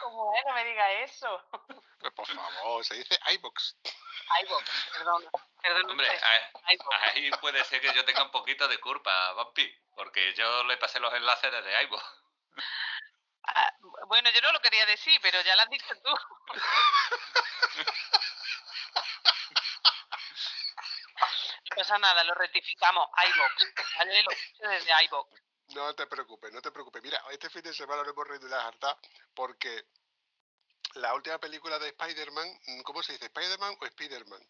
[0.00, 0.44] ¿Cómo es?
[0.46, 1.42] No me diga eso.
[1.98, 3.76] Pues por favor, se dice iBox.
[4.44, 5.30] iVoox, perdón.
[5.60, 6.78] Perdón Hombre, ahí,
[7.14, 10.98] ahí puede ser que yo tenga un poquito de culpa, Vampi, porque yo le pasé
[11.00, 12.02] los enlaces desde iVoox.
[13.44, 13.72] Ah,
[14.06, 16.10] bueno, yo no lo quería decir, pero ya lo has dicho tú.
[21.70, 23.08] No pasa nada, lo rectificamos.
[23.34, 23.66] iBox.
[24.60, 25.40] Lo desde iBox.
[25.68, 27.02] No te preocupes, no te preocupes.
[27.02, 28.96] Mira, este fin de semana lo hemos reído una harta
[29.34, 29.86] porque
[30.94, 33.26] la última película de Spider-Man, ¿cómo se dice?
[33.26, 34.40] ¿Spider-Man o Spider-Man?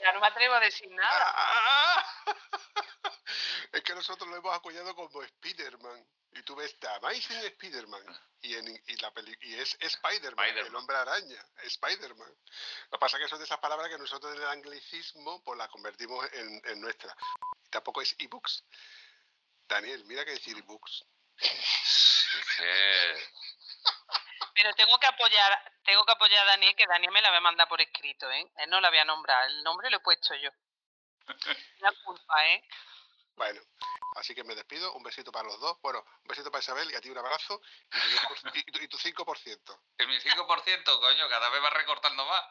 [0.00, 1.34] Ya no me atrevo a decir nada.
[1.36, 2.04] Ah,
[3.72, 6.06] es que nosotros lo hemos acuñado como Spider-Man.
[6.32, 8.04] Y tú ves The Amazing Spider-Man.
[8.42, 10.76] Y, en, y, la peli- y es Spider-Man, el Spider-Man.
[10.76, 12.28] hombre araña, Spider-Man.
[12.90, 15.58] Lo que pasa es que son de esas palabras que nosotros en el anglicismo pues
[15.58, 17.14] las convertimos en, en nuestra.
[17.70, 18.64] Tampoco es ebooks.
[19.66, 21.04] Daniel, mira que decir ebooks.
[24.54, 27.68] Pero tengo que apoyar, tengo que apoyar a Daniel, que Daniel me la había mandado
[27.68, 28.50] por escrito, ¿eh?
[28.56, 30.50] Él no la había nombrado, el nombre lo he puesto yo.
[31.80, 32.64] La culpa, ¿eh?
[33.38, 33.60] Bueno,
[34.16, 34.92] así que me despido.
[34.94, 35.78] Un besito para los dos.
[35.80, 37.60] Bueno, un besito para Isabel y a ti un abrazo.
[37.92, 39.80] Y tu, 10%, y tu- y tu 5%.
[39.96, 42.44] Que mi 5%, coño, cada vez va recortando más.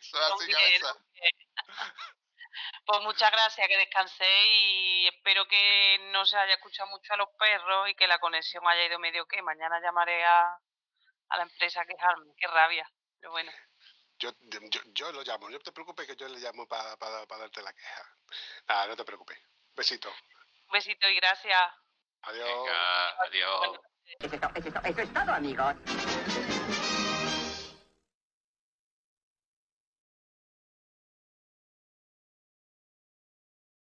[0.00, 0.94] Son así, cabeza.
[2.84, 7.28] Pues muchas gracias, que descanséis y espero que no se haya escuchado mucho a los
[7.38, 9.40] perros y que la conexión haya ido medio que.
[9.42, 10.58] Mañana llamaré a,
[11.28, 12.90] a la empresa a quejarme, qué rabia.
[13.20, 13.52] Pero bueno,
[14.20, 17.72] Yo, yo, yo lo llamo, no te preocupes que yo le llamo para darte la
[17.72, 18.16] queja.
[18.68, 19.38] Nada, no te preocupes.
[19.74, 20.12] Besito.
[20.70, 21.58] besito y gracias.
[22.22, 22.46] Adiós.
[22.46, 23.80] Venga, adiós.
[24.20, 25.74] Eso es to- eso es to- eso es todo, amigos.